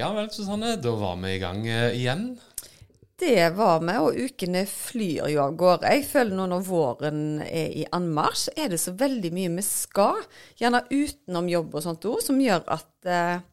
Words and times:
Ja 0.00 0.14
vel, 0.16 0.30
Susanne. 0.32 0.76
Da 0.80 0.94
var 0.96 1.18
vi 1.20 1.34
i 1.34 1.40
gang 1.42 1.66
eh, 1.68 1.90
igjen. 1.98 2.30
Det 3.20 3.50
var 3.52 3.82
vi, 3.84 3.96
og 4.00 4.16
ukene 4.16 4.62
flyr 4.64 5.26
jo 5.28 5.42
av 5.44 5.58
gårde. 5.60 5.90
Jeg 5.92 6.06
føler 6.08 6.38
nå 6.38 6.46
når 6.48 6.62
våren 6.64 7.20
er 7.44 7.74
i 7.82 7.84
anmarsj, 7.92 8.46
er 8.56 8.72
det 8.72 8.78
så 8.80 8.94
veldig 8.96 9.32
mye 9.36 9.50
vi 9.58 9.64
skal, 9.66 10.22
gjerne 10.56 10.86
utenom 10.88 11.50
jobb 11.52 11.76
og 11.76 11.84
sånt 11.84 12.08
òg, 12.08 12.22
som 12.24 12.40
gjør 12.40 12.64
at 12.78 13.10
eh, 13.12 13.44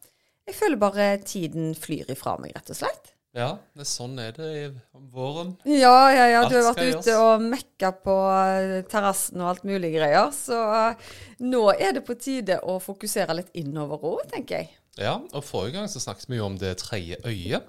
jeg 0.48 0.56
føler 0.56 0.80
bare 0.80 1.10
tiden 1.20 1.74
flyr 1.76 2.08
ifra 2.16 2.38
meg, 2.40 2.56
rett 2.56 2.72
og 2.72 2.80
slett. 2.80 3.12
Ja, 3.36 3.50
det 3.76 3.84
er 3.84 3.90
sånn 3.92 4.16
er 4.24 4.32
det 4.32 4.48
i 4.56 4.64
våren. 5.12 5.52
Ja, 5.68 6.08
ja, 6.16 6.24
ja. 6.32 6.42
Du 6.48 6.56
har 6.56 6.70
vært 6.70 7.02
ute 7.04 7.20
og 7.20 7.44
mekka 7.44 7.92
på 8.08 8.16
eh, 8.32 8.78
terrassen 8.88 9.44
og 9.44 9.52
alt 9.52 9.68
mulig 9.68 9.92
greier. 9.98 10.32
Så 10.32 10.56
eh, 10.56 11.08
nå 11.44 11.66
er 11.76 11.98
det 11.98 12.06
på 12.08 12.16
tide 12.16 12.62
å 12.64 12.80
fokusere 12.80 13.36
litt 13.36 13.52
innover 13.60 14.00
òg, 14.14 14.24
tenker 14.32 14.62
jeg. 14.62 14.72
Ja, 14.98 15.14
og 15.22 15.44
forrige 15.46 15.78
gang 15.78 15.88
så 15.90 16.02
snakket 16.02 16.26
vi 16.30 16.40
jo 16.40 16.48
om 16.48 16.58
det 16.58 16.74
tredje 16.82 17.20
øyet. 17.26 17.68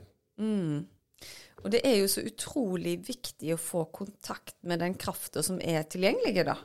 Og 1.59 1.71
det 1.73 1.81
er 1.85 1.99
jo 1.99 2.09
så 2.09 2.23
utrolig 2.25 2.95
viktig 3.05 3.53
å 3.53 3.61
få 3.61 3.85
kontakt 3.93 4.55
med 4.67 4.81
den 4.81 4.95
krafta 4.99 5.43
som 5.45 5.59
er 5.61 5.83
tilgjengelig, 5.91 6.45
da. 6.47 6.55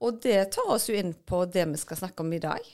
Og 0.00 0.20
det 0.24 0.52
tar 0.54 0.70
oss 0.72 0.88
jo 0.88 0.96
inn 0.96 1.12
på 1.12 1.42
det 1.52 1.66
vi 1.68 1.80
skal 1.80 1.98
snakke 2.00 2.24
om 2.24 2.32
i 2.32 2.40
dag. 2.42 2.64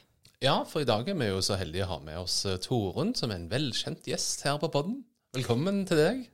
Ja, 0.44 0.60
for 0.69 0.84
i 0.84 0.88
dag 0.88 1.08
er 1.08 1.16
vi 1.19 1.30
jo 1.30 1.41
så 1.42 1.56
heldige 1.58 1.86
å 1.88 1.94
ha 1.94 2.00
med 2.04 2.20
oss 2.20 2.42
eh, 2.47 2.58
Torunn, 2.62 3.14
som 3.16 3.32
er 3.32 3.41
en 3.41 3.50
velkjent 3.50 4.06
gjest 4.06 4.44
her 4.47 4.60
på 4.62 4.69
podden. 4.70 5.00
Velkommen 5.34 5.82
til 5.88 5.98
deg. 5.98 6.27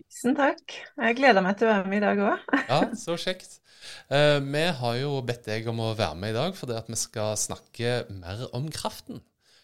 Tusen 0.00 0.34
takk. 0.34 0.74
Jeg 0.96 1.18
gleder 1.20 1.44
meg 1.44 1.58
til 1.60 1.68
å 1.68 1.74
være 1.74 1.92
med 1.92 2.00
i 2.00 2.06
dag 2.06 2.22
òg. 2.24 2.46
Ja, 2.72 2.80
så 2.98 3.18
kjekt. 3.20 3.60
Eh, 4.08 4.38
vi 4.40 4.64
har 4.80 4.96
jo 4.98 5.20
bedt 5.28 5.44
deg 5.50 5.68
om 5.70 5.84
å 5.84 5.92
være 5.98 6.16
med 6.18 6.32
i 6.32 6.38
dag 6.38 6.56
fordi 6.56 6.78
at 6.80 6.88
vi 6.90 6.98
skal 6.98 7.36
snakke 7.38 8.00
mer 8.16 8.48
om 8.56 8.72
kraften. 8.72 9.20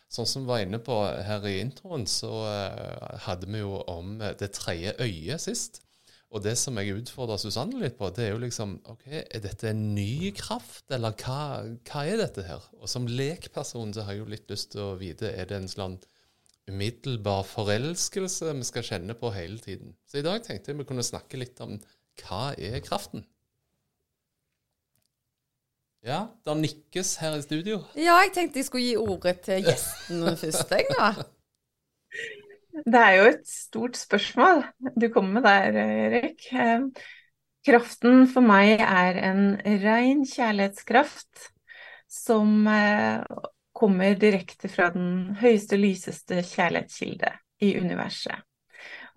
Sånn 0.09 0.29
som 0.29 0.45
vi 0.47 0.53
var 0.53 0.63
inne 0.65 0.81
på 0.81 0.95
her 1.05 1.45
i 1.49 1.59
introen, 1.61 2.07
så 2.09 2.31
eh, 2.49 3.19
hadde 3.27 3.51
vi 3.51 3.61
jo 3.61 3.83
om 3.93 4.17
det 4.41 4.55
tredje 4.57 4.95
øyet 5.05 5.45
sist. 5.45 5.83
Og 6.29 6.43
det 6.45 6.55
som 6.61 6.77
jeg 6.77 6.93
utfordrer 6.93 7.41
Susanne 7.41 7.79
litt 7.81 7.97
på, 7.97 8.11
det 8.13 8.27
er 8.27 8.35
jo 8.35 8.43
liksom 8.43 8.75
OK, 8.93 9.07
er 9.09 9.43
dette 9.45 9.71
en 9.71 9.83
ny 9.97 10.29
kraft, 10.37 10.85
eller 10.93 11.17
hva, 11.23 11.65
hva 11.89 12.05
er 12.05 12.21
dette 12.21 12.45
her? 12.45 12.65
Og 12.77 12.91
som 12.93 13.09
lekperson 13.09 13.95
så 13.97 14.05
har 14.05 14.17
jeg 14.17 14.25
jo 14.25 14.33
litt 14.35 14.53
lyst 14.53 14.75
til 14.75 14.85
å 14.85 14.99
vite, 15.01 15.31
er 15.33 15.49
det 15.49 15.63
en 15.63 15.73
sånn 15.73 15.97
umiddelbar 16.69 17.47
forelskelse 17.49 18.53
vi 18.59 18.69
skal 18.69 18.85
kjenne 18.91 19.17
på 19.17 19.33
hele 19.33 19.57
tiden? 19.65 19.97
Så 20.05 20.21
i 20.21 20.27
dag 20.27 20.45
tenkte 20.45 20.75
jeg 20.75 20.83
vi 20.83 20.89
kunne 20.91 21.07
snakke 21.07 21.41
litt 21.41 21.61
om 21.65 21.79
hva 22.21 22.53
er 22.61 22.81
kraften? 22.85 23.25
Ja, 26.07 26.29
det 26.47 26.57
nikkes 26.61 27.17
her 27.23 27.37
i 27.39 27.43
studio. 27.43 27.81
Ja, 27.99 28.21
jeg 28.23 28.33
tenkte 28.37 28.61
jeg 28.63 28.69
skulle 28.69 28.87
gi 28.87 28.97
ordet 29.01 29.41
til 29.47 29.67
gjesten 29.67 30.25
først, 30.43 30.71
jeg, 30.71 30.87
da. 30.95 31.13
Det 32.87 33.01
er 33.03 33.15
jo 33.19 33.31
et 33.33 33.47
stort 33.51 33.99
spørsmål 33.99 34.63
du 34.95 35.09
kommer 35.13 35.41
med 35.41 35.49
der, 35.49 35.81
Erik. 35.83 36.51
Eh, 36.55 36.87
Kraften 37.67 38.23
for 38.31 38.45
meg 38.47 38.79
er 38.81 39.19
en 39.29 39.57
ren 39.83 40.23
kjærlighetskraft 40.25 41.49
som 42.09 42.63
eh, 42.71 43.25
kommer 43.77 44.15
direkte 44.17 44.71
fra 44.73 44.89
den 44.95 45.35
høyeste, 45.41 45.77
lyseste 45.77 46.39
kjærlighetskilde 46.47 47.33
i 47.67 47.75
universet. 47.83 48.47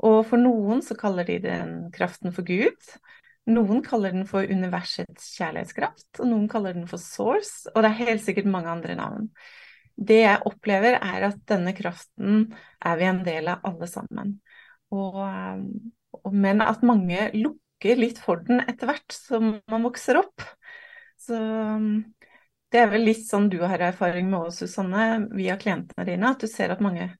Og 0.01 0.25
for 0.27 0.41
noen 0.41 0.81
så 0.83 0.97
kaller 0.97 1.27
de 1.29 1.37
den 1.43 1.73
kraften 1.93 2.33
for 2.33 2.43
Gud. 2.47 2.91
Noen 3.51 3.81
kaller 3.85 4.13
den 4.15 4.27
for 4.29 4.47
universets 4.47 5.31
kjærlighetskraft, 5.37 6.21
og 6.21 6.29
noen 6.29 6.47
kaller 6.51 6.77
den 6.77 6.87
for 6.89 7.01
source, 7.01 7.67
og 7.73 7.81
det 7.81 7.91
er 7.91 8.05
helt 8.05 8.23
sikkert 8.25 8.49
mange 8.51 8.71
andre 8.71 8.95
navn. 8.99 9.27
Det 10.01 10.21
jeg 10.21 10.45
opplever, 10.47 10.97
er 10.97 11.27
at 11.27 11.41
denne 11.49 11.73
kraften 11.77 12.45
er 12.79 12.99
vi 12.99 13.09
en 13.09 13.21
del 13.25 13.51
av 13.51 13.67
alle 13.67 13.89
sammen. 13.91 14.37
Og, 14.95 15.19
og, 15.21 16.31
men 16.33 16.63
at 16.63 16.85
mange 16.87 17.29
lukker 17.37 17.99
litt 17.99 18.21
for 18.21 18.41
den 18.47 18.63
etter 18.63 18.89
hvert 18.89 19.15
som 19.15 19.53
man 19.71 19.85
vokser 19.87 20.21
opp. 20.21 20.43
Så 21.21 21.37
det 22.71 22.79
er 22.79 22.91
vel 22.93 23.05
litt 23.05 23.25
sånn 23.27 23.49
du 23.51 23.59
har 23.67 23.83
erfaring 23.91 24.29
med 24.31 24.47
òg, 24.47 24.53
Susanne, 24.55 25.27
via 25.35 25.57
klientene 25.59 26.07
dine, 26.07 26.31
at 26.33 26.41
du 26.41 26.49
ser 26.49 26.73
at 26.73 26.83
mange 26.83 27.11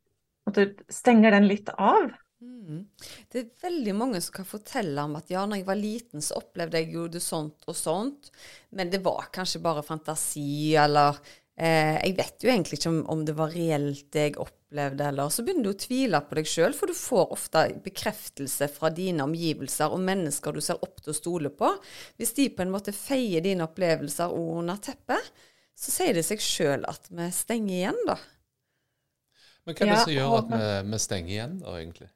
at 0.48 0.58
du 0.58 0.84
stenger 0.92 1.36
den 1.36 1.48
litt 1.50 1.70
av. 1.78 2.12
Mm. 2.42 2.86
Det 3.30 3.38
er 3.38 3.50
veldig 3.62 3.94
mange 3.94 4.20
som 4.24 4.34
kan 4.40 4.48
fortelle 4.50 5.04
om 5.06 5.14
at 5.20 5.30
ja, 5.30 5.44
når 5.46 5.60
jeg 5.60 5.68
var 5.68 5.78
liten, 5.78 6.24
så 6.26 6.40
opplevde 6.40 6.80
jeg 6.82 6.96
jo 6.96 7.06
det 7.12 7.22
sånt 7.22 7.68
og 7.70 7.78
sånt, 7.78 8.32
men 8.74 8.90
det 8.90 9.04
var 9.06 9.30
kanskje 9.34 9.62
bare 9.62 9.84
fantasi, 9.86 10.74
eller 10.80 11.20
eh, 11.54 12.00
Jeg 12.02 12.16
vet 12.18 12.42
jo 12.42 12.50
egentlig 12.50 12.80
ikke 12.80 12.90
om, 12.90 13.04
om 13.14 13.22
det 13.28 13.36
var 13.38 13.54
reelt 13.54 14.08
det 14.16 14.24
jeg 14.26 14.40
opplevde, 14.42 15.12
eller 15.12 15.30
Så 15.30 15.46
begynner 15.46 15.70
du 15.70 15.74
å 15.76 15.82
tvile 15.84 16.22
på 16.26 16.40
deg 16.40 16.50
sjøl, 16.50 16.74
for 16.78 16.90
du 16.90 16.98
får 16.98 17.36
ofte 17.38 17.64
bekreftelse 17.86 18.70
fra 18.74 18.90
dine 18.90 19.28
omgivelser 19.28 19.94
og 19.94 20.02
mennesker 20.08 20.58
du 20.58 20.64
ser 20.66 20.82
opp 20.82 21.04
til 21.04 21.14
å 21.14 21.18
stole 21.20 21.52
på. 21.54 21.70
Hvis 22.18 22.34
de 22.40 22.48
på 22.56 22.66
en 22.66 22.74
måte 22.74 22.96
feier 22.96 23.46
dine 23.46 23.68
opplevelser 23.70 24.34
under 24.34 24.82
teppet, 24.82 25.30
så 25.78 25.94
sier 25.94 26.18
det 26.18 26.26
seg 26.26 26.42
sjøl 26.42 26.90
at 26.90 27.06
vi 27.10 27.30
stenger 27.34 27.76
igjen, 27.76 28.02
da. 28.10 28.18
Men 29.62 29.78
hva 29.78 29.86
er 29.86 29.94
det 29.94 30.02
som 30.08 30.16
gjør 30.16 30.36
at 30.40 30.50
vi, 30.56 30.66
vi 30.90 31.00
stenger 31.06 31.34
igjen, 31.36 31.56
da, 31.62 31.76
egentlig? 31.78 32.10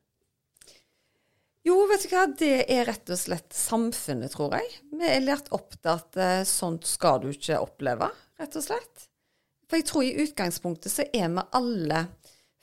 Jo, 1.66 1.80
vet 1.90 2.04
du 2.06 2.12
hva, 2.12 2.28
det 2.30 2.68
er 2.70 2.86
rett 2.86 3.10
og 3.10 3.18
slett 3.18 3.56
samfunnet, 3.58 4.36
tror 4.36 4.54
jeg. 4.54 4.68
Vi 4.94 5.08
er 5.10 5.24
lært 5.24 5.50
opp 5.56 5.74
til 5.74 5.92
at 5.96 6.20
uh, 6.20 6.44
sånt 6.46 6.86
skal 6.86 7.24
du 7.24 7.32
ikke 7.32 7.58
oppleve, 7.58 8.12
rett 8.38 8.58
og 8.60 8.66
slett. 8.68 9.08
For 9.66 9.82
jeg 9.82 9.88
tror 9.90 10.06
i 10.06 10.28
utgangspunktet 10.28 10.94
så 10.94 11.08
er 11.10 11.32
vi 11.34 11.46
alle 11.58 12.04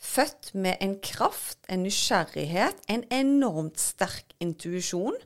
født 0.02 0.52
med 0.54 0.78
en 0.82 0.94
kraft, 1.02 1.58
en 1.66 1.82
nysgjerrighet, 1.86 2.78
en 2.90 3.02
enormt 3.14 3.82
sterk 3.82 4.36
intuisjon. 4.42 5.18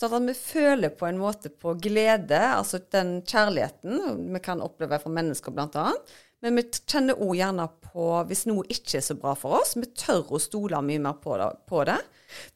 Sånn 0.00 0.16
at 0.16 0.26
vi 0.30 0.34
føler 0.34 0.94
på 0.96 1.06
en 1.06 1.18
måte 1.20 1.52
på 1.52 1.76
glede, 1.82 2.38
altså 2.38 2.80
den 2.94 3.20
kjærligheten 3.22 4.30
vi 4.34 4.42
kan 4.42 4.62
oppleve 4.64 4.98
fra 5.02 5.12
mennesker 5.12 5.54
bl.a. 5.54 5.90
Men 6.40 6.56
vi 6.56 6.64
kjenner 6.88 7.20
òg 7.20 7.34
gjerne 7.36 7.66
på 7.90 8.06
hvis 8.28 8.46
noe 8.48 8.64
ikke 8.72 8.98
er 9.00 9.04
så 9.04 9.16
bra 9.18 9.34
for 9.36 9.58
oss. 9.58 9.74
Vi 9.76 9.88
tør 9.98 10.32
å 10.36 10.40
stole 10.40 10.80
mye 10.84 11.02
mer 11.02 11.18
på 11.20 11.36
det. 11.36 11.50
Det. 11.90 11.96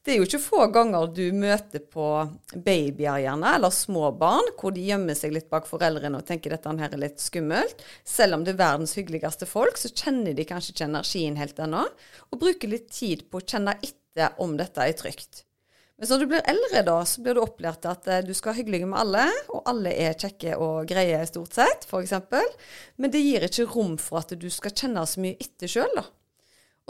det 0.05 0.12
er 0.15 0.19
jo 0.21 0.27
ikke 0.28 0.41
få 0.43 0.67
ganger 0.72 1.11
du 1.12 1.25
møter 1.37 1.83
på 1.93 2.09
babyer 2.55 3.23
gjerne, 3.25 3.55
eller 3.59 3.75
små 3.75 4.11
barn, 4.19 4.49
hvor 4.61 4.75
de 4.75 4.87
gjemmer 4.89 5.19
seg 5.19 5.34
litt 5.37 5.50
bak 5.53 5.69
foreldrene 5.69 6.21
og 6.21 6.28
tenker 6.28 6.55
dette 6.55 6.77
her 6.81 6.97
er 6.97 7.03
litt 7.03 7.21
skummelt. 7.23 7.84
Selv 8.09 8.39
om 8.39 8.44
det 8.47 8.55
er 8.55 8.62
verdens 8.62 8.97
hyggeligste 8.99 9.49
folk, 9.50 9.81
så 9.81 9.93
kjenner 9.93 10.37
de 10.37 10.49
kanskje 10.49 10.75
ikke 10.75 10.89
energien 10.89 11.41
helt 11.41 11.61
ennå. 11.61 11.84
Og 12.31 12.41
bruker 12.41 12.73
litt 12.73 12.89
tid 12.94 13.27
på 13.28 13.43
å 13.43 13.47
kjenne 13.47 13.77
etter 13.83 14.39
om 14.41 14.56
dette 14.56 14.81
er 14.81 14.97
trygt. 14.97 15.44
Men 15.94 16.10
når 16.10 16.21
du 16.21 16.27
blir 16.32 16.49
eldre, 16.50 16.82
da, 16.88 16.97
så 17.06 17.22
blir 17.22 17.37
du 17.37 17.44
opplært 17.44 17.87
at 17.87 18.09
eh, 18.10 18.25
du 18.27 18.32
skal 18.34 18.50
være 18.50 18.65
hyggelig 18.65 18.88
med 18.91 18.99
alle, 18.99 19.28
og 19.55 19.62
alle 19.71 19.93
er 19.94 20.16
kjekke 20.19 20.56
og 20.59 20.88
greie 20.91 21.21
stort 21.31 21.55
sett, 21.55 21.87
f.eks. 21.87 22.16
Men 22.99 23.15
det 23.15 23.22
gir 23.22 23.47
ikke 23.47 23.69
rom 23.71 23.94
for 24.03 24.25
at 24.25 24.34
du 24.34 24.49
skal 24.50 24.75
kjenne 24.75 25.06
så 25.06 25.22
mye 25.22 25.38
etter 25.38 25.71
sjøl, 25.71 25.94
da. 25.94 26.09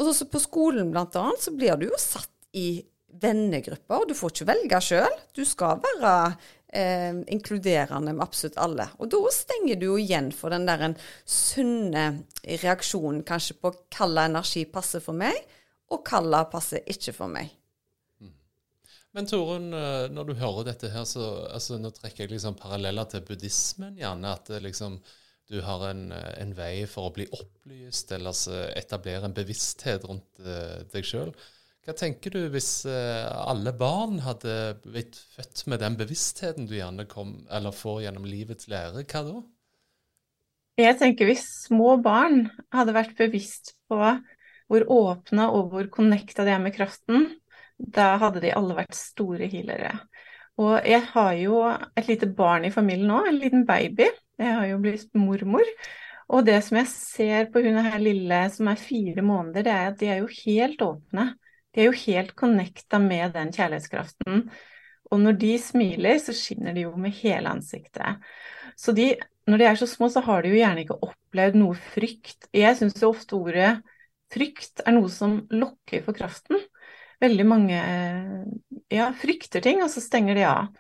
Og 0.01 0.11
så 0.11 0.27
på 0.27 0.41
skolen 0.43 0.91
blant 0.91 1.15
annet, 1.21 1.45
så 1.45 1.53
blir 1.55 1.77
du 1.79 1.87
jo 1.91 2.01
satt 2.01 2.33
i 2.57 2.83
vennegrupper. 3.21 4.09
Du 4.09 4.15
får 4.17 4.33
ikke 4.33 4.49
velge 4.49 4.81
sjøl. 4.83 5.19
Du 5.37 5.45
skal 5.47 5.83
være 5.85 6.15
eh, 6.75 7.21
inkluderende 7.37 8.15
med 8.15 8.25
absolutt 8.25 8.59
alle. 8.63 8.89
Og 8.99 9.11
da 9.13 9.21
stenger 9.35 9.79
du 9.79 9.87
jo 9.93 9.99
igjen 10.01 10.33
for 10.35 10.55
den 10.55 10.67
der 10.67 10.89
en 10.89 10.97
sunne 11.23 12.07
reaksjonen 12.65 13.23
kanskje 13.29 13.59
på 13.61 13.75
hva 13.75 14.27
energi 14.27 14.65
passer 14.71 15.05
for 15.05 15.17
meg, 15.19 15.37
og 15.93 16.09
hva 16.09 16.47
passer 16.51 16.83
ikke 16.91 17.15
for 17.15 17.31
meg. 17.31 17.53
Men 19.15 19.29
Torunn, 19.31 19.71
eh, 19.73 20.07
når 20.11 20.31
du 20.31 20.35
hører 20.41 20.71
dette 20.71 20.91
her, 20.91 21.05
så 21.07 21.47
altså, 21.47 21.79
nå 21.79 21.93
trekker 21.95 22.25
jeg 22.25 22.35
liksom 22.35 22.57
paralleller 22.59 23.07
til 23.11 23.23
buddhismen, 23.27 23.95
gjerne. 24.01 24.33
At 24.35 24.51
liksom, 24.65 24.99
du 25.51 25.61
har 25.63 25.89
en, 25.91 26.09
eh, 26.13 26.31
en 26.43 26.55
vei 26.57 26.87
for 26.91 27.11
å 27.11 27.15
bli 27.15 27.29
opplyst, 27.31 28.11
eller 28.17 28.35
etablere 28.75 29.29
en 29.29 29.37
bevissthet 29.37 30.07
rundt 30.09 30.43
eh, 30.43 30.81
deg 30.91 31.07
sjøl. 31.07 31.35
Hva 31.85 31.93
tenker 31.93 32.33
du 32.33 32.47
hvis 32.49 32.87
eh, 32.89 33.27
alle 33.45 33.75
barn 33.77 34.23
hadde 34.25 34.55
blitt 34.87 35.19
født 35.35 35.67
med 35.69 35.83
den 35.85 35.99
bevisstheten 36.01 36.69
du 36.69 36.79
gjerne 36.79 37.05
kom, 37.11 37.43
eller 37.53 37.77
får 37.77 38.07
gjennom 38.07 38.25
livets 38.25 38.71
lære? 38.73 39.05
Hva 39.05 39.25
da? 39.27 39.43
Jeg 40.81 40.97
tenker 40.99 41.29
hvis 41.29 41.45
små 41.69 41.99
barn 42.03 42.49
hadde 42.75 42.97
vært 42.97 43.13
bevisst 43.21 43.77
på 43.87 44.01
hvor 44.01 44.87
åpne 44.91 45.51
og 45.53 45.75
hvor 45.75 45.91
connecta 45.93 46.47
de 46.49 46.55
er 46.55 46.63
med 46.65 46.75
kraften, 46.75 47.29
da 47.79 48.15
hadde 48.23 48.43
de 48.45 48.53
alle 48.55 48.77
vært 48.77 48.97
store 48.97 49.49
healere. 49.51 49.93
Og 50.63 50.77
jeg 50.87 51.03
har 51.11 51.33
jo 51.41 51.61
et 51.99 52.09
lite 52.09 52.29
barn 52.31 52.67
i 52.69 52.73
familien 52.75 53.11
nå, 53.11 53.25
en 53.27 53.41
liten 53.41 53.65
baby. 53.67 54.07
Jeg 54.39 54.59
har 54.59 54.69
jo 54.71 54.81
blitt 54.83 55.11
mormor. 55.19 55.67
Og 56.35 56.45
det 56.47 56.61
som 56.65 56.79
jeg 56.79 56.91
ser 56.91 57.49
på 57.53 57.61
hun 57.65 57.81
her 57.85 57.99
lille 58.01 58.39
som 58.55 58.71
er 58.71 58.81
fire 58.81 59.25
måneder, 59.27 59.67
det 59.67 59.73
er 59.73 59.89
at 59.91 59.99
de 60.01 60.13
er 60.13 60.23
jo 60.23 60.31
helt 60.45 60.85
åpne. 60.85 61.27
De 61.75 61.83
er 61.83 61.91
jo 61.91 61.99
helt 62.05 62.33
connecta 62.39 63.01
med 63.03 63.35
den 63.35 63.51
kjærlighetskraften. 63.55 64.47
Og 65.11 65.21
når 65.21 65.37
de 65.43 65.53
smiler, 65.61 66.19
så 66.23 66.35
skinner 66.37 66.75
de 66.75 66.87
jo 66.87 66.95
med 66.97 67.15
hele 67.19 67.51
ansiktet. 67.51 68.23
Så 68.79 68.95
de, 68.97 69.13
når 69.51 69.61
de 69.61 69.67
er 69.69 69.79
så 69.79 69.89
små, 69.91 70.09
så 70.09 70.23
har 70.25 70.43
de 70.43 70.55
jo 70.55 70.61
gjerne 70.61 70.85
ikke 70.85 71.01
opplevd 71.03 71.59
noe 71.59 71.77
frykt. 71.95 72.49
Jeg 72.55 72.79
syns 72.79 73.03
jo 73.03 73.11
ofte 73.13 73.37
ordet 73.37 73.75
frykt 74.35 74.83
er 74.87 74.97
noe 74.97 75.11
som 75.13 75.43
lokker 75.53 76.03
for 76.07 76.17
kraften. 76.17 76.63
Veldig 77.25 77.45
mange 77.49 77.81
ja, 78.93 79.09
frykter 79.17 79.65
ting, 79.65 79.83
og 79.83 79.91
så 79.93 80.03
stenger 80.05 80.37
de 80.37 80.45
av. 80.49 80.73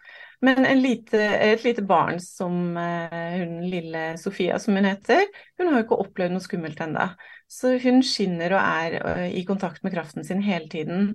Men 0.45 0.67
lite, 0.83 1.21
et 1.21 1.65
lite 1.65 1.83
barn 1.89 2.19
som 2.21 2.77
uh, 2.77 3.37
hun 3.39 3.63
lille 3.71 4.03
Sofia, 4.21 4.59
som 4.61 4.77
hun 4.77 4.85
heter, 4.85 5.25
hun 5.59 5.71
har 5.71 5.79
jo 5.79 5.87
ikke 5.87 6.01
opplevd 6.05 6.35
noe 6.35 6.45
skummelt 6.45 6.83
ennå. 6.85 7.07
Så 7.49 7.77
hun 7.81 8.03
skinner 8.05 8.53
og 8.53 8.61
er 8.61 8.99
uh, 9.01 9.27
i 9.31 9.45
kontakt 9.49 9.85
med 9.87 9.95
kraften 9.95 10.27
sin 10.27 10.45
hele 10.45 10.69
tiden. 10.69 11.15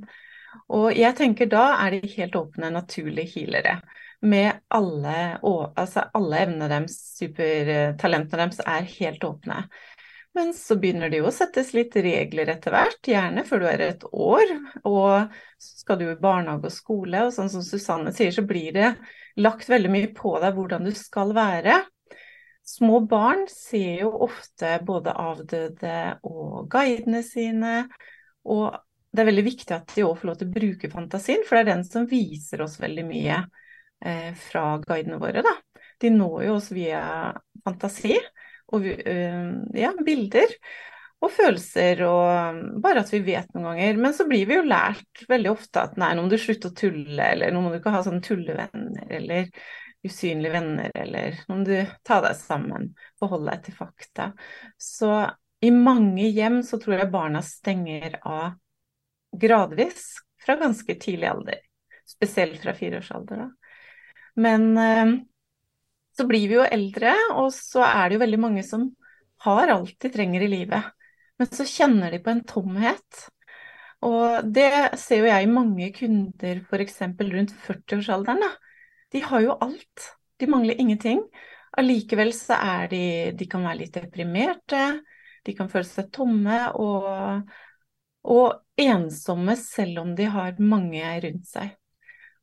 Og 0.74 0.98
jeg 0.98 1.14
tenker 1.20 1.50
da 1.52 1.66
er 1.84 2.00
de 2.00 2.14
helt 2.16 2.38
åpne, 2.40 2.72
naturlige 2.74 3.36
healere. 3.36 3.80
Med 4.26 4.64
alle, 4.76 5.20
altså 5.80 6.10
alle 6.18 6.42
evnene 6.44 6.68
deres, 6.72 6.98
supertalentene 7.20 8.42
deres, 8.42 8.64
er 8.66 8.90
helt 8.98 9.24
åpne. 9.24 9.62
Men 10.40 10.54
så 10.56 10.78
begynner 10.80 11.10
det 11.12 11.18
jo 11.20 11.28
å 11.28 11.34
settes 11.36 11.74
litt 11.76 11.98
regler 12.00 12.48
etter 12.54 12.72
hvert, 12.72 13.00
gjerne 13.12 13.42
før 13.44 13.60
du 13.60 13.66
er 13.68 13.82
et 13.84 14.04
år. 14.08 14.54
Og 14.88 15.34
så 15.60 15.82
skal 15.82 16.00
du 16.00 16.06
i 16.06 16.14
barnehage 16.16 16.70
og 16.70 16.72
skole, 16.72 17.26
og 17.26 17.34
sånn 17.36 17.52
som 17.52 17.66
Susanne 17.66 18.14
sier, 18.16 18.32
så 18.32 18.46
blir 18.48 18.72
det 18.78 18.94
lagt 19.44 19.68
veldig 19.68 19.92
mye 19.92 20.14
på 20.16 20.32
deg 20.40 20.56
hvordan 20.56 20.88
du 20.88 20.94
skal 20.96 21.36
være. 21.36 21.76
Små 22.64 23.02
barn 23.12 23.44
ser 23.52 24.06
jo 24.06 24.14
ofte 24.30 24.78
både 24.88 25.18
avdøde 25.28 26.00
og 26.32 26.72
guidene 26.72 27.20
sine. 27.28 27.76
Og 28.48 28.80
det 29.12 29.26
er 29.26 29.32
veldig 29.34 29.48
viktig 29.52 29.76
at 29.76 29.92
de 29.92 30.08
òg 30.08 30.22
får 30.22 30.32
lov 30.32 30.40
til 30.40 30.54
å 30.54 30.56
bruke 30.56 30.96
fantasien, 30.96 31.44
for 31.44 31.60
det 31.60 31.66
er 31.66 31.72
den 31.74 31.88
som 31.90 32.08
viser 32.08 32.64
oss 32.64 32.80
veldig 32.80 33.10
mye 33.12 33.44
eh, 33.44 34.32
fra 34.48 34.70
guidene 34.88 35.20
våre. 35.20 35.44
Da. 35.44 35.58
De 36.00 36.16
når 36.16 36.48
jo 36.48 36.60
oss 36.62 36.72
via 36.72 37.04
fantasi 37.68 38.16
og 38.76 38.86
ja, 38.86 39.92
bilder 40.06 40.54
og 41.20 41.34
følelser, 41.36 42.00
og 42.08 42.80
bare 42.80 43.02
at 43.04 43.10
vi 43.12 43.20
vet 43.26 43.50
noen 43.52 43.66
ganger. 43.74 43.98
Men 44.00 44.16
så 44.16 44.24
blir 44.30 44.46
vi 44.48 44.56
jo 44.56 44.68
lært 44.68 45.26
veldig 45.28 45.52
ofte 45.52 45.84
at 45.84 45.98
nei, 46.00 46.14
nå 46.16 46.24
må 46.24 46.32
du 46.32 46.38
slutte 46.40 46.72
å 46.72 46.78
tulle, 46.78 47.20
eller 47.26 47.52
nå 47.52 47.64
må 47.64 47.74
du 47.74 47.80
ikke 47.82 47.92
ha 47.92 48.04
sånne 48.06 48.24
tullevenner, 48.24 49.10
eller 49.20 49.50
usynlige 50.08 50.54
venner, 50.54 50.94
eller 50.96 51.42
nå 51.50 51.58
må 51.60 51.68
du 51.68 51.76
ta 52.08 52.22
deg 52.24 52.38
sammen, 52.40 52.94
forholde 53.20 53.52
deg 53.52 53.66
til 53.68 53.76
fakta. 53.82 54.30
Så 54.80 55.12
i 55.60 55.74
mange 55.76 56.30
hjem 56.32 56.62
så 56.64 56.80
tror 56.80 57.02
jeg 57.02 57.12
barna 57.12 57.44
stenger 57.44 58.16
av 58.24 58.56
gradvis 59.36 60.06
fra 60.40 60.56
ganske 60.62 60.96
tidlig 61.04 61.28
alder. 61.34 61.60
Spesielt 62.08 62.64
fra 62.64 62.72
fireårsalder, 62.74 63.44
da. 63.44 63.50
Men 64.40 64.72
så 66.20 66.28
blir 66.28 66.50
vi 66.52 66.58
jo 66.58 66.68
eldre, 66.68 67.16
og 67.40 67.54
så 67.56 67.86
er 67.88 68.10
det 68.10 68.18
jo 68.18 68.24
veldig 68.26 68.40
mange 68.44 68.64
som 68.68 68.90
har 69.46 69.72
alt 69.72 69.96
de 70.04 70.12
trenger 70.12 70.44
i 70.44 70.52
livet. 70.52 70.90
Men 71.40 71.52
så 71.56 71.64
kjenner 71.64 72.12
de 72.12 72.20
på 72.24 72.34
en 72.34 72.42
tomhet. 72.48 73.28
Og 74.04 74.48
det 74.56 74.72
ser 75.00 75.24
jo 75.24 75.30
jeg 75.30 75.46
i 75.46 75.52
mange 75.52 75.92
kunder 75.96 76.60
f.eks. 76.68 77.00
rundt 77.08 77.54
40-årsalderen. 77.64 78.44
De 79.16 79.24
har 79.24 79.46
jo 79.46 79.56
alt. 79.64 80.10
De 80.40 80.48
mangler 80.52 80.80
ingenting. 80.80 81.24
Allikevel 81.80 82.34
så 82.36 82.58
er 82.60 82.92
de 82.92 83.02
De 83.40 83.48
kan 83.48 83.64
være 83.64 83.84
litt 83.84 83.96
deprimerte. 83.96 84.84
De 85.48 85.56
kan 85.56 85.72
føle 85.72 85.88
seg 85.88 86.12
tomme 86.16 86.60
og, 86.80 87.48
og 88.28 88.80
ensomme 88.80 89.56
selv 89.60 90.04
om 90.04 90.16
de 90.16 90.28
har 90.32 90.60
mange 90.60 91.04
rundt 91.24 91.48
seg. 91.48 91.76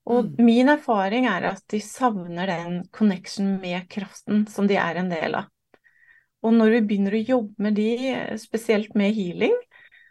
Og 0.07 0.31
mm. 0.31 0.45
min 0.47 0.71
erfaring 0.71 1.27
er 1.31 1.51
at 1.51 1.65
de 1.73 1.81
savner 1.83 2.51
den 2.51 2.81
connection 2.95 3.57
med 3.63 3.89
kraften 3.91 4.45
som 4.51 4.69
de 4.71 4.79
er 4.79 5.01
en 5.01 5.11
del 5.11 5.39
av. 5.43 5.51
Og 6.47 6.55
når 6.55 6.77
vi 6.77 6.83
begynner 6.87 7.17
å 7.17 7.25
jobbe 7.33 7.65
med 7.67 7.79
de, 7.79 7.91
spesielt 8.39 8.95
med 8.99 9.17
healing, 9.17 9.55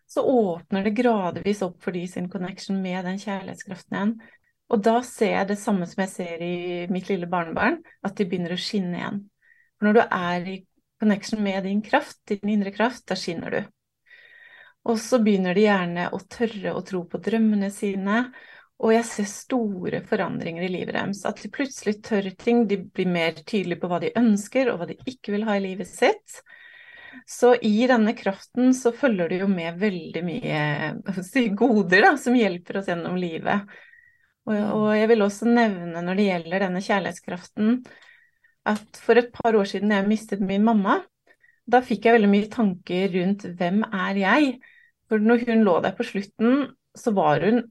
så 0.09 0.24
åpner 0.27 0.83
det 0.86 0.97
gradvis 0.97 1.62
opp 1.65 1.77
for 1.83 1.95
de 1.95 2.03
sin 2.12 2.27
connection 2.30 2.81
med 2.81 3.06
den 3.07 3.21
kjærlighetskraften 3.21 3.95
igjen. 3.95 4.15
Og 4.74 4.81
da 4.83 4.97
ser 5.06 5.31
jeg 5.31 5.50
det 5.51 5.59
samme 5.62 5.88
som 5.88 6.01
jeg 6.03 6.12
ser 6.12 6.44
i 6.44 6.56
mitt 6.92 7.09
lille 7.12 7.30
barnebarn, 7.30 7.80
at 8.03 8.18
de 8.18 8.27
begynner 8.27 8.56
å 8.56 8.59
skinne 8.59 9.00
igjen. 9.00 9.21
For 9.77 9.88
når 9.88 9.97
du 9.97 10.01
er 10.03 10.50
i 10.50 10.57
connection 11.01 11.44
med 11.45 11.68
din 11.69 11.81
kraft, 11.86 12.19
din 12.30 12.51
indre 12.56 12.74
kraft, 12.75 13.06
da 13.09 13.18
skinner 13.19 13.53
du. 13.53 13.62
Og 14.86 15.00
så 15.01 15.19
begynner 15.24 15.57
de 15.57 15.65
gjerne 15.65 16.09
å 16.13 16.19
tørre 16.30 16.75
å 16.75 16.83
tro 16.86 17.03
på 17.09 17.21
drømmene 17.25 17.71
sine, 17.74 18.25
og 18.83 18.92
jeg 18.92 19.06
ser 19.07 19.27
store 19.30 20.01
forandringer 20.04 20.66
i 20.66 20.72
livet 20.74 20.98
deres. 20.98 21.24
At 21.27 21.39
de 21.39 21.51
plutselig 21.54 22.01
tør 22.04 22.27
ting, 22.38 22.66
de 22.68 22.81
blir 22.83 23.07
mer 23.07 23.38
tydelige 23.39 23.80
på 23.80 23.89
hva 23.92 24.01
de 24.04 24.12
ønsker 24.19 24.72
og 24.72 24.81
hva 24.81 24.89
de 24.89 24.98
ikke 25.07 25.31
vil 25.36 25.45
ha 25.48 25.56
i 25.56 25.63
livet 25.63 25.88
sitt. 25.88 26.42
Så 27.24 27.54
i 27.63 27.88
denne 27.88 28.12
kraften 28.18 28.74
så 28.75 28.92
følger 28.92 29.31
det 29.31 29.39
jo 29.39 29.48
med 29.48 29.80
veldig 29.80 30.24
mye 30.27 31.24
si, 31.24 31.48
goder 31.56 32.04
da, 32.10 32.13
som 32.19 32.36
hjelper 32.36 32.81
oss 32.81 32.89
gjennom 32.92 33.16
livet. 33.19 33.72
Og, 34.45 34.54
og, 34.54 34.89
jeg 34.94 35.10
vil 35.10 35.24
også 35.25 35.48
nevne 35.50 36.04
når 36.06 36.19
det 36.19 36.28
gjelder 36.28 36.66
denne 36.68 36.83
kjærlighetskraften, 36.86 37.78
at 38.69 39.00
for 39.01 39.21
et 39.21 39.31
par 39.33 39.56
år 39.57 39.69
siden 39.69 39.94
jeg 39.94 40.10
mistet 40.10 40.44
min 40.44 40.66
mamma, 40.66 41.00
da 41.66 41.81
fikk 41.81 42.06
jeg 42.06 42.18
veldig 42.18 42.30
mye 42.30 42.50
tanker 42.51 43.07
rundt 43.16 43.48
hvem 43.57 43.81
er 43.88 44.19
jeg? 44.19 44.51
For 45.10 45.21
når 45.21 45.48
hun 45.48 45.63
lå 45.66 45.80
der 45.86 45.95
på 45.98 46.06
slutten, 46.06 46.68
så 46.98 47.13
var 47.16 47.42
hun 47.45 47.63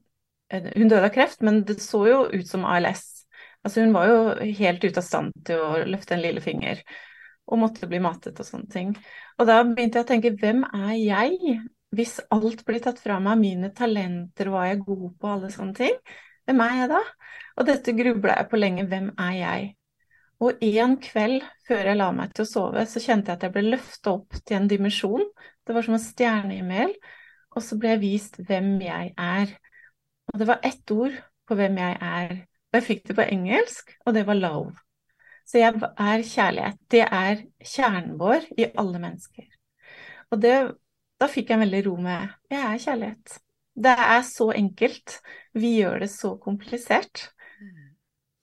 hun 0.53 0.89
døde 0.89 1.07
av 1.07 1.13
kreft, 1.13 1.41
men 1.45 1.63
det 1.65 1.79
så 1.83 2.03
jo 2.09 2.19
ut 2.31 2.47
som 2.47 2.65
ALS. 2.69 3.25
Altså 3.65 3.81
hun 3.81 3.95
var 3.95 4.09
jo 4.09 4.17
helt 4.59 4.83
ute 4.83 5.01
av 5.01 5.05
stand 5.05 5.33
til 5.47 5.61
å 5.61 5.83
løfte 5.89 6.15
en 6.15 6.21
lillefinger 6.21 6.83
og 7.45 7.61
måtte 7.61 7.87
bli 7.89 8.01
matet 8.01 8.39
og 8.41 8.47
sånne 8.47 8.69
ting. 8.73 8.91
Og 9.37 9.49
da 9.49 9.59
begynte 9.65 9.99
jeg 9.99 10.05
å 10.05 10.09
tenke 10.09 10.33
hvem 10.37 10.63
er 10.65 10.93
jeg, 10.97 11.57
hvis 11.95 12.17
alt 12.33 12.63
blir 12.67 12.81
tatt 12.83 13.01
fra 13.01 13.17
meg, 13.23 13.41
mine 13.41 13.71
talenter, 13.73 14.49
hva 14.51 14.67
jeg 14.67 14.79
er 14.79 14.85
god 14.85 15.09
på, 15.21 15.31
alle 15.31 15.51
sånne 15.53 15.77
ting. 15.77 15.97
Hvem 16.45 16.61
er 16.61 16.77
jeg 16.81 16.91
da? 16.93 17.01
Og 17.55 17.67
dette 17.69 17.95
grubla 17.97 18.37
jeg 18.39 18.49
på 18.51 18.61
lenge, 18.61 18.87
hvem 18.89 19.11
er 19.21 19.35
jeg? 19.39 19.67
Og 20.43 20.65
en 20.67 20.97
kveld 20.99 21.45
før 21.67 21.89
jeg 21.89 21.97
la 21.97 22.09
meg 22.13 22.33
til 22.35 22.43
å 22.43 22.49
sove, 22.49 22.83
så 22.89 23.01
kjente 23.01 23.31
jeg 23.31 23.39
at 23.39 23.45
jeg 23.47 23.53
ble 23.55 23.63
løfta 23.69 24.17
opp 24.17 24.35
til 24.41 24.57
en 24.59 24.67
dimensjon. 24.69 25.23
Det 25.65 25.75
var 25.75 25.85
som 25.85 25.95
en 25.95 26.03
stjernehimmel. 26.03 26.91
Og 27.55 27.63
så 27.63 27.77
ble 27.79 27.93
jeg 27.93 28.03
vist 28.03 28.41
hvem 28.43 28.75
jeg 28.83 29.13
er. 29.15 29.53
Og 30.35 30.41
det 30.41 30.49
var 30.49 30.65
ett 30.67 30.91
ord 30.91 31.13
på 31.47 31.55
hvem 31.55 31.77
jeg 31.79 31.95
er. 32.03 32.31
Og 32.67 32.75
jeg 32.75 32.83
fikk 32.83 33.05
det 33.07 33.13
på 33.15 33.23
engelsk, 33.23 33.93
og 34.03 34.17
det 34.17 34.25
var 34.27 34.35
love. 34.35 34.73
Så 35.47 35.61
jeg 35.61 35.77
er 35.79 36.25
kjærlighet. 36.27 36.81
Det 36.91 37.03
er 37.05 37.45
kjernen 37.63 38.17
vår 38.19 38.49
i 38.59 38.67
alle 38.75 38.99
mennesker. 38.99 39.47
Og 40.35 40.41
det, 40.43 40.57
da 41.21 41.31
fikk 41.31 41.53
jeg 41.53 41.61
veldig 41.63 41.81
ro 41.87 41.95
med 42.03 42.35
jeg 42.51 42.59
er 42.65 42.83
kjærlighet. 42.83 43.37
Det 43.87 43.95
er 44.09 44.21
så 44.27 44.49
enkelt. 44.59 45.17
Vi 45.55 45.71
gjør 45.77 46.03
det 46.03 46.11
så 46.11 46.35
komplisert. 46.43 47.29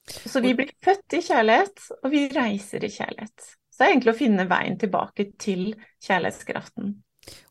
Så 0.08 0.40
vi 0.40 0.56
blir 0.56 0.72
født 0.84 1.20
i 1.20 1.24
kjærlighet, 1.28 1.88
og 2.00 2.10
vi 2.16 2.24
reiser 2.32 2.88
i 2.88 2.92
kjærlighet. 2.96 3.50
Så 3.68 3.82
det 3.82 3.84
er 3.84 3.92
egentlig 3.92 4.16
å 4.16 4.22
finne 4.24 4.48
veien 4.48 4.80
tilbake 4.80 5.28
til 5.36 5.74
kjærlighetskraften. 6.00 6.96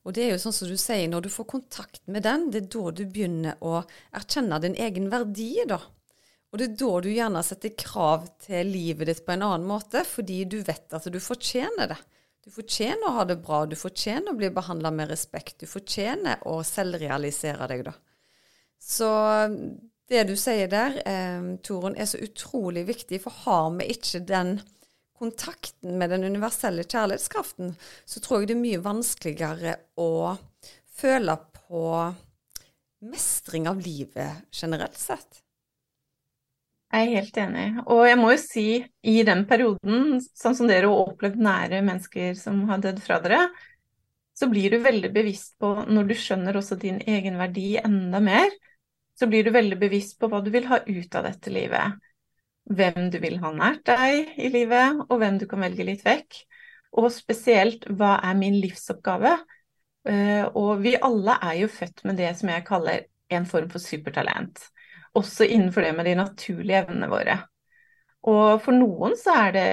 Og 0.03 0.15
det 0.15 0.25
er 0.25 0.33
jo 0.33 0.41
sånn 0.43 0.55
som 0.55 0.69
du 0.69 0.77
sier, 0.79 1.07
når 1.09 1.25
du 1.25 1.31
får 1.31 1.47
kontakt 1.53 2.01
med 2.11 2.25
den, 2.25 2.49
det 2.51 2.63
er 2.63 2.69
da 2.75 2.93
du 2.97 3.03
begynner 3.05 3.59
å 3.63 3.81
erkjenne 4.17 4.59
din 4.63 4.77
egen 4.87 5.09
verdi, 5.11 5.53
da. 5.69 5.79
Og 6.51 6.59
det 6.59 6.67
er 6.67 6.79
da 6.81 6.93
du 6.99 7.09
gjerne 7.11 7.43
setter 7.47 7.75
krav 7.79 8.25
til 8.43 8.71
livet 8.73 9.07
ditt 9.07 9.21
på 9.25 9.35
en 9.35 9.45
annen 9.47 9.67
måte, 9.69 10.03
fordi 10.07 10.43
du 10.51 10.59
vet 10.67 10.91
at 10.97 11.07
du 11.07 11.19
fortjener 11.23 11.93
det. 11.93 11.99
Du 12.41 12.49
fortjener 12.51 13.05
å 13.07 13.15
ha 13.19 13.25
det 13.29 13.37
bra, 13.43 13.63
du 13.69 13.77
fortjener 13.77 14.33
å 14.33 14.37
bli 14.39 14.49
behandla 14.51 14.91
med 14.91 15.11
respekt, 15.13 15.61
du 15.61 15.69
fortjener 15.69 16.41
å 16.49 16.57
selvrealisere 16.65 17.69
deg, 17.69 17.85
da. 17.87 17.93
Så 18.81 19.07
det 20.11 20.25
du 20.27 20.33
sier 20.35 20.67
der, 20.67 20.97
eh, 21.05 21.45
Torunn, 21.63 21.95
er 21.95 22.09
så 22.09 22.19
utrolig 22.19 22.87
viktig, 22.89 23.21
for 23.21 23.31
har 23.45 23.69
vi 23.77 23.91
ikke 23.93 24.25
den 24.25 24.57
kontakten 25.21 25.99
med 26.01 26.11
den 26.13 26.25
universelle 26.25 26.83
kjærlighetskraften, 26.83 27.75
så 28.05 28.23
tror 28.23 28.41
jeg 28.41 28.51
det 28.51 28.57
er 28.57 28.65
mye 28.65 28.81
vanskeligere 28.83 29.77
å 30.01 30.11
føle 30.97 31.37
på 31.61 31.85
mestring 33.11 33.69
av 33.69 33.79
livet 33.81 34.49
generelt 34.53 34.97
sett. 34.97 35.41
Jeg 36.91 37.07
er 37.07 37.21
helt 37.21 37.37
enig. 37.39 37.65
Og 37.87 38.01
jeg 38.03 38.17
må 38.19 38.33
jo 38.33 38.39
si, 38.41 38.65
i 39.07 39.21
den 39.23 39.45
perioden, 39.47 40.17
sånn 40.35 40.57
som 40.57 40.67
dere 40.67 40.89
har 40.91 41.03
opplevd 41.05 41.39
nære 41.39 41.79
mennesker 41.87 42.35
som 42.35 42.65
har 42.67 42.81
dødd 42.83 42.99
fra 43.05 43.21
dere, 43.23 43.45
så 44.35 44.49
blir 44.51 44.73
du 44.73 44.81
veldig 44.83 45.11
bevisst 45.13 45.55
på, 45.61 45.69
når 45.87 46.09
du 46.09 46.15
skjønner 46.17 46.57
også 46.59 46.75
din 46.81 46.99
egen 47.07 47.37
verdi 47.39 47.75
enda 47.79 48.19
mer, 48.23 48.51
så 49.15 49.27
blir 49.29 49.45
du 49.45 49.53
veldig 49.53 49.77
bevisst 49.79 50.17
på 50.19 50.27
hva 50.31 50.41
du 50.43 50.49
vil 50.51 50.67
ha 50.67 50.81
ut 50.83 51.15
av 51.15 51.27
dette 51.29 51.53
livet. 51.53 51.99
Hvem 52.69 53.09
du 53.11 53.17
vil 53.23 53.39
ha 53.41 53.51
nært 53.55 53.85
deg 53.89 54.35
i 54.39 54.51
livet, 54.53 55.01
og 55.07 55.17
hvem 55.21 55.39
du 55.41 55.47
kan 55.49 55.63
velge 55.65 55.87
litt 55.87 56.03
vekk. 56.05 56.43
Og 57.01 57.07
spesielt, 57.13 57.87
hva 57.89 58.17
er 58.23 58.37
min 58.37 58.59
livsoppgave? 58.61 59.33
Eh, 60.07 60.45
og 60.57 60.83
vi 60.83 60.97
alle 60.97 61.37
er 61.41 61.61
jo 61.63 61.71
født 61.71 62.05
med 62.09 62.19
det 62.21 62.33
som 62.37 62.51
jeg 62.51 62.67
kaller 62.67 63.07
en 63.31 63.47
form 63.47 63.69
for 63.71 63.81
supertalent 63.83 64.61
også 65.17 65.47
innenfor 65.47 65.81
det 65.81 65.93
med 65.95 66.07
de 66.07 66.15
naturlige 66.15 66.83
evnene 66.85 67.09
våre. 67.11 67.37
Og 68.29 68.61
for 68.61 68.77
noen 68.77 69.15
så 69.17 69.33
er 69.47 69.55
det 69.55 69.67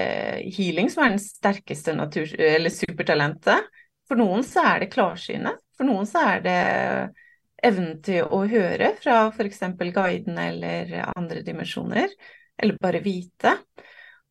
healing 0.55 0.89
som 0.89 1.05
er 1.05 1.13
den 1.13 1.21
sterkeste 1.21 1.93
natur, 1.95 2.29
supertalentet. 2.73 3.67
For 4.09 4.19
noen 4.19 4.43
så 4.45 4.65
er 4.71 4.83
det 4.83 4.91
klarsynet. 4.93 5.59
For 5.77 5.87
noen 5.87 6.09
så 6.09 6.23
er 6.33 6.41
det 6.43 6.61
evnen 7.63 7.99
til 8.03 8.25
å 8.25 8.41
høre 8.49 8.93
fra 8.99 9.21
f.eks. 9.29 9.61
guidene 9.93 10.49
eller 10.49 10.93
andre 11.11 11.43
dimensjoner, 11.45 12.09
eller 12.59 12.77
bare 12.81 13.01
vite. 13.03 13.55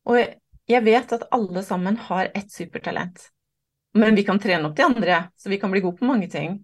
Og 0.09 0.21
jeg 0.69 0.85
vet 0.85 1.15
at 1.15 1.27
alle 1.35 1.63
sammen 1.65 1.97
har 2.09 2.29
ett 2.37 2.51
supertalent. 2.53 3.29
Men 3.97 4.15
vi 4.15 4.23
kan 4.25 4.39
trene 4.41 4.69
opp 4.69 4.77
de 4.77 4.85
andre, 4.85 5.23
så 5.37 5.49
vi 5.49 5.57
kan 5.61 5.71
bli 5.73 5.81
gode 5.81 5.97
på 5.97 6.09
mange 6.09 6.29
ting. 6.29 6.59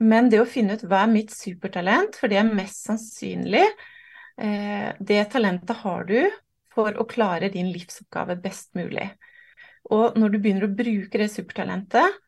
Men 0.00 0.30
det 0.32 0.40
å 0.40 0.48
finne 0.48 0.78
ut 0.78 0.86
hva 0.88 1.04
er 1.04 1.12
mitt 1.12 1.34
supertalent, 1.34 2.16
for 2.18 2.32
det 2.32 2.40
er 2.40 2.48
mest 2.48 2.80
sannsynlig 2.88 3.62
eh, 3.62 4.88
Det 4.98 5.20
talentet 5.30 5.76
har 5.84 6.08
du 6.08 6.18
for 6.74 6.96
å 6.98 7.06
klare 7.06 7.52
din 7.54 7.70
livsoppgave 7.70 8.40
best 8.42 8.72
mulig. 8.74 9.06
Og 9.94 10.16
når 10.18 10.32
du 10.32 10.38
begynner 10.40 10.66
å 10.66 10.74
bruke 10.74 11.20
det 11.20 11.28
supertalentet, 11.30 12.18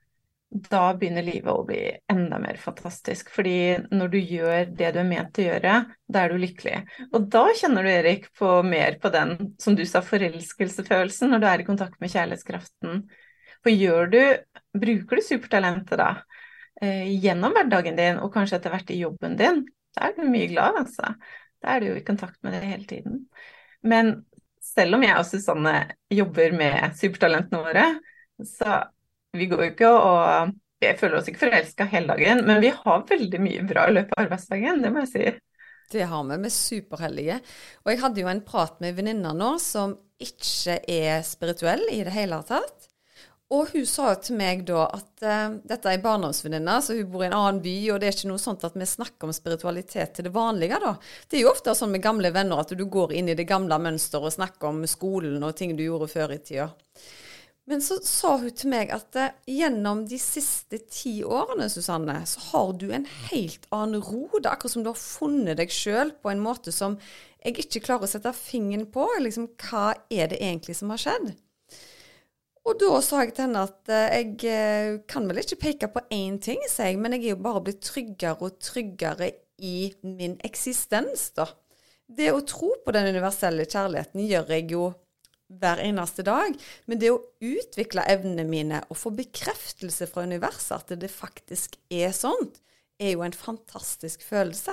da 0.71 0.83
begynner 0.97 1.25
livet 1.27 1.51
å 1.53 1.65
bli 1.67 1.81
enda 2.13 2.39
mer 2.43 2.59
fantastisk. 2.61 3.31
Fordi 3.35 3.77
når 3.91 4.13
du 4.13 4.17
gjør 4.19 4.71
det 4.79 4.91
du 4.95 5.01
er 5.03 5.09
ment 5.09 5.33
til 5.37 5.47
å 5.47 5.53
gjøre, 5.53 5.77
da 6.07 6.23
er 6.23 6.33
du 6.33 6.41
lykkelig. 6.43 6.81
Og 7.11 7.29
da 7.33 7.45
kjenner 7.59 7.87
du, 7.87 7.91
Erik, 7.93 8.29
på 8.39 8.51
mer 8.67 8.99
på 9.03 9.13
den, 9.15 9.37
som 9.63 9.77
du 9.79 9.85
sa, 9.89 10.03
forelskelsefølelsen 10.07 11.33
når 11.33 11.43
du 11.43 11.49
er 11.51 11.65
i 11.65 11.69
kontakt 11.69 11.99
med 12.03 12.13
kjærlighetskraften. 12.15 13.05
For 13.67 14.11
du, 14.13 14.21
bruker 14.79 15.21
du 15.21 15.27
supertalentet 15.27 15.99
da, 15.99 16.11
eh, 16.83 17.09
gjennom 17.25 17.57
hverdagen 17.57 17.99
din, 17.99 18.21
og 18.23 18.33
kanskje 18.35 18.61
etter 18.61 18.75
hvert 18.75 18.93
i 18.95 19.01
jobben 19.01 19.37
din, 19.41 19.65
da 19.97 20.09
er 20.09 20.17
du 20.17 20.27
mye 20.31 20.51
glad, 20.53 20.83
altså. 20.85 21.15
Da 21.63 21.75
er 21.75 21.83
du 21.83 21.91
jo 21.91 21.99
i 21.99 22.07
kontakt 22.07 22.39
med 22.45 22.55
det 22.55 22.67
hele 22.67 22.87
tiden. 22.87 23.25
Men 23.83 24.21
selv 24.67 24.99
om 24.99 25.05
jeg 25.07 25.17
og 25.17 25.27
Susanne 25.27 25.77
jobber 26.13 26.55
med 26.57 26.95
supertalentene 26.99 27.63
våre, 27.65 27.87
så 28.45 28.83
vi 29.39 29.49
går 29.51 29.63
jo 29.63 29.73
ikke 29.75 29.91
og 29.97 30.55
Jeg 30.85 30.99
føler 31.01 31.17
oss 31.17 31.29
ikke 31.31 31.47
forelska 31.47 31.87
hele 31.89 32.13
dagen, 32.13 32.43
men 32.45 32.59
vi 32.61 32.69
har 32.69 33.05
veldig 33.09 33.39
mye 33.41 33.63
bra 33.65 33.87
i 33.89 33.95
løpet 33.97 34.13
av 34.13 34.27
arbeidsdagen, 34.27 34.83
det 34.85 34.91
må 34.93 35.07
jeg 35.07 35.13
si. 35.15 35.31
Det 35.93 36.03
har 36.11 36.27
vi. 36.27 36.37
Vi 36.43 36.51
er 36.51 36.53
superheldige. 36.53 37.39
Og 37.85 37.93
jeg 37.93 38.03
hadde 38.03 38.21
jo 38.21 38.29
en 38.29 38.43
prat 38.45 38.83
med 38.85 38.99
venninna 38.99 39.33
nå 39.33 39.55
som 39.63 39.95
ikke 40.21 40.81
er 40.85 41.25
spirituell 41.25 41.81
i 41.93 42.03
det 42.05 42.13
hele 42.13 42.43
tatt. 42.45 42.91
Og 43.55 43.69
hun 43.71 43.85
sa 43.87 44.09
til 44.19 44.35
meg 44.41 44.65
da 44.67 44.89
at 44.91 45.23
uh, 45.23 45.53
dette 45.63 45.87
er 45.87 46.01
ei 46.01 46.03
barndomsvenninne, 46.03 46.81
så 46.83 46.97
hun 46.99 47.13
bor 47.13 47.23
i 47.23 47.29
en 47.29 47.37
annen 47.37 47.61
by, 47.63 47.75
og 47.95 48.01
det 48.03 48.09
er 48.09 48.17
ikke 48.17 48.31
noe 48.33 48.43
sånt 48.43 48.65
at 48.67 48.75
vi 48.75 48.89
snakker 48.91 49.29
om 49.29 49.35
spiritualitet 49.37 50.17
til 50.17 50.27
det 50.27 50.33
vanlige, 50.35 50.81
da. 50.83 50.97
Det 51.31 51.39
er 51.39 51.45
jo 51.45 51.53
ofte 51.53 51.77
sånn 51.79 51.95
med 51.95 52.03
gamle 52.03 52.33
venner 52.35 52.59
at 52.59 52.75
du 52.75 52.83
går 52.91 53.15
inn 53.15 53.31
i 53.31 53.37
det 53.39 53.47
gamle 53.47 53.79
mønsteret 53.85 54.27
og 54.27 54.35
snakker 54.35 54.73
om 54.73 54.83
skolen 54.91 55.47
og 55.47 55.55
ting 55.61 55.77
du 55.79 55.85
gjorde 55.85 56.11
før 56.11 56.35
i 56.35 56.41
tida. 56.43 56.67
Men 57.67 57.81
så 57.83 57.97
sa 58.07 58.37
hun 58.39 58.53
til 58.55 58.71
meg 58.71 58.93
at 58.95 59.17
uh, 59.19 59.33
gjennom 59.51 60.05
de 60.07 60.19
siste 60.23 60.79
ti 60.87 61.19
årene, 61.27 61.67
Susanne, 61.71 62.21
så 62.31 62.43
har 62.53 62.75
du 62.79 62.87
en 62.95 63.09
helt 63.33 63.67
annen 63.75 64.05
ro. 64.07 64.29
Det 64.37 64.45
er 64.47 64.53
akkurat 64.53 64.77
som 64.77 64.85
du 64.87 64.93
har 64.93 65.01
funnet 65.01 65.59
deg 65.59 65.73
sjøl 65.75 66.13
på 66.23 66.31
en 66.31 66.45
måte 66.45 66.75
som 66.75 66.95
jeg 67.43 67.59
ikke 67.65 67.83
klarer 67.89 68.07
å 68.07 68.11
sette 68.11 68.31
fingeren 68.39 68.87
på. 68.95 69.09
Liksom, 69.23 69.51
hva 69.67 69.97
er 70.11 70.31
det 70.31 70.39
egentlig 70.39 70.79
som 70.79 70.95
har 70.95 71.03
skjedd? 71.03 71.35
Og 72.67 72.79
da 72.83 73.01
sa 73.05 73.23
jeg 73.23 73.35
til 73.35 73.47
henne 73.47 73.63
at 73.69 73.91
eh, 73.95 74.15
jeg 74.17 74.31
eh, 74.51 74.95
kan 75.11 75.27
vel 75.31 75.39
ikke 75.39 75.61
peke 75.63 75.91
på 75.95 76.03
én 76.15 76.41
ting, 76.43 76.63
sa 76.71 76.89
jeg, 76.89 76.99
men 76.99 77.15
jeg 77.15 77.23
er 77.23 77.35
jo 77.37 77.43
bare 77.45 77.63
blitt 77.69 77.85
tryggere 77.87 78.43
og 78.43 78.59
tryggere 78.63 79.31
i 79.63 79.93
min 80.03 80.35
eksistens, 80.47 81.31
da. 81.39 81.47
Det 82.07 82.31
å 82.31 82.43
tro 82.47 82.73
på 82.85 82.95
den 82.95 83.09
universelle 83.15 83.67
kjærligheten 83.67 84.27
gjør 84.27 84.51
jeg 84.55 84.67
jo 84.75 84.89
hver 85.47 85.81
eneste 85.85 86.25
dag. 86.27 86.57
Men 86.87 87.01
det 87.01 87.13
å 87.13 87.23
utvikle 87.45 88.07
evnene 88.11 88.47
mine 88.49 88.83
og 88.91 88.99
få 88.99 89.13
bekreftelse 89.17 90.09
fra 90.11 90.27
universet 90.27 90.77
at 90.79 90.95
det 91.01 91.13
faktisk 91.13 91.79
er 91.93 92.15
sånt, 92.17 92.61
er 92.99 93.15
jo 93.15 93.25
en 93.27 93.37
fantastisk 93.37 94.25
følelse. 94.25 94.73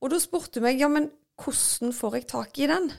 Og 0.00 0.12
da 0.12 0.18
spurte 0.20 0.60
hun 0.60 0.66
meg 0.66 0.80
ja, 0.80 0.88
men 0.90 1.10
hvordan 1.40 1.94
får 1.96 2.18
jeg 2.18 2.28
tak 2.30 2.58
i 2.60 2.68
den? 2.70 2.90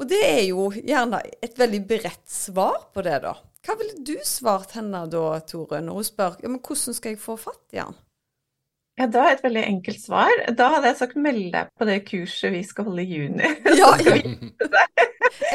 Og 0.00 0.08
det 0.08 0.20
er 0.24 0.44
jo 0.48 0.68
gjerne 0.74 1.20
et 1.44 1.58
veldig 1.58 1.82
bredt 1.88 2.28
svar 2.30 2.88
på 2.94 3.04
det, 3.04 3.18
da. 3.24 3.34
Hva 3.62 3.76
ville 3.78 4.00
du 4.02 4.16
svart 4.26 4.74
henne 4.74 5.04
da, 5.10 5.26
Tore, 5.46 5.78
når 5.84 5.98
hun 6.00 6.06
spør 6.06 6.40
ja, 6.42 6.50
men 6.50 6.62
hvordan 6.64 6.96
skal 6.96 7.14
jeg 7.14 7.22
få 7.22 7.36
fatt 7.38 7.76
i 7.76 7.82
han? 7.82 7.94
Ja, 9.00 9.06
da 9.08 9.24
er 9.24 9.36
et 9.38 9.44
veldig 9.44 9.62
enkelt 9.64 10.00
svar. 10.02 10.32
Da 10.56 10.68
hadde 10.74 10.90
jeg 10.90 10.98
sagt 10.98 11.16
meld 11.20 11.46
deg 11.54 11.70
på 11.78 11.88
det 11.88 12.02
kurset 12.08 12.52
vi 12.52 12.60
skal 12.66 12.90
holde 12.90 13.04
i 13.04 13.18
juni. 13.18 13.52
Ja, 13.80 13.92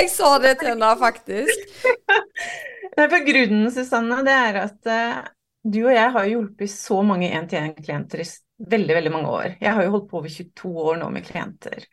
jeg 0.01 0.10
sa 0.10 0.32
det 0.41 0.56
til 0.60 0.72
henne 0.72 0.89
faktisk. 0.98 1.84
Nei, 2.98 3.06
for 3.06 3.25
grunnen, 3.27 3.67
Susanne, 3.74 4.17
det 4.25 4.34
er 4.34 4.58
at 4.63 4.89
uh, 4.89 5.20
du 5.62 5.84
og 5.84 5.94
jeg 5.94 6.13
har 6.15 6.29
hjulpet 6.32 6.72
så 6.74 7.03
mange 7.06 7.29
én-til-én-klienter 7.29 8.24
i 8.24 8.27
veldig, 8.74 8.96
veldig 8.98 9.12
mange 9.13 9.34
år. 9.36 9.50
Jeg 9.62 9.75
har 9.77 9.86
jo 9.86 9.94
holdt 9.94 10.08
på 10.10 10.22
over 10.22 10.34
22 10.34 10.72
år 10.88 10.98
nå 11.03 11.12
med 11.13 11.27
klienter. 11.27 11.86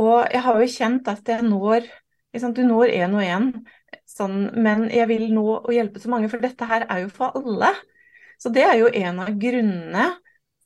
Og 0.00 0.26
jeg 0.26 0.42
har 0.42 0.58
jo 0.58 0.72
kjent 0.74 1.12
at 1.12 1.30
jeg 1.36 1.46
når 1.46 1.86
Du 2.34 2.64
når 2.66 2.90
én 2.90 3.12
og 3.14 3.22
én, 3.22 3.44
sånn, 4.10 4.48
men 4.58 4.88
jeg 4.90 5.06
vil 5.06 5.28
nå 5.30 5.44
å 5.54 5.70
hjelpe 5.70 6.00
så 6.02 6.10
mange, 6.10 6.26
for 6.32 6.42
dette 6.42 6.66
her 6.66 6.82
er 6.90 7.04
jo 7.04 7.12
for 7.14 7.30
alle. 7.38 7.70
Så 8.42 8.50
det 8.50 8.64
er 8.66 8.80
jo 8.80 8.88
en 8.90 9.20
av 9.22 9.30
grunnene 9.38 10.08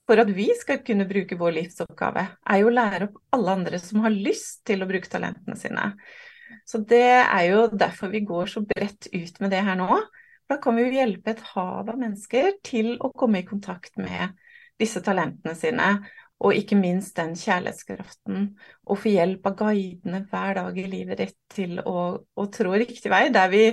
for 0.09 0.23
at 0.23 0.31
vi 0.33 0.49
skal 0.57 0.81
kunne 0.85 1.05
bruke 1.09 1.37
vår 1.37 1.53
livsoppgave, 1.59 2.25
er 2.49 2.63
jo 2.63 2.71
å 2.71 2.75
lære 2.75 3.11
opp 3.11 3.19
alle 3.37 3.57
andre 3.61 3.81
som 3.83 4.01
har 4.07 4.15
lyst 4.15 4.63
til 4.69 4.81
å 4.81 4.89
bruke 4.89 5.11
talentene 5.13 5.57
sine. 5.61 5.91
Så 6.69 6.81
det 6.89 7.05
er 7.21 7.43
jo 7.51 7.67
derfor 7.69 8.13
vi 8.13 8.25
går 8.25 8.49
så 8.49 8.63
bredt 8.65 9.11
ut 9.13 9.41
med 9.45 9.53
det 9.53 9.61
her 9.67 9.77
nå. 9.77 10.01
Da 10.49 10.57
kan 10.63 10.79
vi 10.79 10.87
jo 10.87 10.97
hjelpe 10.97 11.35
et 11.35 11.45
hav 11.53 11.91
av 11.93 11.99
mennesker 12.01 12.55
til 12.65 12.95
å 13.05 13.13
komme 13.13 13.43
i 13.43 13.49
kontakt 13.49 14.01
med 14.01 14.33
disse 14.81 15.03
talentene 15.05 15.53
sine 15.59 15.91
og 16.39 16.55
ikke 16.55 16.79
minst 16.79 17.17
den 17.19 17.35
kjærlighetskraften. 17.37 18.51
Og 18.89 19.01
få 19.03 19.13
hjelp 19.13 19.47
av 19.51 19.57
guidene 19.59 20.23
hver 20.31 20.57
dag 20.61 20.79
i 20.79 20.87
livet 20.89 21.21
ditt 21.21 21.39
til 21.53 21.81
å, 21.83 21.97
å 22.23 22.49
trå 22.55 22.77
riktig 22.79 23.13
vei. 23.13 23.27
Der 23.35 23.51
vi 23.53 23.65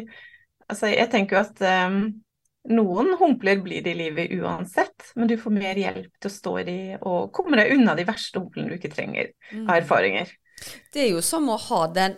Altså, 0.65 0.87
jeg 0.89 1.11
tenker 1.13 1.35
jo 1.35 1.41
at 1.43 1.59
um, 1.85 1.97
noen 2.71 3.13
humpler 3.19 3.59
blir 3.63 3.83
det 3.85 3.93
i 3.93 3.99
livet 3.99 4.33
uansett, 4.39 5.11
men 5.15 5.29
du 5.29 5.37
får 5.37 5.53
mer 5.53 5.79
hjelp 5.79 6.11
til 6.19 6.31
å 6.31 6.35
stå 6.35 6.53
i 6.61 6.65
de 6.67 6.77
og 7.01 7.31
komme 7.35 7.59
deg 7.59 7.75
unna 7.77 7.95
de 7.97 8.07
verste 8.07 8.41
humplene 8.41 8.73
du 8.73 8.79
ikke 8.79 8.93
trenger 8.93 9.31
av 9.51 9.57
mm. 9.65 9.73
erfaringer. 9.79 10.31
Det 10.93 11.03
er 11.03 11.11
jo 11.11 11.23
som 11.25 11.49
å 11.51 11.59
ha 11.67 11.81
den 11.93 12.15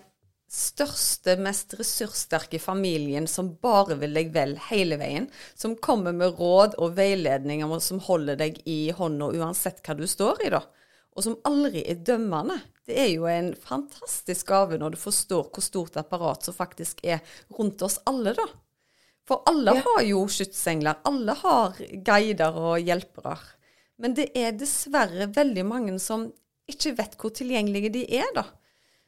største, 0.48 1.36
mest 1.44 1.76
ressurssterke 1.76 2.60
familien 2.60 3.28
som 3.28 3.52
bare 3.62 3.98
vil 4.00 4.16
deg 4.16 4.32
vel 4.36 4.56
hele 4.70 5.00
veien. 5.00 5.28
Som 5.56 5.76
kommer 5.76 6.16
med 6.16 6.40
råd 6.40 6.78
og 6.80 6.96
veiledninger 6.98 7.80
som 7.84 8.00
holder 8.04 8.40
deg 8.40 8.62
i 8.66 8.94
hånda 8.96 9.34
uansett 9.36 9.84
hva 9.84 9.98
du 9.98 10.06
står 10.08 10.46
i, 10.48 10.52
da. 10.56 10.64
Og 11.18 11.26
som 11.26 11.40
aldri 11.50 11.82
er 11.90 12.04
dømmende. 12.06 12.60
Det 12.88 12.96
er 13.02 13.10
jo 13.12 13.26
en 13.28 13.52
fantastisk 13.58 14.48
gave 14.54 14.78
når 14.80 14.96
du 14.96 15.02
forstår 15.02 15.50
hvor 15.50 15.66
stort 15.66 15.98
apparat 16.00 16.46
som 16.46 16.56
faktisk 16.56 17.02
er 17.04 17.20
rundt 17.58 17.82
oss 17.84 18.00
alle, 18.08 18.36
da. 18.38 18.46
For 19.28 19.44
alle 19.50 19.76
ja. 19.76 19.84
har 19.86 20.04
jo 20.08 20.24
skytsengler. 20.32 21.02
Alle 21.08 21.36
har 21.42 21.80
guider 22.06 22.60
og 22.62 22.78
hjelpere. 22.80 23.36
Men 24.00 24.14
det 24.16 24.30
er 24.38 24.56
dessverre 24.56 25.28
veldig 25.36 25.66
mange 25.68 25.98
som 26.00 26.30
ikke 26.70 26.94
vet 26.98 27.18
hvor 27.20 27.34
tilgjengelige 27.36 27.92
de 27.96 28.06
er, 28.20 28.30
da. 28.36 28.46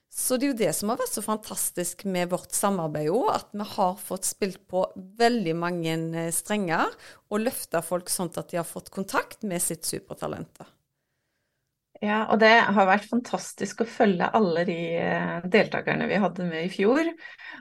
Så 0.10 0.40
det 0.40 0.48
er 0.48 0.52
jo 0.52 0.60
det 0.64 0.72
som 0.74 0.90
har 0.90 0.98
vært 0.98 1.14
så 1.14 1.22
fantastisk 1.22 2.02
med 2.10 2.32
vårt 2.32 2.56
samarbeid 2.58 3.12
òg, 3.14 3.28
at 3.36 3.52
vi 3.54 3.68
har 3.76 4.00
fått 4.02 4.26
spilt 4.26 4.64
på 4.72 4.82
veldig 5.20 5.54
mange 5.60 5.94
eh, 6.18 6.32
strenger 6.34 6.90
og 7.30 7.44
løfta 7.44 7.84
folk 7.86 8.10
sånn 8.10 8.32
at 8.34 8.50
de 8.50 8.58
har 8.58 8.66
fått 8.66 8.90
kontakt 8.94 9.46
med 9.46 9.62
sitt 9.62 9.86
supertalent. 9.86 10.64
Ja, 12.02 12.24
og 12.32 12.40
det 12.42 12.56
har 12.64 12.90
vært 12.90 13.10
fantastisk 13.12 13.84
å 13.84 13.90
følge 13.92 14.32
alle 14.34 14.66
de 14.66 14.80
eh, 14.98 15.46
deltakerne 15.46 16.10
vi 16.10 16.22
hadde 16.24 16.48
med 16.48 16.66
i 16.66 16.74
fjor. 16.74 17.12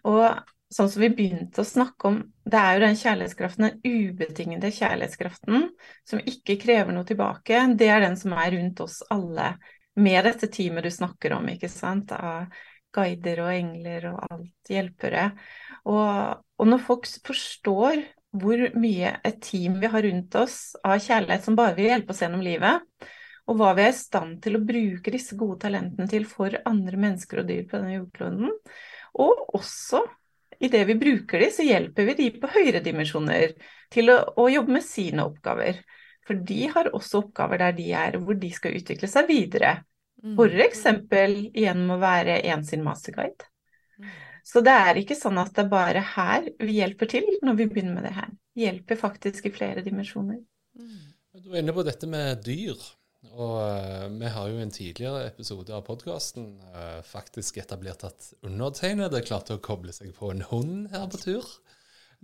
Og 0.09 0.25
sånn 0.72 0.90
som 0.92 1.02
vi 1.02 1.10
begynte 1.16 1.62
å 1.62 1.66
snakke 1.66 2.10
om, 2.10 2.18
det 2.44 2.60
er 2.60 2.76
jo 2.76 2.84
den 2.84 2.98
kjærlighetskraften, 3.00 3.66
den 3.68 3.96
ubetingede 4.12 4.70
kjærlighetskraften, 4.76 5.68
som 6.08 6.22
ikke 6.28 6.58
krever 6.60 6.92
noe 6.94 7.08
tilbake. 7.08 7.62
Det 7.78 7.88
er 7.88 8.04
den 8.04 8.18
som 8.20 8.34
er 8.37 8.52
rundt 8.56 8.82
oss 8.84 9.00
alle 9.12 9.54
med 9.98 10.28
dette 10.28 10.50
teamet 10.52 10.87
du 10.87 10.92
snakker 10.94 11.34
om, 11.38 11.48
ikke 11.50 11.70
sant, 11.72 12.12
av 12.14 12.52
guider 12.94 13.42
og 13.44 13.52
engler 13.52 14.10
og 14.12 14.20
alt, 14.28 14.70
hjelpere. 14.70 15.30
Og, 15.88 16.44
og 16.60 16.70
når 16.70 16.84
folk 16.84 17.08
forstår 17.26 18.04
hvor 18.38 18.60
mye 18.76 19.14
et 19.25 19.40
team 19.44 19.78
vi 19.80 19.88
har 19.88 20.04
rundt 20.04 20.37
oss 20.37 20.58
av 20.84 21.00
kjærlighet 21.00 21.46
som 21.46 21.56
bare 21.58 21.76
vil 21.78 21.88
hjelpe 21.88 22.12
oss 22.12 22.20
gjennom 22.22 22.44
livet, 22.44 22.84
og 23.48 23.56
hva 23.56 23.72
vi 23.76 23.87
er 23.87 23.94
i 23.94 23.96
stand 23.96 24.42
til 24.44 24.58
å 24.58 24.64
bruke 24.68 25.12
disse 25.14 25.37
gode 25.40 25.62
talentene 25.64 26.08
til 26.10 26.26
for 26.28 26.52
andre 26.68 27.00
mennesker 27.00 27.40
og 27.40 27.48
dyr 27.48 27.64
på 27.68 27.78
denne 27.78 27.96
jordkloden, 27.96 28.50
og 29.18 29.54
også 29.56 30.02
i 30.59 30.71
det 30.73 30.85
vi 30.88 30.97
bruker 30.99 31.43
de, 31.43 31.50
så 31.55 31.67
hjelper 31.67 32.09
vi 32.09 32.17
de 32.19 32.29
på 32.41 32.50
høyere 32.50 32.83
dimensjoner 32.83 33.55
til 33.95 34.11
å, 34.12 34.19
å 34.38 34.49
jobbe 34.50 34.79
med 34.79 34.85
sine 34.87 35.27
oppgaver. 35.29 35.83
For 36.27 36.41
de 36.49 36.65
har 36.75 36.91
også 36.93 37.23
oppgaver 37.23 37.62
der 37.62 37.77
de 37.77 37.87
er, 37.97 38.19
hvor 38.21 38.37
de 38.38 38.50
skal 38.53 38.75
utvikle 38.77 39.09
seg 39.11 39.31
videre. 39.31 39.79
Mm. 40.25 40.35
F.eks. 40.35 40.83
gjennom 41.55 41.95
å 41.95 42.00
være 42.03 42.41
en 42.50 42.65
sin 42.67 42.83
masterguide. 42.85 43.47
Mm. 43.99 44.11
Så 44.49 44.62
det 44.65 44.75
er 44.75 44.99
ikke 45.00 45.17
sånn 45.19 45.38
at 45.41 45.53
det 45.55 45.67
er 45.67 45.71
bare 45.71 46.03
her 46.15 46.50
vi 46.59 46.79
hjelper 46.81 47.11
til 47.11 47.27
når 47.45 47.59
vi 47.59 47.69
begynner 47.71 47.99
med 47.99 48.09
det 48.09 48.15
her. 48.17 48.31
Hjelper 48.59 48.99
faktisk 48.99 49.47
i 49.47 49.55
flere 49.55 49.85
dimensjoner. 49.85 50.41
Mm. 50.79 51.12
Du 51.38 51.53
er 51.53 51.62
inne 51.62 51.75
på 51.77 51.85
dette 51.87 52.09
med 52.11 52.43
dyr. 52.43 52.81
Og 53.38 53.54
uh, 53.62 54.07
vi 54.18 54.30
har 54.35 54.50
jo 54.50 54.59
i 54.59 54.64
en 54.64 54.75
tidligere 54.75 55.26
episode 55.28 55.75
av 55.75 55.85
podkasten 55.87 56.57
eh, 56.73 57.00
faktisk 57.07 57.61
etablert 57.62 58.02
at 58.09 58.33
undertegnede 58.47 59.23
klarte 59.26 59.54
å 59.54 59.62
koble 59.62 59.95
seg 59.95 60.11
på 60.16 60.33
en 60.33 60.42
hund 60.50 60.88
her 60.90 61.07
på 61.12 61.21
tur. 61.23 61.52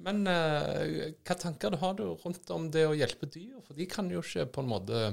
Men 0.02 0.24
uh, 0.26 0.82
hva 1.22 1.36
tanker 1.38 1.76
har 1.78 1.94
du 2.00 2.08
rundt 2.24 2.50
om 2.50 2.66
det 2.74 2.82
å 2.88 2.96
hjelpe 2.98 3.30
dyr? 3.30 3.60
For 3.62 3.78
de 3.78 3.86
kan 3.90 4.10
jo 4.10 4.24
ikke 4.24 4.48
på 4.56 4.64
en 4.64 4.74
måte 4.74 5.06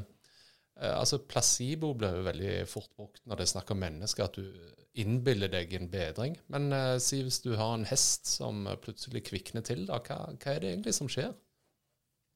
Altså 0.82 1.20
Placebo 1.30 1.92
blir 1.94 2.16
jo 2.16 2.24
veldig 2.26 2.54
fort 2.66 2.90
brukt 2.98 3.20
når 3.28 3.38
det 3.38 3.44
er 3.44 3.50
snakk 3.52 3.74
om 3.74 3.82
mennesker, 3.84 4.26
at 4.26 4.38
du 4.40 4.96
innbiller 5.04 5.52
deg 5.52 5.76
en 5.78 5.90
bedring. 5.92 6.38
Men 6.50 6.74
si 7.04 7.20
hvis 7.22 7.42
du 7.44 7.52
har 7.60 7.76
en 7.76 7.86
hest 7.86 8.26
som 8.32 8.64
plutselig 8.82 9.22
kvikner 9.28 9.62
til, 9.68 9.84
da, 9.92 10.00
hva, 10.02 10.32
hva 10.32 10.56
er 10.56 10.64
det 10.64 10.72
egentlig 10.72 10.96
som 10.98 11.12
skjer? 11.12 11.36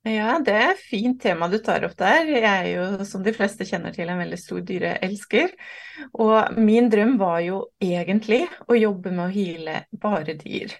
Ja, 0.05 0.35
det 0.37 0.53
er 0.53 0.67
et 0.75 0.81
fint 0.85 1.17
tema 1.23 1.47
du 1.49 1.57
tar 1.65 1.87
opp 1.87 1.95
der. 1.97 2.27
Jeg 2.29 2.45
er 2.45 2.67
jo, 2.69 3.05
som 3.09 3.23
de 3.25 3.31
fleste 3.33 3.65
kjenner 3.65 3.93
til, 3.95 4.05
en 4.05 4.19
veldig 4.21 4.37
stor 4.37 4.61
dyreelsker. 4.61 5.55
Og 6.21 6.59
min 6.61 6.91
drøm 6.93 7.15
var 7.17 7.39
jo 7.41 7.63
egentlig 7.81 8.43
å 8.69 8.77
jobbe 8.77 9.09
med 9.15 9.23
å 9.25 9.33
hyle 9.33 9.79
bare 10.03 10.35
dyr. 10.37 10.75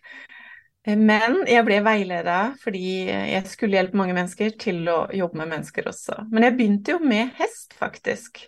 Men 0.86 1.40
jeg 1.50 1.66
ble 1.66 1.80
veileda 1.82 2.38
fordi 2.62 3.10
jeg 3.10 3.42
skulle 3.50 3.80
hjelpe 3.80 3.98
mange 3.98 4.14
mennesker 4.14 4.54
til 4.62 4.84
å 4.94 5.00
jobbe 5.10 5.42
med 5.42 5.56
mennesker 5.56 5.90
også. 5.90 6.20
Men 6.30 6.46
jeg 6.46 6.58
begynte 6.60 6.94
jo 6.94 7.02
med 7.02 7.34
hest, 7.40 7.74
faktisk. 7.80 8.44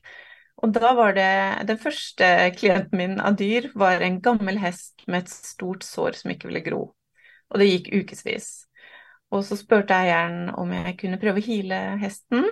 Og 0.62 0.78
da 0.78 0.94
var 0.98 1.18
det 1.18 1.66
Den 1.70 1.82
første 1.82 2.30
klienten 2.58 3.02
min 3.02 3.18
av 3.18 3.34
dyr 3.42 3.72
var 3.74 4.06
en 4.06 4.22
gammel 4.22 4.62
hest 4.62 5.02
med 5.08 5.26
et 5.26 5.34
stort 5.34 5.82
sår 5.86 6.22
som 6.22 6.38
ikke 6.38 6.52
ville 6.52 6.66
gro. 6.70 6.84
Og 7.50 7.62
det 7.62 7.72
gikk 7.72 7.94
ukevis. 8.04 8.67
Og 9.36 9.44
så 9.44 9.58
spurte 9.60 9.96
eieren 9.96 10.48
om 10.56 10.72
jeg 10.72 10.96
kunne 11.02 11.20
prøve 11.20 11.42
å 11.42 11.48
hile 11.48 11.82
hesten. 12.02 12.48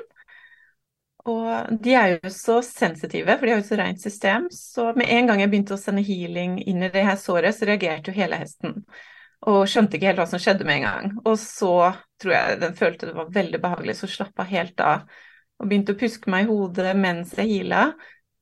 Og 1.25 1.79
de 1.81 1.93
er 1.97 2.11
jo 2.13 2.29
så 2.29 2.59
sensitive, 2.61 3.33
for 3.33 3.47
de 3.47 3.53
har 3.55 3.61
jo 3.61 3.65
så 3.65 3.77
rent 3.79 4.01
system. 4.01 4.45
Så 4.53 4.91
med 4.97 5.09
en 5.09 5.29
gang 5.31 5.41
jeg 5.41 5.51
begynte 5.53 5.73
å 5.77 5.81
sende 5.81 6.03
healing 6.05 6.59
inn 6.61 6.85
i 6.85 6.91
det 6.93 7.05
her 7.07 7.17
såret, 7.17 7.55
så 7.57 7.65
reagerte 7.65 8.11
jo 8.11 8.17
hele 8.19 8.37
hesten. 8.43 8.83
Og 9.49 9.63
skjønte 9.69 9.97
ikke 9.97 10.11
helt 10.11 10.21
hva 10.21 10.27
som 10.29 10.41
skjedde 10.41 10.67
med 10.67 10.81
en 10.81 10.85
gang. 10.85 11.15
Og 11.23 11.39
så 11.41 11.73
tror 12.21 12.35
jeg 12.35 12.59
den 12.61 12.77
følte 12.77 13.09
det 13.09 13.17
var 13.17 13.33
veldig 13.33 13.61
behagelig, 13.63 13.97
så 14.01 14.11
slappa 14.11 14.45
helt 14.51 14.83
av. 14.83 15.07
Og 15.57 15.71
begynte 15.71 15.95
å 15.95 15.99
puske 15.99 16.29
meg 16.29 16.45
i 16.45 16.51
hodet 16.51 16.93
mens 16.99 17.33
jeg 17.39 17.51
heala. 17.55 17.87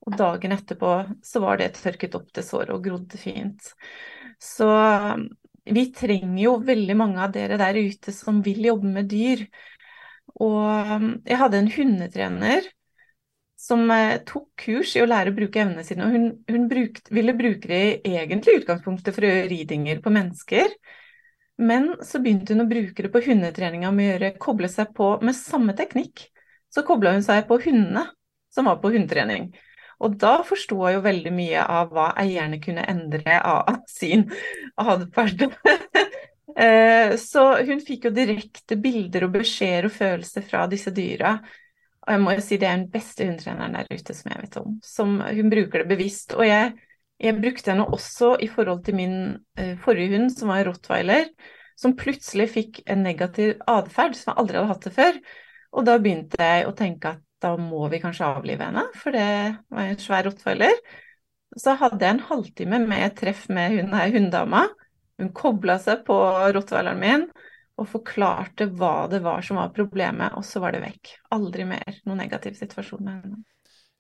Og 0.04 0.18
dagen 0.20 0.52
etterpå 0.52 0.94
så 1.24 1.40
var 1.44 1.62
det 1.62 1.76
tørket 1.78 2.18
opp 2.20 2.34
det 2.36 2.44
såret 2.44 2.74
og 2.76 2.84
grodde 2.84 3.20
fint. 3.20 3.70
Så 4.44 4.68
vi 5.66 5.86
trenger 5.96 6.42
jo 6.44 6.54
veldig 6.66 6.96
mange 7.00 7.22
av 7.24 7.34
dere 7.36 7.58
der 7.62 7.80
ute 7.80 8.14
som 8.16 8.42
vil 8.44 8.66
jobbe 8.68 8.90
med 8.98 9.10
dyr. 9.12 9.46
Og 10.44 10.64
um, 10.90 11.10
jeg 11.28 11.40
hadde 11.40 11.60
en 11.62 11.72
hundetrener 11.72 12.68
som 13.64 13.86
eh, 13.96 14.18
tok 14.28 14.50
kurs 14.60 14.96
i 14.98 15.04
å 15.04 15.08
lære 15.08 15.32
å 15.32 15.38
bruke 15.38 15.62
evnene 15.62 15.86
sine. 15.88 16.08
Og 16.08 16.16
hun, 16.18 16.26
hun 16.52 16.68
brukt, 16.72 17.08
ville 17.16 17.36
bruke 17.38 17.70
det 17.70 17.84
egentlig 18.02 18.58
i 18.58 18.62
utgangspunktet 18.64 19.16
for 19.16 19.24
å 19.24 19.30
gjøre 19.30 19.50
ridinger 19.52 20.02
på 20.04 20.12
mennesker. 20.12 20.74
Men 21.64 21.94
så 22.04 22.20
begynte 22.20 22.56
hun 22.56 22.66
å 22.66 22.70
bruke 22.70 23.06
det 23.06 23.12
på 23.14 23.22
hundetreninga 23.24 23.92
med 23.96 24.08
å 24.08 24.12
gjøre, 24.12 24.32
koble 24.42 24.70
seg 24.72 24.92
på 24.98 25.14
med 25.24 25.38
samme 25.38 25.78
teknikk. 25.78 26.26
Så 26.74 26.84
kobla 26.84 27.14
hun 27.16 27.24
seg 27.24 27.46
på 27.48 27.60
hundene 27.64 28.08
som 28.54 28.68
var 28.68 28.82
på 28.82 28.92
hundetrening. 28.92 29.52
Og 30.02 30.18
da 30.20 30.38
forsto 30.48 30.80
jeg 30.88 30.98
jo 30.98 31.04
veldig 31.06 31.34
mye 31.36 31.64
av 31.64 31.94
hva 31.94 32.12
eierne 32.20 32.60
kunne 32.64 32.86
endre 32.90 33.40
av 33.40 33.84
sin 34.00 34.30
atferd. 34.78 35.50
Eh, 36.54 37.16
så 37.18 37.44
hun 37.66 37.80
fikk 37.82 38.04
jo 38.06 38.10
direkte 38.14 38.76
bilder 38.78 39.24
og 39.26 39.32
beskjeder 39.40 39.88
og 39.88 39.94
følelser 39.96 40.44
fra 40.46 40.68
disse 40.70 40.92
dyra. 40.94 41.32
Og 42.04 42.12
jeg 42.14 42.22
må 42.22 42.34
jo 42.36 42.44
si 42.44 42.60
det 42.60 42.68
er 42.68 42.78
den 42.78 42.92
beste 42.94 43.26
hundetreneren 43.26 43.78
der 43.78 43.90
ute 43.90 44.14
som 44.14 44.30
jeg 44.30 44.42
vet 44.44 44.58
om. 44.60 44.76
Som 44.86 45.16
hun 45.24 45.50
bruker 45.50 45.82
det 45.82 45.90
bevisst. 45.90 46.36
Og 46.38 46.46
jeg, 46.46 46.74
jeg 47.24 47.40
brukte 47.40 47.72
henne 47.72 47.88
også 47.96 48.36
i 48.44 48.50
forhold 48.52 48.84
til 48.86 49.00
min 49.00 49.16
uh, 49.60 49.74
forrige 49.82 50.18
hund, 50.18 50.30
som 50.36 50.52
var 50.52 50.68
rottweiler, 50.68 51.32
som 51.80 51.96
plutselig 51.98 52.50
fikk 52.54 52.84
en 52.86 53.06
negativ 53.08 53.56
atferd 53.66 54.18
som 54.20 54.34
jeg 54.34 54.44
aldri 54.44 54.60
hadde 54.60 54.74
hatt 54.74 54.88
det 54.90 54.96
før. 54.98 55.22
Og 55.74 55.88
da 55.88 55.98
begynte 56.02 56.52
jeg 56.52 56.68
å 56.68 56.76
tenke 56.78 57.16
at 57.16 57.24
da 57.44 57.54
må 57.60 57.86
vi 57.92 58.02
kanskje 58.04 58.28
avlive 58.28 58.68
henne, 58.70 58.86
for 58.98 59.16
det 59.16 59.30
var 59.74 59.90
en 59.90 60.02
svær 60.02 60.28
rottweiler. 60.30 60.78
Så 61.60 61.76
hadde 61.78 62.02
jeg 62.02 62.16
en 62.16 62.28
halvtime 62.30 62.80
med 62.88 63.06
et 63.06 63.18
treff 63.20 63.46
med 63.54 63.78
hun 63.78 63.94
her 63.94 64.14
hunddama. 64.16 64.66
Hun 65.22 65.34
kobla 65.38 65.78
seg 65.82 66.06
på 66.08 66.18
rottweileren 66.56 67.02
min 67.02 67.28
og 67.82 67.90
forklarte 67.90 68.68
hva 68.78 69.08
det 69.10 69.24
var 69.26 69.42
som 69.46 69.58
var 69.58 69.74
problemet, 69.74 70.36
og 70.38 70.46
så 70.46 70.62
var 70.62 70.76
det 70.76 70.84
vekk. 70.84 71.16
Aldri 71.34 71.66
mer 71.70 71.98
noen 72.06 72.22
negativ 72.22 72.58
situasjon 72.60 73.02
med 73.02 73.16
henne. 73.18 73.42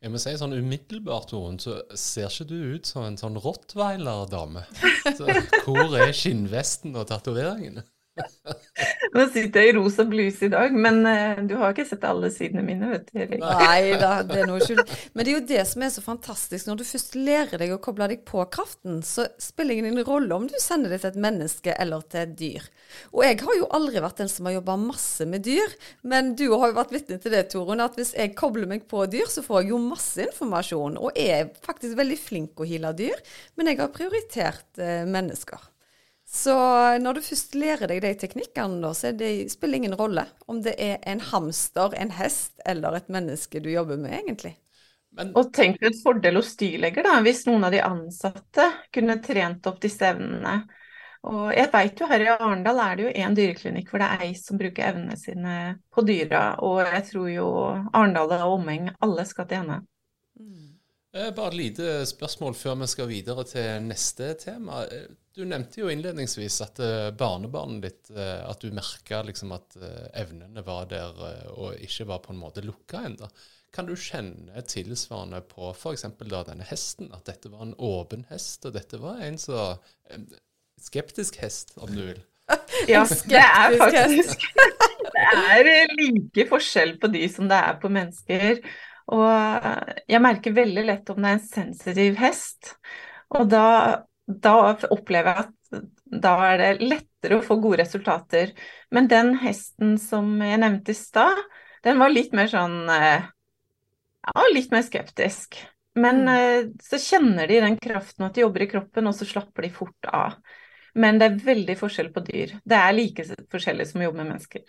Jeg 0.03 0.11
må 0.11 0.19
si 0.19 0.33
sånn 0.35 0.53
Umiddelbart 0.57 1.29
Torunn, 1.31 1.57
så 1.63 1.77
ser 1.95 2.27
ikke 2.27 2.49
du 2.49 2.75
ut 2.75 2.89
som 2.89 3.05
en 3.07 3.17
sånn 3.17 3.39
rottweiler-dame. 3.39 4.65
Hvor 5.63 5.95
er 5.95 6.11
skinnvesten 6.11 6.97
og 6.99 7.07
tatoveringene? 7.09 7.85
Nå 9.13 9.25
sitter 9.29 9.61
jeg 9.63 9.73
i 9.73 9.75
rosa 9.77 10.05
bluse 10.09 10.47
i 10.47 10.51
dag, 10.51 10.73
men 10.73 11.01
uh, 11.05 11.41
du 11.45 11.55
har 11.59 11.73
ikke 11.73 11.85
sett 11.85 12.05
alle 12.07 12.31
sidene 12.33 12.63
mine, 12.65 12.89
vet 12.89 13.09
du, 13.09 13.19
Erik. 13.21 13.43
Nei 13.43 13.93
da, 14.01 14.15
det 14.25 14.39
er 14.41 14.49
noe 14.49 14.61
skjult. 14.63 14.89
Men 15.13 15.25
det 15.25 15.33
er 15.33 15.37
jo 15.37 15.45
det 15.53 15.65
som 15.69 15.85
er 15.85 15.91
så 15.93 16.03
fantastisk. 16.05 16.67
Når 16.69 16.79
du 16.79 16.85
først 16.87 17.17
lærer 17.19 17.61
deg 17.61 17.75
å 17.75 17.79
koble 17.83 18.07
deg 18.09 18.23
på 18.27 18.43
kraften, 18.53 19.01
så 19.05 19.27
spiller 19.41 19.77
det 19.77 19.83
ingen 19.83 20.07
rolle 20.07 20.37
om 20.37 20.47
du 20.49 20.57
sender 20.61 20.93
det 20.93 21.03
til 21.03 21.11
et 21.13 21.21
menneske 21.27 21.75
eller 21.79 22.05
til 22.09 22.23
et 22.23 22.37
dyr. 22.39 22.69
Og 23.11 23.25
jeg 23.25 23.39
har 23.43 23.59
jo 23.59 23.69
aldri 23.77 24.01
vært 24.03 24.23
den 24.23 24.31
som 24.31 24.49
har 24.49 24.57
jobba 24.57 24.77
masse 24.81 25.27
med 25.29 25.45
dyr, 25.45 25.77
men 26.01 26.33
du 26.39 26.47
har 26.55 26.71
jo 26.71 26.79
vært 26.79 26.95
vitne 26.95 27.19
til 27.21 27.35
det, 27.35 27.45
Torunn, 27.53 27.83
at 27.83 27.97
hvis 27.99 28.15
jeg 28.17 28.33
kobler 28.39 28.69
meg 28.69 28.87
på 28.89 29.05
dyr, 29.11 29.29
så 29.29 29.45
får 29.45 29.63
jeg 29.63 29.73
jo 29.73 29.83
masse 29.83 30.25
informasjon. 30.25 30.97
Og 31.01 31.19
er 31.19 31.51
faktisk 31.65 31.97
veldig 31.99 32.19
flink 32.21 32.59
å 32.61 32.67
heale 32.67 32.93
dyr, 32.97 33.21
men 33.57 33.69
jeg 33.69 33.81
har 33.81 33.93
prioritert 33.93 34.81
uh, 34.81 35.03
mennesker. 35.09 35.72
Så 36.33 36.53
når 36.97 37.19
du 37.19 37.21
først 37.21 37.53
lærer 37.53 37.91
deg 37.91 38.01
de 38.01 38.11
teknikkene, 38.23 38.79
da, 38.81 38.89
så 38.97 39.11
det 39.13 39.51
spiller 39.53 39.77
ingen 39.77 39.93
rolle 39.97 40.25
om 40.49 40.63
det 40.65 40.73
er 40.81 40.97
en 41.05 41.21
hamster, 41.21 41.93
en 41.93 42.13
hest 42.17 42.57
eller 42.65 42.97
et 42.97 43.11
menneske 43.13 43.61
du 43.61 43.69
jobber 43.69 44.01
med, 44.01 44.15
egentlig. 44.23 44.55
Men... 45.13 45.29
Og 45.37 45.51
tenk 45.53 45.77
deg 45.77 45.91
et 45.91 46.01
fordel 46.01 46.39
hos 46.41 46.55
dyrleger, 46.57 47.05
da, 47.05 47.19
hvis 47.21 47.43
noen 47.45 47.67
av 47.67 47.75
de 47.75 47.83
ansatte 47.85 48.65
kunne 48.95 49.19
trent 49.21 49.69
opp 49.69 49.77
disse 49.83 50.09
evnene. 50.09 50.63
Og 51.29 51.53
jeg 51.53 51.69
vet 51.71 52.01
jo 52.01 52.09
her 52.09 52.25
i 52.25 52.31
Arendal 52.33 52.81
er 52.81 52.97
det 52.97 53.05
jo 53.05 53.15
en 53.23 53.37
dyreklinikk 53.37 53.93
hvor 53.93 54.01
det 54.01 54.09
er 54.11 54.25
ei 54.25 54.33
som 54.35 54.59
bruker 54.59 54.89
evnene 54.89 55.15
sine 55.21 55.57
på 55.93 56.03
dyra, 56.03 56.43
og 56.65 56.81
jeg 56.81 57.09
tror 57.13 57.29
jo 57.29 57.49
Arendal 57.93 58.33
og 58.41 58.57
omheng, 58.57 58.89
alle 59.05 59.29
skal 59.29 59.47
til 59.47 59.61
henne. 59.61 59.83
Eh, 61.13 61.29
bare 61.29 61.53
et 61.53 61.61
lite 61.61 61.99
spørsmål 62.09 62.57
før 62.57 62.81
vi 62.81 62.89
skal 62.89 63.13
videre 63.13 63.45
til 63.45 63.85
neste 63.85 64.33
tema. 64.41 64.81
Eh, 65.33 65.39
du 65.39 65.45
nevnte 65.45 65.81
jo 65.81 65.89
innledningsvis 65.89 66.59
at 66.61 66.79
eh, 66.79 67.09
barnebarnet 67.17 67.83
ditt 67.83 68.11
At 68.17 68.61
du 68.61 68.71
merka 68.71 69.23
liksom 69.23 69.51
at 69.55 69.77
evnene 70.13 70.61
var 70.65 70.87
der 70.91 71.13
og 71.53 71.75
ikke 71.81 72.07
var 72.09 72.21
på 72.23 72.33
en 72.33 72.41
måte 72.41 72.63
lukka 72.65 73.05
ennå. 73.07 73.29
Kan 73.73 73.87
du 73.89 73.95
kjenne 73.97 74.61
tilsvarende 74.69 75.41
på 75.49 75.71
f.eks. 75.73 76.05
denne 76.19 76.67
hesten, 76.69 77.09
at 77.13 77.25
dette 77.25 77.49
var 77.49 77.65
en 77.65 77.73
åpen 77.81 78.27
hest, 78.29 78.67
og 78.69 78.75
dette 78.75 78.99
var 79.01 79.23
en 79.25 79.39
så 79.41 79.79
skeptisk 80.77 81.39
hest, 81.41 81.73
om 81.77 81.89
du 81.89 82.03
vil? 82.11 82.21
Ja, 82.89 83.05
det 83.07 83.39
er 83.39 83.77
faktisk 83.79 84.41
Det 85.13 85.23
er 85.23 85.93
like 85.95 86.45
forskjell 86.49 86.97
på 86.99 87.07
de 87.13 87.23
som 87.31 87.47
det 87.49 87.57
er 87.57 87.77
på 87.81 87.89
mennesker. 87.93 88.59
Og 89.13 89.27
jeg 90.09 90.23
merker 90.23 90.55
veldig 90.55 90.85
lett 90.87 91.11
om 91.11 91.21
det 91.21 91.29
er 91.31 91.37
en 91.37 91.45
sensitiv 91.47 92.17
hest. 92.21 92.73
Og 93.33 93.49
da, 93.51 93.65
da 94.27 94.53
opplever 94.91 95.29
jeg 95.33 95.45
at 95.47 95.83
da 96.23 96.33
er 96.51 96.57
det 96.61 96.85
lettere 96.85 97.39
å 97.39 97.43
få 97.45 97.57
gode 97.61 97.81
resultater. 97.81 98.53
Men 98.93 99.07
den 99.11 99.33
hesten 99.41 99.97
som 100.01 100.35
jeg 100.41 100.61
nevnte 100.61 100.93
i 100.93 100.97
stad, 100.97 101.39
den 101.83 101.99
var 101.99 102.13
litt 102.13 102.33
mer 102.37 102.47
sånn 102.51 102.83
eh, 102.93 103.29
Ja, 104.23 104.43
litt 104.53 104.71
mer 104.71 104.83
skeptisk. 104.87 105.57
Men 105.95 106.23
Mm. 106.23 106.27
eh, 106.27 106.65
så 106.81 106.97
kjenner 106.97 107.47
de 107.47 107.59
den 107.61 107.77
kraften 107.77 108.25
at 108.25 108.33
de 108.33 108.41
jobber 108.41 108.61
i 108.63 108.67
kroppen, 108.71 109.07
og 109.07 109.13
så 109.15 109.25
slapper 109.27 109.63
de 109.63 109.69
fort 109.69 110.05
av. 110.07 110.37
Men 110.95 111.17
det 111.19 111.25
er 111.25 111.37
veldig 111.45 111.75
forskjell 111.77 112.11
på 112.13 112.21
dyr. 112.23 112.53
Det 112.63 112.77
er 112.77 112.93
like 112.93 113.25
forskjellig 113.51 113.87
som 113.89 114.01
å 114.01 114.03
jobbe 114.05 114.17
med 114.21 114.29
mennesker. 114.31 114.61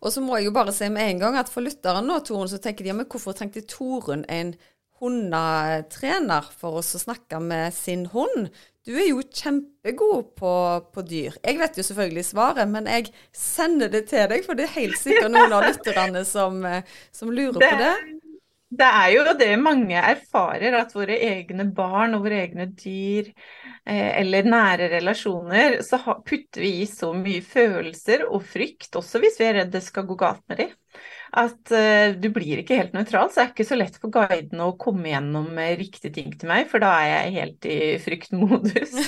Og 0.00 0.12
så 0.14 0.22
må 0.22 0.36
jeg 0.38 0.46
jo 0.46 0.52
bare 0.54 0.72
si 0.72 0.88
med 0.88 1.10
en 1.10 1.18
gang 1.18 1.36
at 1.36 1.50
for 1.50 1.60
lytteren 1.62 2.06
nå, 2.06 2.20
Torunn, 2.24 2.48
så 2.48 2.60
tenker 2.62 2.84
de 2.84 2.92
ja, 2.92 2.94
men 2.94 3.06
hvorfor 3.10 3.34
trengte 3.34 3.64
Torunn 3.66 4.24
en 4.28 4.54
hundetrener 5.02 6.46
for 6.58 6.78
oss 6.80 6.94
å 6.96 7.02
snakke 7.02 7.40
med 7.42 7.74
sin 7.76 8.06
hund? 8.14 8.50
Du 8.86 8.94
er 8.98 9.08
jo 9.12 9.22
kjempegod 9.22 10.32
på, 10.38 10.52
på 10.94 11.04
dyr. 11.06 11.36
Jeg 11.44 11.60
vet 11.60 11.76
jo 11.78 11.84
selvfølgelig 11.86 12.24
svaret, 12.26 12.70
men 12.70 12.88
jeg 12.90 13.12
sender 13.36 13.92
det 13.92 14.06
til 14.10 14.26
deg, 14.32 14.42
for 14.46 14.58
det 14.58 14.66
er 14.66 14.76
helt 14.80 14.98
sikkert 14.98 15.34
noen 15.34 15.54
av 15.54 15.66
lytterne 15.68 16.24
som, 16.26 16.58
eh, 16.66 16.82
som 17.14 17.30
lurer 17.30 17.62
Det, 17.62 17.68
på 17.68 17.78
det. 17.78 17.92
det 18.72 18.88
er 18.88 19.08
jo 19.12 19.22
det 19.38 19.50
mange 19.60 20.00
erfarer, 20.00 20.74
at 20.78 20.94
våre 20.96 21.18
egne 21.20 21.66
barn 21.76 22.16
og 22.16 22.24
våre 22.24 22.38
egne 22.46 22.66
dyr, 22.72 23.28
eh, 23.84 24.10
eller 24.22 24.48
nære 24.48 24.88
relasjoner, 24.96 25.80
så 25.84 26.00
putter 26.24 26.64
vi 26.64 26.72
i 26.82 26.86
så 26.88 27.12
mye 27.16 27.42
følelser 27.44 28.24
og 28.30 28.42
frykt, 28.48 28.90
også 28.96 29.20
hvis 29.22 29.38
vi 29.40 29.48
er 29.50 29.58
redd 29.60 29.74
det 29.76 29.84
skal 29.84 30.08
gå 30.08 30.16
galt 30.24 30.42
med 30.48 30.64
dem, 30.64 30.72
at 31.32 31.72
eh, 31.72 32.12
du 32.20 32.28
blir 32.34 32.60
ikke 32.60 32.76
helt 32.76 32.96
nøytral. 32.96 33.30
Så 33.30 33.40
det 33.40 33.44
er 33.44 33.52
ikke 33.54 33.68
så 33.68 33.78
lett 33.80 33.98
for 34.00 34.12
guidene 34.12 34.68
å 34.68 34.76
komme 34.80 35.08
gjennom 35.08 35.48
med 35.56 35.80
riktige 35.80 36.12
ting 36.12 36.32
til 36.36 36.50
meg, 36.50 36.66
for 36.70 36.84
da 36.84 36.92
er 37.00 37.12
jeg 37.12 37.36
helt 37.38 37.68
i 37.68 37.78
fryktmodus. 38.04 38.96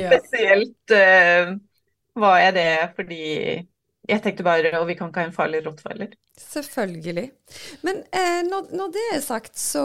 Ja. 0.00 0.10
Spesielt 0.18 0.92
uh, 0.92 1.54
var 2.18 2.40
jeg 2.42 2.54
det 2.56 2.72
fordi 2.96 3.28
jeg 4.10 4.22
tenkte 4.24 4.44
bare 4.46 4.72
Og 4.80 4.88
vi 4.88 4.96
kan 4.98 5.10
ikke 5.10 5.22
ha 5.22 5.28
en 5.28 5.34
farlig 5.34 5.62
rottweiler. 5.66 6.14
Selvfølgelig. 6.40 7.26
Men 7.86 8.02
eh, 8.16 8.40
når, 8.46 8.70
når 8.76 8.92
det 8.94 9.06
er 9.14 9.22
sagt, 9.24 9.58
så, 9.60 9.84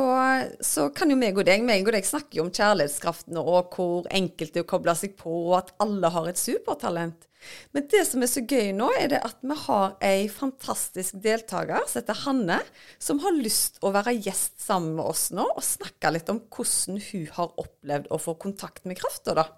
så 0.64 0.88
kan 0.96 1.12
jo 1.12 1.20
meg 1.20 1.38
og 1.38 1.48
deg 1.48 1.66
meg 1.66 1.86
og 1.86 1.96
deg 1.96 2.08
snakke 2.08 2.40
jo 2.40 2.48
om 2.48 2.52
kjærlighetskraften 2.54 3.40
og 3.42 3.76
hvor 3.76 4.10
enkelt 4.10 4.56
det 4.56 4.66
er 4.66 5.00
seg 5.00 5.16
på, 5.20 5.32
og 5.50 5.58
at 5.60 5.74
alle 5.84 6.12
har 6.16 6.30
et 6.32 6.40
supertalent. 6.40 7.28
Men 7.76 7.86
det 7.92 8.04
som 8.08 8.24
er 8.26 8.30
så 8.32 8.42
gøy 8.42 8.72
nå, 8.76 8.88
er 8.98 9.12
det 9.14 9.22
at 9.26 9.44
vi 9.46 9.58
har 9.66 9.96
ei 10.06 10.26
fantastisk 10.32 11.20
deltaker 11.24 11.86
som 11.86 12.00
heter 12.02 12.22
Hanne, 12.24 12.60
som 13.02 13.22
har 13.24 13.36
lyst 13.38 13.78
å 13.86 13.92
være 13.96 14.16
gjest 14.18 14.64
sammen 14.64 14.96
med 15.00 15.06
oss 15.12 15.28
nå 15.36 15.46
og 15.46 15.66
snakke 15.66 16.14
litt 16.16 16.32
om 16.34 16.42
hvordan 16.48 17.02
hun 17.12 17.28
har 17.38 17.54
opplevd 17.62 18.10
å 18.10 18.22
få 18.22 18.38
kontakt 18.42 18.86
med 18.90 19.00
krafta, 19.02 19.38
da. 19.38 19.50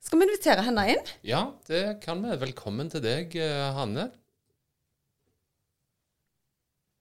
Skal 0.00 0.16
vi 0.22 0.26
invitere 0.30 0.62
henne 0.64 0.86
inn? 0.94 1.08
Ja, 1.28 1.42
det 1.68 2.00
kan 2.04 2.22
vi. 2.24 2.32
Velkommen 2.40 2.88
til 2.92 3.02
deg, 3.04 3.34
eh, 3.36 3.66
Hanne. 3.76 4.08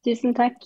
Tusen 0.06 0.36
takk. 0.38 0.64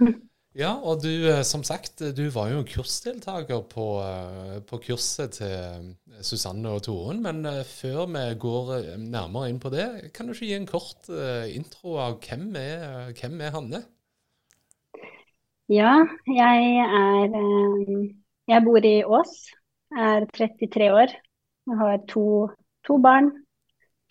Ja, 0.56 0.70
og 0.88 1.02
du, 1.04 1.10
eh, 1.28 1.42
som 1.44 1.60
sagt, 1.68 2.00
du 2.16 2.22
var 2.32 2.46
jo 2.48 2.62
kursdeltaker 2.64 3.58
på, 3.68 3.84
eh, 4.00 4.54
på 4.64 4.78
kurset 4.86 5.34
til 5.36 5.90
Susanne 6.24 6.70
og 6.72 6.80
Torunn. 6.86 7.20
Men 7.20 7.44
før 7.68 8.06
vi 8.08 8.22
går 8.40 8.70
nærmere 9.02 9.50
inn 9.52 9.60
på 9.60 9.68
det, 9.74 10.14
kan 10.16 10.24
du 10.24 10.32
ikke 10.32 10.48
gi 10.48 10.56
en 10.56 10.70
kort 10.70 11.10
intro 11.52 11.98
av 12.00 12.16
hvem 12.24 12.56
er, 12.56 13.12
hvem 13.20 13.36
er 13.44 13.52
Hanne? 13.52 13.82
Ja, 15.68 15.92
jeg 16.24 16.80
er 17.02 17.36
Jeg 18.48 18.64
bor 18.64 18.80
i 18.80 18.96
Ås. 19.04 19.36
Er 19.92 20.24
33 20.32 20.92
år. 21.02 21.12
Jeg 21.66 21.78
har 21.80 22.02
to, 22.10 22.26
to 22.86 22.98
barn, 23.02 23.32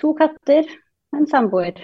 to 0.01 0.11
katter, 0.19 0.67
en 1.15 1.27
samboer. 1.31 1.79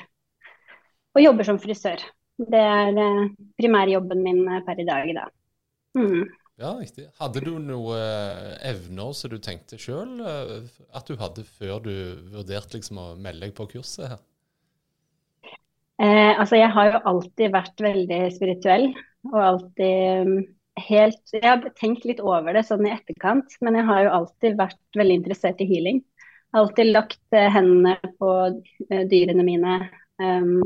Og 1.15 1.23
jobber 1.23 1.47
som 1.47 1.60
frisør. 1.62 2.03
Det 2.41 2.60
er 2.60 2.97
eh, 2.97 3.23
primærjobben 3.60 4.23
min 4.25 4.41
eh, 4.47 4.63
per 4.65 4.81
i 4.81 4.88
dag, 4.88 5.12
da. 5.15 5.27
Mm. 5.97 6.25
Ja, 6.62 6.73
riktig. 6.77 7.07
Hadde 7.19 7.43
du 7.45 7.53
noen 7.60 7.95
eh, 7.97 8.57
evner 8.71 9.13
som 9.17 9.31
du 9.31 9.38
tenkte 9.43 9.79
sjøl 9.81 10.19
at 10.25 11.07
du 11.07 11.15
hadde 11.19 11.45
før 11.47 11.79
du 11.86 11.93
vurderte 12.34 12.77
liksom 12.77 12.99
å 13.01 13.07
melde 13.19 13.47
deg 13.47 13.55
på 13.57 13.69
kurset 13.75 14.12
her? 14.13 14.21
Eh, 16.01 16.39
altså, 16.39 16.57
jeg 16.57 16.71
har 16.73 16.88
jo 16.89 17.01
alltid 17.12 17.53
vært 17.53 17.81
veldig 17.84 18.19
spirituell, 18.34 18.88
og 19.29 19.38
alltid 19.45 20.29
mm, 20.29 20.39
helt 20.79 21.34
Jeg 21.36 21.43
har 21.43 21.65
tenkt 21.77 22.05
litt 22.07 22.21
over 22.23 22.55
det 22.55 22.63
sånn 22.67 22.86
i 22.88 22.93
etterkant, 22.93 23.57
men 23.62 23.77
jeg 23.79 23.88
har 23.89 24.05
jo 24.05 24.13
alltid 24.19 24.57
vært 24.60 24.97
veldig 24.97 25.17
interessert 25.19 25.62
i 25.62 25.67
healing. 25.69 26.01
Alltid 26.57 26.91
lagt 26.91 27.36
eh, 27.36 27.49
hendene 27.51 27.97
på 28.19 28.31
eh, 28.89 29.03
dyrene 29.12 29.43
mine. 29.47 29.75
Um, 30.21 30.62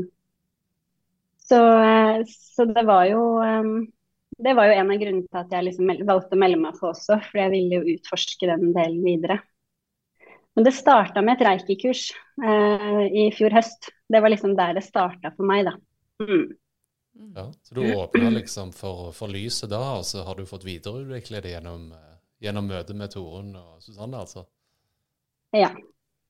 så, 1.42 1.60
eh, 1.82 2.22
så 2.30 2.66
det 2.70 2.86
var 2.86 3.06
jo 3.10 3.20
um, 3.42 3.76
det 4.38 4.52
var 4.56 4.68
jo 4.68 4.76
en 4.76 4.90
av 4.92 5.00
grunnene 5.00 5.24
til 5.24 5.40
at 5.40 5.52
jeg 5.54 5.64
liksom 5.64 5.92
valgte 6.08 6.36
å 6.36 6.40
melde 6.40 6.60
meg 6.60 6.76
på 6.76 6.90
også, 6.90 7.20
for 7.24 7.40
jeg 7.40 7.52
ville 7.54 7.78
jo 7.78 7.94
utforske 7.96 8.48
den 8.50 8.72
delen 8.76 9.04
videre. 9.04 9.38
Men 10.56 10.64
det 10.64 10.72
starta 10.76 11.22
med 11.24 11.36
et 11.36 11.46
reiki-kurs 11.46 12.10
eh, 12.42 13.02
i 13.12 13.26
fjor 13.36 13.52
høst. 13.56 13.90
Det 14.08 14.20
var 14.24 14.32
liksom 14.32 14.54
der 14.56 14.76
det 14.76 14.84
starta 14.86 15.32
for 15.36 15.48
meg, 15.48 15.66
da. 15.68 15.74
Mm. 16.24 16.46
Ja, 17.36 17.46
så 17.62 17.74
du 17.74 17.82
åpner 17.94 18.30
liksom 18.30 18.72
for, 18.76 19.10
for 19.16 19.32
lyset 19.32 19.70
da, 19.72 19.82
og 19.98 20.06
så 20.08 20.24
har 20.26 20.36
du 20.36 20.46
fått 20.48 20.66
videreutvikle 20.66 21.42
det 21.44 21.54
gjennom, 21.54 21.90
eh, 21.96 22.16
gjennom 22.44 22.68
møtet 22.68 22.96
med 22.96 23.12
Torunn 23.12 23.54
og 23.60 23.82
Susanne, 23.84 24.20
altså? 24.24 24.46
Ja, 25.56 25.70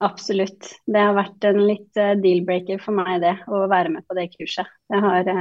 absolutt. 0.05 0.71
Det 0.87 1.03
har 1.03 1.17
vært 1.17 1.49
en 1.49 1.63
litt 1.67 1.99
eh, 2.01 2.15
deal-breaker 2.23 2.83
for 2.83 2.99
meg, 2.99 3.21
det, 3.25 3.35
å 3.51 3.67
være 3.71 3.95
med 3.97 4.07
på 4.07 4.19
det 4.19 4.29
kurset. 4.37 4.71
Det 4.91 5.03
har, 5.03 5.27
det 5.27 5.37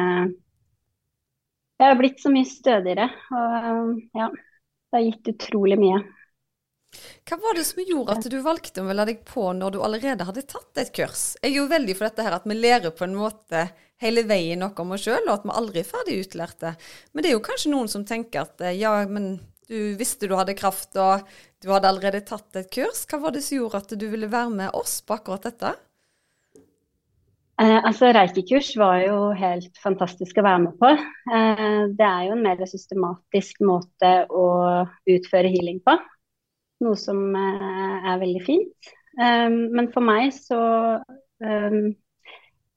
jeg 1.76 1.92
har 1.92 1.98
blitt 2.00 2.22
så 2.24 2.32
mye 2.32 2.48
stødigere, 2.48 3.10
og 3.36 3.56
eh, 3.60 3.80
ja, 4.16 4.30
det 4.32 4.96
har 4.96 5.08
gitt 5.10 5.32
utrolig 5.34 5.78
mye. 5.82 6.00
Hva 7.26 7.38
var 7.42 7.58
det 7.58 7.66
som 7.68 7.82
gjorde 7.82 8.18
at 8.18 8.28
du 8.32 8.38
valgte 8.46 8.84
å 8.84 8.88
melde 8.88 9.08
deg 9.12 9.24
på 9.28 9.48
når 9.58 9.76
du 9.76 9.80
allerede 9.86 10.28
hadde 10.28 10.46
tatt 10.50 10.82
et 10.82 10.94
kurs? 10.96 11.24
Jeg 11.42 11.54
er 11.54 11.58
jo 11.60 11.72
veldig 11.72 11.96
for 11.98 12.10
dette 12.10 12.26
her 12.28 12.38
at 12.38 12.46
vi 12.48 12.58
lærer 12.58 12.94
på 12.96 13.08
en 13.08 13.18
måte 13.18 13.66
hele 14.04 14.26
veien 14.28 14.60
noe 14.60 14.76
om 14.84 14.94
oss 14.96 15.06
sjøl, 15.08 15.24
og 15.28 15.34
at 15.38 15.48
vi 15.48 15.56
aldri 15.56 15.82
er 15.82 15.90
ferdig 15.90 16.20
utlærte. 16.26 16.76
Men 17.14 17.24
det 17.24 17.32
er 17.32 17.38
jo 17.38 17.46
kanskje 17.46 17.74
noen 17.74 17.92
som 17.92 18.06
tenker 18.08 18.44
at 18.44 18.64
eh, 18.66 18.78
ja, 18.80 18.94
men 19.08 19.38
du 19.70 19.96
visste 19.98 20.30
du 20.30 20.36
hadde 20.38 20.58
kraft, 20.58 20.94
og 21.00 21.26
du 21.64 21.72
hadde 21.74 21.90
allerede 21.90 22.26
tatt 22.28 22.60
et 22.60 22.70
kurs. 22.74 23.06
Hva 23.10 23.22
var 23.24 23.36
det 23.36 23.46
som 23.46 23.58
gjorde 23.60 23.82
at 23.82 23.98
du 23.98 24.08
ville 24.12 24.30
være 24.30 24.54
med 24.54 24.78
oss 24.78 25.00
på 25.02 25.18
akkurat 25.18 25.48
dette? 25.48 25.74
Eh, 27.62 27.78
altså, 27.88 28.10
Reiki-kurs 28.12 28.74
var 28.76 29.00
jo 29.06 29.30
helt 29.40 29.78
fantastisk 29.80 30.42
å 30.42 30.44
være 30.44 30.64
med 30.66 30.76
på. 30.82 30.90
Eh, 30.92 31.78
det 31.96 32.08
er 32.08 32.28
jo 32.28 32.36
en 32.36 32.44
mer 32.44 32.60
systematisk 32.68 33.64
måte 33.64 34.12
å 34.28 34.48
utføre 35.16 35.52
healing 35.54 35.80
på, 35.86 35.96
noe 36.84 36.98
som 37.00 37.20
eh, 37.36 38.10
er 38.12 38.20
veldig 38.22 38.42
fint. 38.46 38.92
Eh, 39.20 39.48
men 39.50 39.90
for 39.94 40.06
meg 40.06 40.34
så 40.36 40.60
eh, 41.44 41.80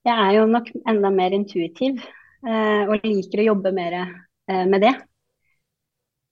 Jeg 0.06 0.14
er 0.14 0.32
jo 0.38 0.46
nok 0.48 0.70
enda 0.88 1.10
mer 1.12 1.34
intuitiv 1.36 2.00
eh, 2.46 2.84
og 2.86 3.04
liker 3.04 3.42
å 3.42 3.48
jobbe 3.52 3.74
mer 3.76 3.98
eh, 4.00 4.64
med 4.70 4.82
det. 4.86 4.94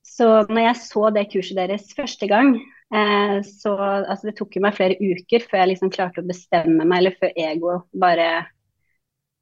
Så 0.06 0.28
når 0.48 0.62
jeg 0.62 0.80
så 0.80 1.10
det 1.12 1.26
kurset 1.32 1.58
deres 1.58 1.90
første 1.96 2.28
gang, 2.30 2.54
så 2.86 3.72
altså, 3.74 4.28
det 4.28 4.36
tok 4.38 4.54
jo 4.54 4.60
meg 4.62 4.76
flere 4.76 4.94
uker 5.02 5.42
før 5.42 5.58
jeg 5.58 5.70
liksom 5.72 5.90
klarte 5.90 6.22
å 6.22 6.28
bestemme 6.28 6.84
meg, 6.86 7.00
eller 7.00 7.16
før 7.18 7.32
ego 7.34 7.72
bare 7.98 8.28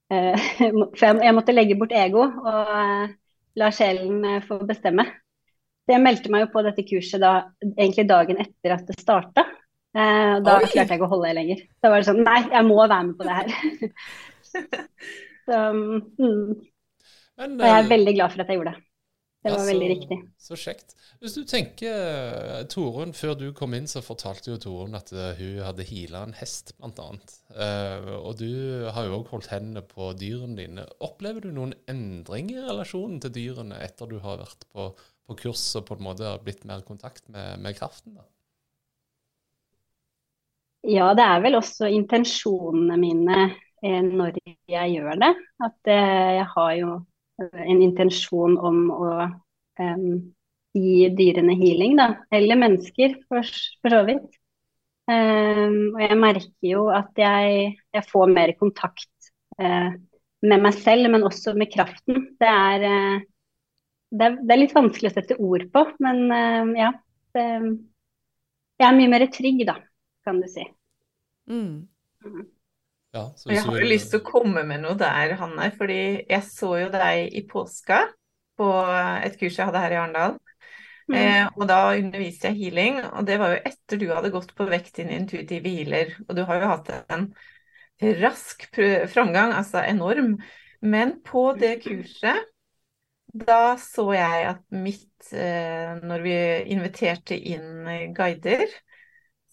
For 0.08 1.04
jeg, 1.26 1.34
måtte 1.36 1.52
legge 1.52 1.76
bort 1.76 1.92
ego 1.92 2.24
og 2.24 3.12
la 3.60 3.68
sjelen 3.76 4.24
få 4.48 4.62
bestemme. 4.64 5.04
Så 5.84 5.92
jeg 5.92 6.00
meldte 6.00 6.30
meg 6.32 6.46
jo 6.46 6.52
på 6.54 6.62
dette 6.64 6.84
kurset 6.88 7.20
da, 7.20 7.32
egentlig 7.74 8.06
dagen 8.08 8.40
etter 8.40 8.72
at 8.78 8.86
det 8.88 8.96
starta. 9.02 9.44
Eh, 9.94 10.36
da 10.42 10.56
Oi. 10.58 10.70
klarte 10.72 10.88
jeg 10.94 10.98
ikke 10.98 11.06
å 11.06 11.12
holde 11.12 11.28
det 11.28 11.36
lenger. 11.36 11.60
Da 11.84 11.90
var 11.92 12.00
det 12.00 12.08
sånn 12.08 12.24
Nei, 12.24 12.40
jeg 12.50 12.66
må 12.66 12.78
være 12.80 13.02
med 13.10 13.18
på 13.20 13.28
det 13.28 13.36
her. 13.36 13.92
så, 15.46 15.60
mm, 15.76 16.56
Men, 17.38 17.54
og 17.60 17.68
jeg 17.68 17.76
er 17.76 17.84
eh, 17.84 17.92
veldig 17.92 18.16
glad 18.16 18.34
for 18.34 18.44
at 18.44 18.50
jeg 18.50 18.60
gjorde 18.60 18.74
det. 18.74 18.84
Det 19.44 19.50
ja, 19.52 19.56
var 19.58 19.60
så- 19.60 19.70
veldig 19.74 19.88
riktig. 19.92 20.18
Så 20.40 20.56
kjekt. 20.56 20.94
Hvis 21.20 21.34
du 21.36 21.44
tenker, 21.44 21.94
eh, 21.94 22.64
Torunn, 22.72 23.12
før 23.12 23.36
du 23.38 23.46
kom 23.52 23.74
inn, 23.76 23.86
så 23.86 24.00
fortalte 24.02 24.50
jo 24.50 24.58
Torunn 24.58 24.96
at 24.96 25.12
eh, 25.12 25.36
hun 25.38 25.62
hadde 25.64 25.84
heala 25.88 26.24
en 26.24 26.34
hest, 26.40 26.72
annet. 26.82 27.36
Eh, 27.54 28.08
og 28.18 28.38
du 28.40 28.88
har 28.88 29.04
jo 29.04 29.20
òg 29.20 29.30
holdt 29.30 29.52
hendene 29.52 29.84
på 29.84 30.10
dyrene 30.16 30.56
dine. 30.58 30.86
Opplever 31.04 31.44
du 31.44 31.52
noen 31.52 31.74
endring 31.88 32.50
i 32.52 32.60
relasjonen 32.60 33.20
til 33.20 33.36
dyrene 33.36 33.78
etter 33.84 34.08
du 34.10 34.18
har 34.24 34.40
vært 34.42 34.64
på, 34.72 34.90
på 35.28 35.36
kurs 35.38 35.64
og 35.78 35.86
på 35.88 35.96
en 35.96 36.06
måte 36.06 36.26
har 36.28 36.42
blitt 36.44 36.64
mer 36.68 36.82
i 36.82 36.86
kontakt 36.86 37.26
med, 37.32 37.60
med 37.64 37.76
kraften? 37.78 38.16
da? 38.18 38.26
Ja, 40.84 41.12
det 41.16 41.24
er 41.24 41.40
vel 41.40 41.56
også 41.56 41.88
intensjonene 41.88 42.98
mine 43.00 43.38
eh, 43.46 44.02
når 44.04 44.36
jeg 44.68 44.96
gjør 44.98 45.20
det. 45.22 45.32
At 45.64 45.92
eh, 45.92 46.30
jeg 46.40 46.48
har 46.52 46.72
jo 46.76 46.94
en 47.40 47.82
intensjon 47.82 48.58
om 48.62 48.80
å 48.94 49.10
um, 49.80 50.08
gi 50.76 51.08
dyrene 51.16 51.56
healing, 51.58 51.96
da. 51.98 52.08
Eller 52.34 52.60
mennesker, 52.60 53.16
for, 53.28 53.46
for 53.82 53.96
så 53.96 54.02
vidt. 54.06 54.28
Um, 55.10 55.94
og 55.96 56.00
jeg 56.04 56.16
merker 56.20 56.68
jo 56.68 56.86
at 56.94 57.18
jeg, 57.20 57.74
jeg 57.92 58.06
får 58.08 58.30
mer 58.32 58.54
kontakt 58.60 59.32
uh, 59.60 59.92
med 60.44 60.64
meg 60.64 60.76
selv, 60.76 61.10
men 61.12 61.26
også 61.26 61.54
med 61.58 61.72
kraften. 61.72 62.28
Det 62.40 62.50
er, 62.50 62.86
eh, 62.88 63.24
det, 64.14 64.28
er, 64.28 64.38
det 64.40 64.54
er 64.54 64.60
litt 64.62 64.76
vanskelig 64.76 65.10
å 65.10 65.14
sette 65.16 65.38
ord 65.42 65.66
på, 65.74 65.84
men 66.04 66.24
uh, 66.30 66.72
ja. 66.78 66.92
Det, 67.34 67.44
jeg 68.78 68.86
er 68.86 68.96
mye 68.96 69.10
mer 69.10 69.24
trygg, 69.34 69.62
da, 69.66 69.76
kan 70.26 70.38
du 70.42 70.46
si. 70.50 70.64
Mm. 71.50 71.86
Mm. 72.24 72.44
Ja, 73.14 73.28
så 73.38 73.50
Jeg 73.52 73.62
har 73.62 73.78
jo 73.78 73.86
lyst 73.86 74.10
til 74.10 74.22
å 74.22 74.26
komme 74.26 74.64
med 74.66 74.82
noe 74.82 74.96
der, 74.98 75.36
Hanne, 75.38 75.68
fordi 75.76 75.98
jeg 76.26 76.46
så 76.48 76.72
jo 76.80 76.88
deg 76.90 77.34
i 77.38 77.44
påska 77.46 78.00
på 78.58 78.70
et 79.22 79.36
kurs 79.38 79.58
jeg 79.58 79.68
hadde 79.68 79.82
her 79.82 79.94
i 79.94 79.98
Arendal. 80.00 80.38
Mm. 81.10 81.16
Eh, 81.20 81.46
og 81.52 81.66
da 81.68 81.78
underviste 81.92 82.50
jeg 82.50 82.58
healing, 82.62 82.98
og 83.12 83.26
det 83.28 83.36
var 83.42 83.54
jo 83.54 83.60
etter 83.70 84.00
du 84.00 84.08
hadde 84.10 84.32
gått 84.34 84.54
på 84.56 84.66
vekt 84.70 84.98
din 84.98 85.12
intuitive 85.14 85.70
healer. 85.70 86.14
Og 86.26 86.38
du 86.38 86.42
har 86.48 86.62
jo 86.62 86.70
hatt 86.72 86.90
en 87.12 87.28
rask 88.22 88.66
framgang, 89.12 89.54
altså 89.54 89.84
enorm. 89.84 90.38
Men 90.82 91.18
på 91.24 91.52
det 91.60 91.76
kurset, 91.84 92.50
da 93.34 93.74
så 93.82 94.06
jeg 94.14 94.44
at 94.52 94.62
mitt 94.70 95.32
eh, 95.34 95.94
Når 96.06 96.22
vi 96.24 96.34
inviterte 96.74 97.36
inn 97.36 97.86
eh, 97.90 98.06
guider, 98.14 98.66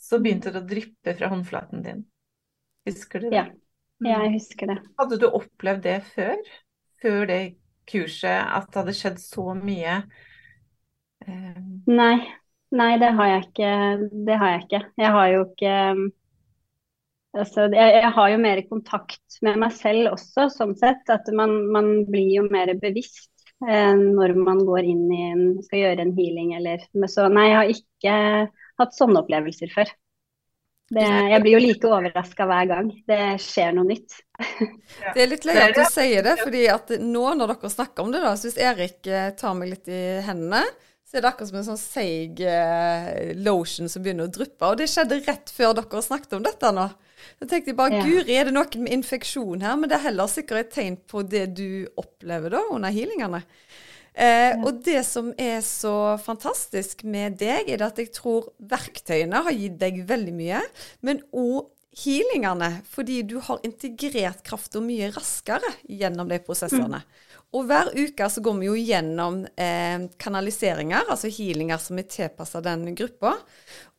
så 0.02 0.20
begynte 0.22 0.54
det 0.54 0.62
å 0.62 0.68
dryppe 0.70 1.16
fra 1.18 1.30
håndflaten 1.32 1.84
din. 1.86 2.04
Husker 2.90 3.24
du 3.24 3.30
det? 3.30 3.38
Ja. 3.38 3.48
Jeg 4.02 4.32
husker 4.34 4.72
det. 4.72 4.78
Hadde 4.98 5.20
du 5.22 5.28
opplevd 5.30 5.84
det 5.86 5.98
før? 6.16 6.40
Før 7.02 7.26
det 7.30 7.42
kurset, 7.90 8.42
at 8.42 8.70
det 8.72 8.82
hadde 8.82 8.96
skjedd 8.98 9.20
så 9.22 9.52
mye? 9.58 10.00
Eh, 11.28 11.60
Nei, 11.90 12.16
nei, 12.74 12.92
det 13.02 13.12
har 13.18 13.30
jeg 13.36 13.46
ikke. 13.50 13.72
Det 14.30 14.40
har 14.42 14.56
jeg 14.56 14.66
ikke. 14.66 14.82
Jeg 15.02 15.16
har 15.18 15.30
jo 15.36 15.46
ikke 15.50 15.76
Altså, 17.32 17.62
jeg, 17.72 17.92
jeg 17.96 18.12
har 18.12 18.30
jo 18.34 18.38
mer 18.44 18.60
kontakt 18.68 19.38
med 19.46 19.56
meg 19.62 19.72
selv 19.78 20.10
også, 20.12 20.50
sånn 20.52 20.74
sett. 20.80 21.06
At 21.14 21.30
man, 21.36 21.54
man 21.72 21.92
blir 22.12 22.28
jo 22.42 22.44
mer 22.52 22.74
bevisst 22.82 23.31
eh, 23.31 23.31
når 23.62 24.34
man 24.42 24.64
går 24.66 24.88
inn 24.90 25.04
i 25.14 25.24
en 25.30 25.42
skal 25.62 25.84
gjøre 25.84 26.06
en 26.06 26.16
healing 26.18 26.56
eller 26.58 26.82
Så 27.12 27.28
nei, 27.30 27.48
jeg 27.52 27.58
har 27.60 27.74
ikke 27.76 28.16
hatt 28.82 28.96
sånne 28.98 29.22
opplevelser 29.22 29.70
før. 29.74 29.92
Det, 30.92 31.06
jeg 31.06 31.40
blir 31.40 31.54
jo 31.56 31.60
like 31.64 31.88
overraska 31.88 32.46
hver 32.50 32.66
gang 32.68 32.88
det 33.08 33.20
skjer 33.40 33.76
noe 33.78 33.88
nytt. 33.94 34.18
Det 35.16 35.24
er 35.24 35.30
litt 35.32 35.46
løye 35.48 35.70
at 35.70 35.78
du 35.78 35.86
sier 35.88 36.26
det, 36.26 36.34
fordi 36.42 36.66
at 36.74 36.92
nå 37.00 37.24
når 37.38 37.54
dere 37.54 37.72
snakker 37.72 38.04
om 38.04 38.12
det, 38.12 38.20
da, 38.26 38.34
så 38.36 38.50
hvis 38.50 38.60
Erik 38.60 39.08
eh, 39.08 39.30
tar 39.40 39.56
meg 39.56 39.72
litt 39.72 39.88
i 39.88 40.02
hendene, 40.26 40.66
så 41.08 41.18
er 41.18 41.24
det 41.24 41.32
akkurat 41.32 41.52
som 41.52 41.60
en 41.62 41.68
sånn 41.70 41.80
seig 41.80 42.42
eh, 42.44 43.32
lotion 43.40 43.88
som 43.92 44.04
begynner 44.04 44.28
å 44.28 44.34
dryppe. 44.36 44.68
Og 44.68 44.82
det 44.82 44.90
skjedde 44.92 45.22
rett 45.24 45.52
før 45.56 45.78
dere 45.80 46.04
snakket 46.04 46.36
om 46.38 46.44
dette 46.44 46.74
nå. 46.76 46.90
Så 47.42 47.48
tenkte 47.50 47.72
jeg 47.72 47.76
bare, 47.80 47.94
Ja. 47.98 48.04
guri, 48.06 48.36
er 48.38 48.44
det 48.46 48.54
noe 48.54 48.78
med 48.78 48.94
infeksjon 48.94 49.62
her? 49.66 49.76
Men 49.76 49.90
det 49.90 49.98
er 49.98 50.04
heller 50.12 50.28
sikkert 50.30 50.60
et 50.68 50.72
tegn 50.76 50.98
på 51.10 51.24
det 51.28 51.56
du 51.58 51.88
opplever 51.98 52.52
da 52.54 52.62
under 52.70 52.92
healingene. 52.94 53.42
Eh, 54.14 54.58
Og 54.62 54.84
det 54.84 55.04
som 55.06 55.34
er 55.40 55.62
så 55.62 56.20
fantastisk 56.22 57.04
med 57.04 57.40
deg, 57.40 57.70
er 57.70 57.82
at 57.88 57.98
jeg 57.98 58.12
tror 58.14 58.52
verktøyene 58.62 59.42
har 59.42 59.52
gitt 59.52 59.80
deg 59.80 60.06
veldig 60.06 60.34
mye, 60.34 60.62
men 61.02 61.22
òg 61.34 61.66
healingene, 62.06 62.84
fordi 62.88 63.24
du 63.28 63.40
har 63.40 63.60
integrert 63.64 64.44
krafta 64.44 64.80
mye 64.80 65.10
raskere 65.12 65.74
gjennom 65.90 66.30
de 66.30 66.38
prosessene. 66.40 67.02
Og 67.52 67.66
hver 67.68 67.90
uke 67.98 68.28
så 68.32 68.42
går 68.44 68.56
vi 68.62 68.68
jo 68.70 68.76
gjennom 68.80 69.42
eh, 69.60 70.06
kanaliseringer, 70.22 71.10
altså 71.12 71.28
healinger 71.36 71.82
som 71.84 72.00
er 72.00 72.08
tilpassa 72.08 72.62
den 72.64 72.86
gruppa. 72.96 73.34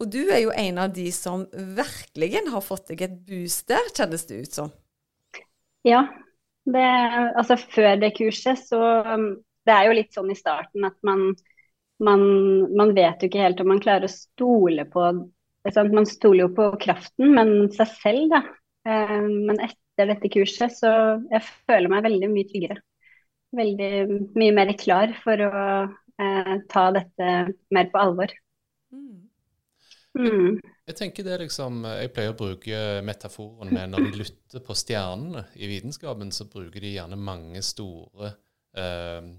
Og 0.01 0.09
du 0.09 0.23
er 0.25 0.41
jo 0.47 0.55
en 0.57 0.81
av 0.81 0.95
de 0.97 1.11
som 1.13 1.45
virkelig 1.53 2.47
har 2.49 2.65
fått 2.65 2.95
deg 2.95 3.05
et 3.05 3.19
boost 3.29 3.67
der, 3.69 3.93
kjennes 3.93 4.25
det 4.31 4.39
ut 4.41 4.57
som. 4.57 4.73
Ja, 5.85 6.07
det, 6.65 6.87
altså 7.37 7.59
før 7.61 7.99
det 8.01 8.15
kurset 8.15 8.61
så 8.63 8.79
um, 9.03 9.33
Det 9.67 9.75
er 9.75 9.89
jo 9.89 9.95
litt 9.99 10.15
sånn 10.15 10.31
i 10.31 10.37
starten 10.39 10.87
at 10.87 10.95
man, 11.07 11.33
man, 12.03 12.23
man 12.71 12.93
vet 12.95 13.21
jo 13.21 13.29
ikke 13.29 13.43
helt 13.43 13.61
om 13.63 13.73
man 13.75 13.83
klarer 13.83 14.07
å 14.07 14.13
stole 14.13 14.87
på 14.91 15.05
sant? 15.71 15.93
Man 15.95 16.09
stoler 16.09 16.47
jo 16.47 16.55
på 16.57 16.71
kraften, 16.83 17.35
men 17.37 17.69
seg 17.75 17.93
selv, 18.01 18.33
da. 18.33 18.41
Eh, 18.89 19.21
men 19.29 19.61
etter 19.63 20.09
dette 20.11 20.31
kurset 20.33 20.75
så 20.75 20.95
jeg 21.31 21.45
føler 21.69 21.93
meg 21.93 22.09
veldig 22.09 22.33
mye 22.33 22.49
tryggere. 22.49 22.81
Veldig 23.53 23.91
mye 24.39 24.55
mer 24.57 24.73
klar 24.81 25.13
for 25.25 25.43
å 25.45 25.65
eh, 25.85 26.55
ta 26.73 26.87
dette 26.97 27.33
mer 27.75 27.91
på 27.93 28.01
alvor. 28.01 28.33
Mm. 30.13 30.59
Jeg 30.87 30.97
tenker 30.99 31.25
det 31.25 31.39
liksom, 31.41 31.85
jeg 31.89 32.13
pleier 32.13 32.35
å 32.35 32.37
bruke 32.37 32.81
metaforen 33.07 33.73
med 33.73 33.93
når 33.93 34.07
de 34.07 34.19
lytter 34.21 34.65
på 34.65 34.77
stjernene 34.77 35.47
i 35.57 35.69
vitenskapen, 35.71 36.33
så 36.35 36.49
bruker 36.53 36.85
de 36.85 36.95
gjerne 36.99 37.17
mange 37.17 37.63
store 37.65 38.35
eh, 38.77 39.31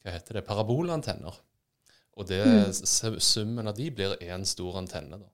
hva 0.00 0.14
heter 0.14 0.38
det, 0.38 0.46
parabolantenner. 0.46 1.40
Og 2.20 2.28
det, 2.28 2.40
mm. 2.44 3.18
summen 3.22 3.70
av 3.70 3.76
de 3.78 3.90
blir 3.94 4.16
én 4.26 4.44
stor 4.48 4.78
antenne. 4.80 5.20
da. 5.20 5.28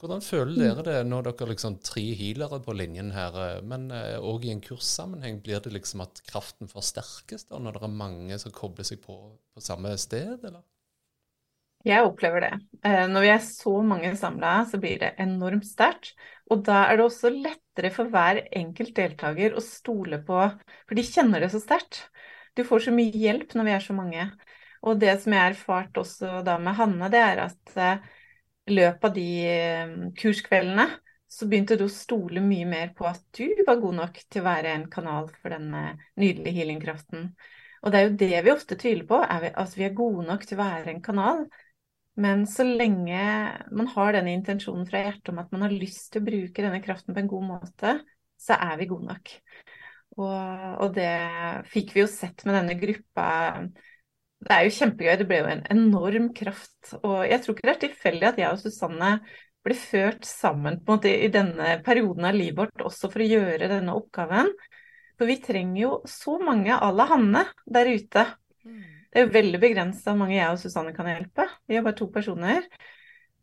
Hvordan 0.00 0.22
føler 0.24 0.56
dere 0.62 0.82
det 0.86 0.94
når 1.06 1.26
dere 1.28 1.44
er 1.46 1.50
liksom 1.52 1.76
tre 1.86 2.02
healere 2.18 2.58
på 2.64 2.74
linjen 2.74 3.12
her, 3.14 3.36
eh, 3.44 3.60
men 3.72 3.86
òg 3.92 4.46
i 4.48 4.52
en 4.54 4.62
kurssammenheng, 4.64 5.38
blir 5.44 5.60
det 5.62 5.74
liksom 5.76 6.02
at 6.06 6.22
kraften 6.30 6.70
forsterkes 6.72 7.46
da, 7.50 7.60
når 7.60 7.78
det 7.78 7.86
er 7.88 7.96
mange 8.02 8.40
som 8.42 8.54
kobler 8.56 8.88
seg 8.90 9.02
på 9.04 9.20
på 9.54 9.62
samme 9.68 9.94
sted, 10.00 10.38
eller? 10.40 10.64
Jeg 11.88 12.04
opplever 12.04 12.44
det. 12.44 12.50
Eh, 12.84 13.06
Når 13.08 13.24
vi 13.24 13.28
er 13.32 13.40
så 13.44 13.72
mange 13.82 14.10
samla, 14.20 14.66
så 14.68 14.78
blir 14.82 14.98
det 15.00 15.14
enormt 15.22 15.64
sterkt. 15.64 16.12
Og 16.52 16.64
da 16.66 16.82
er 16.90 16.98
det 16.98 17.06
også 17.06 17.30
lettere 17.32 17.90
for 17.94 18.10
hver 18.12 18.42
enkelt 18.58 18.92
deltaker 18.98 19.56
å 19.56 19.62
stole 19.64 20.18
på, 20.26 20.42
for 20.84 20.98
de 20.98 21.04
kjenner 21.06 21.40
det 21.40 21.48
så 21.54 21.60
sterkt. 21.62 22.02
Du 22.58 22.64
får 22.68 22.84
så 22.88 22.92
mye 22.92 23.14
hjelp 23.16 23.54
når 23.56 23.68
vi 23.70 23.74
er 23.78 23.84
så 23.86 23.96
mange. 23.96 24.26
Og 24.84 25.00
det 25.00 25.14
som 25.22 25.32
jeg 25.32 25.40
har 25.40 25.54
erfart 25.54 26.00
også 26.02 26.40
da 26.44 26.58
med 26.60 26.76
Hanne, 26.76 27.08
det 27.12 27.20
er 27.24 27.42
at 27.46 27.74
eh, 27.80 28.10
i 28.70 28.74
løpet 28.78 29.06
av 29.10 29.14
de 29.16 29.28
eh, 29.50 29.94
kurskveldene 30.18 30.86
så 31.30 31.46
begynte 31.46 31.76
du 31.78 31.84
å 31.86 31.92
stole 31.92 32.42
mye 32.42 32.66
mer 32.66 32.92
på 32.96 33.06
at 33.06 33.22
du 33.36 33.62
var 33.66 33.78
god 33.82 33.98
nok 34.00 34.16
til 34.26 34.42
å 34.42 34.48
være 34.48 34.74
en 34.74 34.86
kanal 34.90 35.28
for 35.36 35.54
denne 35.54 35.82
nydelige 36.18 36.56
healingkraften. 36.56 37.28
Og 37.80 37.92
det 37.92 37.98
er 38.00 38.06
jo 38.08 38.16
det 38.20 38.40
vi 38.44 38.52
ofte 38.52 38.76
tviler 38.80 39.06
på, 39.08 39.20
at 39.22 39.76
vi 39.78 39.86
er 39.86 39.94
gode 39.96 40.26
nok 40.26 40.42
til 40.44 40.58
å 40.58 40.64
være 40.64 40.90
en 40.92 41.04
kanal. 41.04 41.44
Men 42.20 42.42
så 42.50 42.66
lenge 42.66 43.20
man 43.70 43.88
har 43.94 44.16
denne 44.16 44.34
intensjonen 44.34 44.88
fra 44.88 45.04
hjertet 45.04 45.30
om 45.32 45.38
at 45.40 45.54
man 45.54 45.64
har 45.64 45.72
lyst 45.72 46.10
til 46.10 46.20
å 46.20 46.26
bruke 46.26 46.64
denne 46.66 46.82
kraften 46.84 47.14
på 47.14 47.22
en 47.22 47.30
god 47.30 47.46
måte, 47.46 47.94
så 48.40 48.58
er 48.58 48.74
vi 48.80 48.90
gode 48.90 49.08
nok. 49.12 49.32
Og, 50.18 50.34
og 50.82 50.98
det 50.98 51.14
fikk 51.70 51.94
vi 51.94 52.02
jo 52.02 52.10
sett 52.10 52.42
med 52.44 52.58
denne 52.58 52.76
gruppa. 52.80 53.28
Det 54.40 54.56
er 54.56 54.64
jo 54.64 54.74
kjempegøy. 54.78 55.14
Det 55.20 55.28
ble 55.28 55.38
jo 55.42 55.52
en 55.52 55.62
enorm 55.74 56.28
kraft. 56.36 56.94
Og 57.02 57.22
jeg 57.28 57.42
tror 57.42 57.56
ikke 57.56 57.68
det 57.68 57.74
er 57.74 57.84
tilfeldig 57.86 58.28
at 58.30 58.40
jeg 58.40 58.52
og 58.54 58.60
Susanne 58.62 59.14
ble 59.60 59.76
ført 59.76 60.24
sammen 60.24 60.78
på 60.80 60.94
en 60.94 60.96
måte 60.96 61.12
i 61.12 61.28
denne 61.32 61.74
perioden 61.84 62.24
av 62.24 62.36
livet 62.36 62.62
vårt 62.62 62.84
også 62.88 63.10
for 63.12 63.20
å 63.20 63.28
gjøre 63.28 63.68
denne 63.68 63.96
oppgaven. 63.98 64.48
For 65.20 65.28
vi 65.28 65.36
trenger 65.44 65.82
jo 65.82 65.90
så 66.08 66.38
mange 66.40 66.72
à 66.72 66.88
la 66.96 67.04
Hanne 67.10 67.44
der 67.68 67.90
ute. 67.92 68.24
Det 68.64 69.18
er 69.18 69.26
jo 69.26 69.34
veldig 69.34 69.60
begrensa 69.60 70.14
mange 70.16 70.38
jeg 70.38 70.54
og 70.54 70.62
Susanne 70.62 70.94
kan 70.96 71.10
hjelpe. 71.10 71.44
Vi 71.68 71.76
er 71.76 71.84
bare 71.84 71.98
to 71.98 72.08
personer. 72.14 72.64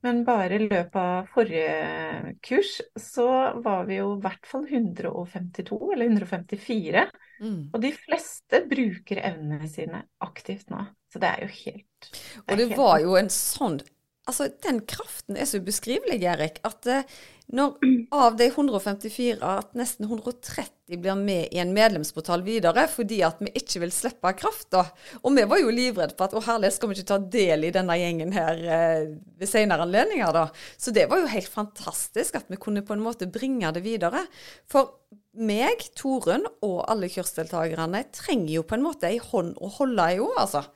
Men 0.06 0.24
bare 0.26 0.58
i 0.58 0.66
løpet 0.66 0.98
av 1.02 1.30
forrige 1.34 2.34
kurs 2.46 2.76
så 3.02 3.28
var 3.66 3.88
vi 3.88 3.98
jo 3.98 4.12
i 4.16 4.22
hvert 4.24 4.46
fall 4.50 4.66
152 4.70 5.80
eller 5.94 6.06
154. 6.10 7.06
Mm. 7.40 7.70
Og 7.74 7.82
de 7.84 7.92
fleste 7.94 8.62
bruker 8.70 9.22
evnene 9.30 9.70
sine 9.72 10.04
aktivt 10.24 10.72
nå. 10.74 10.86
Så 11.12 11.22
det 11.24 11.30
er 11.30 11.46
jo 11.46 11.52
helt 11.54 12.10
Og 12.44 12.58
det 12.60 12.68
var 12.76 12.98
jo 13.04 13.14
en 13.20 13.30
sånn 13.32 13.78
Altså, 14.28 14.50
den 14.64 14.82
kraften 14.90 15.38
er 15.40 15.48
så 15.48 15.62
ubeskrivelig, 15.62 16.20
Erik, 16.28 16.60
at 16.68 16.88
eh, 16.92 17.18
når 17.56 17.78
av 18.12 18.36
de 18.36 18.50
154 18.50 19.38
at 19.40 19.70
nesten 19.80 20.04
130 20.10 21.00
blir 21.00 21.16
med 21.16 21.54
i 21.56 21.62
en 21.64 21.72
medlemsportal 21.76 22.42
videre 22.44 22.84
fordi 22.92 23.22
at 23.24 23.40
vi 23.40 23.54
ikke 23.56 23.86
vil 23.86 23.94
slippe 23.96 24.34
kraft, 24.40 24.68
da. 24.76 24.84
Og 25.22 25.32
vi 25.38 25.46
var 25.48 25.62
jo 25.62 25.72
livredde 25.72 26.18
for 26.18 26.28
at 26.28 26.36
å 26.36 26.44
herlighet, 26.44 26.76
skal 26.76 26.92
vi 26.92 26.98
ikke 26.98 27.12
ta 27.14 27.20
del 27.38 27.68
i 27.70 27.72
denne 27.76 27.96
gjengen 28.00 28.36
her 28.36 28.60
eh, 28.60 29.06
ved 29.40 29.52
senere 29.52 29.88
anledninger, 29.88 30.34
da. 30.36 30.50
Så 30.76 30.92
det 30.96 31.08
var 31.08 31.24
jo 31.24 31.32
helt 31.32 31.54
fantastisk 31.54 32.36
at 32.40 32.52
vi 32.52 32.60
kunne 32.60 32.84
på 32.84 32.98
en 32.98 33.06
måte 33.06 33.30
bringe 33.32 33.72
det 33.76 33.86
videre. 33.88 34.26
For 34.68 34.98
meg, 35.40 35.88
Torunn 35.96 36.50
og 36.66 36.82
alle 36.92 37.08
kursdeltakerne 37.14 38.04
trenger 38.12 38.58
jo 38.58 38.68
på 38.68 38.76
en 38.76 38.88
måte 38.90 39.08
ei 39.08 39.22
hånd 39.24 39.56
å 39.64 39.72
holde 39.80 40.12
i 40.12 40.20
òg, 40.20 40.36
altså. 40.44 40.68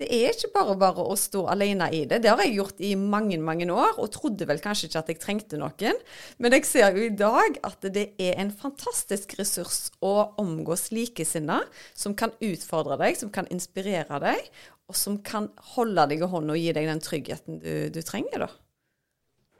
Det 0.00 0.06
er 0.16 0.32
ikke 0.32 0.48
bare 0.54 0.74
bare 0.80 1.02
å 1.12 1.14
stå 1.18 1.42
alene 1.52 1.90
i 1.92 2.06
det. 2.08 2.22
Det 2.24 2.30
har 2.32 2.40
jeg 2.40 2.54
gjort 2.56 2.78
i 2.80 2.94
mange, 2.96 3.36
mange 3.36 3.66
år, 3.68 3.98
og 4.00 4.08
trodde 4.14 4.46
vel 4.48 4.62
kanskje 4.64 4.88
ikke 4.88 5.02
at 5.02 5.10
jeg 5.12 5.20
trengte 5.20 5.60
noen. 5.60 5.98
Men 6.40 6.56
jeg 6.56 6.64
ser 6.64 6.96
jo 6.96 7.04
i 7.04 7.12
dag 7.12 7.58
at 7.68 7.84
det 7.92 8.06
er 8.16 8.40
en 8.40 8.52
fantastisk 8.62 9.34
ressurs 9.36 9.90
å 10.00 10.14
omgås 10.40 10.88
likesinnede, 10.96 11.68
som 11.92 12.16
kan 12.16 12.32
utfordre 12.40 12.96
deg, 13.02 13.20
som 13.20 13.34
kan 13.34 13.50
inspirere 13.52 14.22
deg, 14.24 14.48
og 14.88 14.96
som 14.96 15.20
kan 15.20 15.50
holde 15.76 16.08
deg 16.14 16.24
i 16.24 16.32
hånden 16.32 16.56
og 16.56 16.62
gi 16.62 16.72
deg 16.80 16.88
den 16.88 17.04
tryggheten 17.04 17.60
du, 17.60 17.70
du 17.92 18.00
trenger, 18.00 18.46
da. 18.46 18.50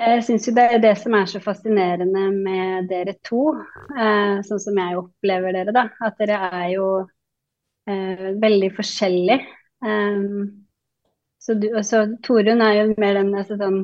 Jeg 0.00 0.24
syns 0.24 0.48
jo 0.48 0.56
det 0.56 0.64
er 0.72 0.80
det 0.80 0.96
som 0.96 1.12
er 1.18 1.28
så 1.28 1.44
fascinerende 1.44 2.30
med 2.32 2.88
dere 2.88 3.18
to, 3.28 3.50
eh, 3.92 4.40
sånn 4.48 4.62
som 4.64 4.80
jeg 4.80 4.96
opplever 5.04 5.52
dere, 5.52 5.76
da. 5.76 5.90
At 6.00 6.16
dere 6.16 6.40
er 6.48 6.68
jo 6.72 6.86
eh, 7.84 8.30
veldig 8.40 8.70
forskjellige. 8.80 9.42
Um, 9.80 10.66
så, 11.40 11.56
du, 11.56 11.70
så 11.86 12.04
Torunn 12.26 12.60
er 12.64 12.74
jo 12.76 12.98
mer 13.00 13.16
den 13.16 13.30
altså, 13.32 13.56
sånn 13.56 13.78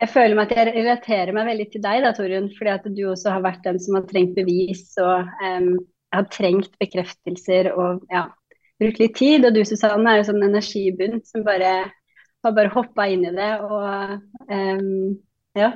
Jeg 0.00 0.10
føler 0.14 0.38
meg 0.38 0.52
at 0.52 0.56
jeg 0.58 0.72
relaterer 0.74 1.36
meg 1.36 1.50
veldig 1.50 1.66
til 1.72 1.82
deg, 1.84 2.04
da, 2.04 2.12
Torunn. 2.16 2.48
Fordi 2.56 2.72
at 2.72 2.86
du 2.96 3.02
også 3.10 3.34
har 3.36 3.44
vært 3.44 3.66
den 3.66 3.80
som 3.82 3.98
har 3.98 4.06
trengt 4.10 4.34
bevis 4.38 4.86
og 5.02 5.28
um, 5.44 5.74
har 6.14 6.30
trengt 6.32 6.74
bekreftelser 6.82 7.70
og 7.74 8.04
ja, 8.12 8.26
brukt 8.82 9.00
litt 9.02 9.16
tid. 9.18 9.46
Og 9.46 9.54
du 9.54 9.62
Susanne 9.66 10.10
er 10.10 10.20
jo 10.20 10.28
sånn 10.30 10.46
energibunn 10.46 11.20
som 11.28 11.46
bare 11.46 11.74
har 12.44 12.52
bare 12.52 12.72
hoppa 12.74 13.06
inn 13.08 13.24
i 13.24 13.32
det 13.32 13.50
og 13.64 14.18
um, 14.52 15.14
ja, 15.56 15.70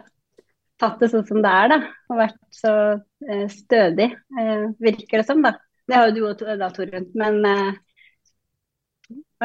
tatt 0.80 1.00
det 1.02 1.10
sånn 1.12 1.26
som 1.28 1.40
det 1.44 1.52
er, 1.62 1.72
da. 1.72 1.78
Og 2.10 2.20
vært 2.20 2.40
så 2.54 2.72
uh, 2.98 3.46
stødig, 3.52 4.10
uh, 4.38 4.68
virker 4.82 5.22
det 5.22 5.26
som, 5.28 5.42
da. 5.44 5.54
Det 5.88 5.96
har 5.96 6.10
jo 6.10 6.16
du 6.16 6.26
òg, 6.28 6.44
da, 6.60 6.68
Torunn. 6.74 7.08
Men 7.18 7.40
uh, 7.46 7.78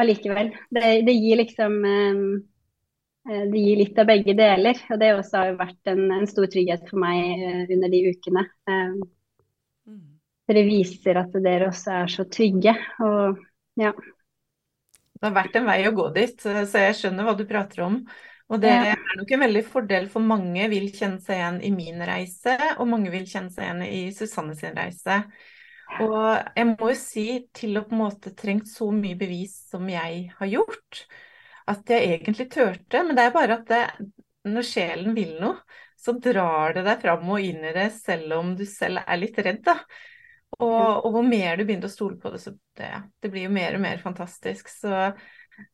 allikevel. 0.00 0.52
Det, 0.70 0.90
det, 1.06 1.14
gir 1.14 1.40
liksom 1.40 1.80
Det 3.24 3.60
gir 3.60 3.78
litt 3.80 3.98
av 3.98 4.08
begge 4.10 4.34
deler. 4.36 4.80
Og 4.90 5.00
det 5.00 5.12
også 5.14 5.40
har 5.40 5.52
også 5.52 5.60
vært 5.62 5.92
en, 5.94 6.02
en 6.18 6.26
stor 6.28 6.48
trygghet 6.52 6.88
for 6.90 7.00
meg 7.04 7.70
under 7.72 7.92
de 7.92 8.02
ukene. 8.10 8.44
Dere 10.44 10.66
viser 10.66 11.22
at 11.22 11.32
dere 11.44 11.70
også 11.70 11.96
er 12.02 12.12
så 12.12 12.26
trygge. 12.28 12.74
Og 13.06 13.40
ja. 13.80 13.94
Det 15.14 15.30
har 15.30 15.34
vært 15.38 15.56
en 15.56 15.66
vei 15.70 15.80
å 15.88 15.94
gå 15.96 16.10
dit, 16.12 16.36
så 16.36 16.52
jeg 16.60 16.96
skjønner 16.98 17.24
hva 17.24 17.36
du 17.38 17.46
prater 17.48 17.86
om. 17.86 18.02
Og 18.52 18.60
det 18.60 18.70
er 18.70 18.98
nok 19.16 19.30
en 19.32 19.40
veldig 19.40 19.62
fordel 19.64 20.06
for 20.12 20.24
mange 20.24 20.66
vil 20.68 20.90
kjenne 20.92 21.22
seg 21.24 21.38
igjen 21.38 21.60
i 21.64 21.70
min 21.72 22.02
reise, 22.04 22.58
og 22.76 22.90
mange 22.90 23.12
vil 23.14 23.24
kjenne 23.28 23.52
seg 23.54 23.64
igjen 23.64 23.84
i 23.86 24.02
Susanne 24.12 24.56
sin 24.58 24.76
reise. 24.76 25.22
Og 26.02 26.56
jeg 26.56 26.66
må 26.72 26.90
jo 26.90 26.98
si, 26.98 27.26
til 27.54 27.78
å 27.78 27.84
på 27.86 27.94
en 27.94 28.02
måte 28.02 28.34
trengt 28.36 28.68
så 28.70 28.88
mye 28.94 29.18
bevis 29.18 29.56
som 29.70 29.86
jeg 29.90 30.24
har 30.38 30.50
gjort, 30.50 31.04
at 31.70 31.92
jeg 31.92 32.16
egentlig 32.16 32.48
turte. 32.52 33.02
Men 33.04 33.16
det 33.16 33.26
er 33.26 33.34
bare 33.34 33.58
at 33.60 33.68
det, 33.70 33.84
når 34.48 34.66
sjelen 34.68 35.14
vil 35.16 35.36
noe, 35.42 35.60
så 36.04 36.16
drar 36.20 36.74
det 36.76 36.82
deg 36.84 37.04
fram 37.04 37.30
og 37.32 37.44
inn 37.44 37.62
i 37.64 37.72
det, 37.76 37.86
selv 37.96 38.34
om 38.36 38.52
du 38.58 38.64
selv 38.68 39.04
er 39.04 39.20
litt 39.20 39.38
redd, 39.40 39.62
da. 39.64 39.78
Og, 40.60 41.04
og, 41.04 41.08
hvor 41.16 41.24
mer 41.26 41.56
du 41.58 41.64
begynner 41.64 41.88
å 41.88 41.92
stole 41.92 42.18
på 42.20 42.30
det, 42.30 42.40
så 42.42 42.52
det, 42.78 42.90
det, 43.22 43.30
blir 43.32 43.48
jo 43.48 43.54
mer 43.54 43.78
og 43.78 43.82
mer 43.82 44.02
fantastisk. 44.02 44.68
Så 44.70 44.90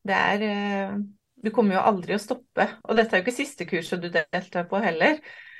det 0.07 0.15
er 0.17 0.45
eh, 0.47 0.95
Du 1.41 1.51
kommer 1.53 1.77
jo 1.77 1.83
aldri 1.91 2.15
å 2.15 2.21
stoppe. 2.21 2.67
Og 2.87 2.97
dette 2.97 3.15
er 3.15 3.21
jo 3.21 3.25
ikke 3.25 3.35
siste 3.35 3.67
kurset 3.69 4.01
du 4.01 4.09
deltar 4.13 4.67
på 4.69 4.81
heller. 4.81 5.19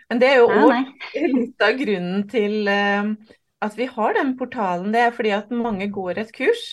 Men 0.09 0.21
det 0.21 0.31
er 0.31 0.41
jo 0.41 0.49
òg 0.51 1.05
litt 1.15 1.63
av 1.63 1.77
grunnen 1.79 2.25
til 2.29 2.67
uh, 2.67 3.13
at 3.61 3.77
vi 3.77 3.87
har 3.89 4.15
den 4.17 4.35
portalen. 4.39 4.91
Det 4.93 5.05
er 5.05 5.15
fordi 5.15 5.33
at 5.35 5.53
mange 5.53 5.87
går 5.93 6.23
et 6.23 6.33
kurs, 6.35 6.65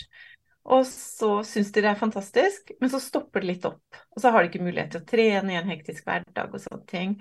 og 0.68 0.84
så 0.88 1.38
syns 1.48 1.72
de 1.72 1.82
det 1.84 1.90
er 1.92 2.00
fantastisk, 2.00 2.72
men 2.80 2.90
så 2.92 3.00
stopper 3.00 3.44
det 3.44 3.52
litt 3.52 3.68
opp. 3.68 4.00
Og 4.12 4.20
så 4.20 4.32
har 4.32 4.42
de 4.42 4.50
ikke 4.50 4.64
mulighet 4.64 4.92
til 4.94 5.02
å 5.02 5.08
trene 5.08 5.54
i 5.54 5.60
en 5.60 5.70
hektisk 5.70 6.08
hverdag 6.08 6.52
og 6.52 6.60
sånne 6.60 6.84
ting. 6.90 7.14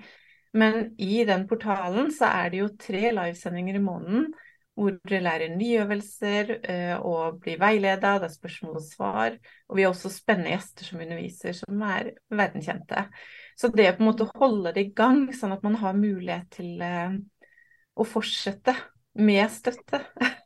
Men 0.58 0.92
i 1.00 1.22
den 1.28 1.46
portalen 1.48 2.10
så 2.14 2.28
er 2.28 2.52
det 2.52 2.60
jo 2.62 2.68
tre 2.80 3.08
livesendinger 3.12 3.78
i 3.78 3.84
måneden 3.84 4.28
hvor 4.78 4.94
dere 5.10 5.24
lærer 5.24 5.56
nye 5.58 5.80
øvelser 5.82 6.52
eh, 6.62 6.92
og 7.02 7.40
blir 7.42 7.58
veileda. 7.58 8.12
Det 8.22 8.28
er 8.28 8.34
spørsmål 8.36 8.76
og 8.78 8.84
svar. 8.86 9.38
Og 9.66 9.74
vi 9.74 9.82
har 9.82 9.90
også 9.90 10.12
spennende 10.14 10.52
gjester 10.52 10.86
som 10.86 11.00
underviser, 11.02 11.56
som 11.58 11.82
er 11.82 12.12
verdenskjente. 12.30 13.08
Så 13.58 13.72
det 13.74 13.88
på 13.96 14.04
en 14.04 14.10
måte 14.12 14.28
å 14.28 14.38
holde 14.38 14.70
det 14.76 14.84
i 14.86 14.92
gang, 14.94 15.24
sånn 15.34 15.56
at 15.56 15.66
man 15.66 15.80
har 15.80 15.98
mulighet 15.98 16.46
til 16.60 16.84
eh, 16.84 17.18
å 17.98 18.06
fortsette 18.06 18.76
med 19.18 19.50
støtte. 19.52 20.02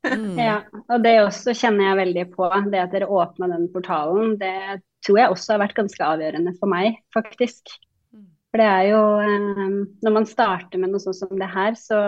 mm. 0.07 0.37
Ja, 0.41 0.59
og 0.89 1.05
det 1.05 1.15
også 1.23 1.55
kjenner 1.57 1.91
jeg 1.91 2.01
veldig 2.03 2.27
på. 2.35 2.49
Det 2.73 2.83
at 2.83 2.95
dere 2.95 3.11
åpna 3.11 3.51
den 3.53 3.69
portalen, 3.73 4.37
det 4.41 4.83
tror 5.07 5.19
jeg 5.19 5.35
også 5.35 5.55
har 5.55 5.65
vært 5.65 5.77
ganske 5.81 6.07
avgjørende 6.07 6.55
for 6.61 6.73
meg, 6.73 7.03
faktisk. 7.15 7.75
Mm. 8.15 8.31
For 8.51 8.63
det 8.63 8.71
er 8.71 8.89
jo 8.93 9.03
eh, 9.25 9.77
Når 10.07 10.17
man 10.17 10.29
starter 10.31 10.81
med 10.81 10.95
noe 10.95 11.03
sånt 11.03 11.21
som 11.21 11.37
det 11.39 11.51
her, 11.53 11.77
så 11.79 12.01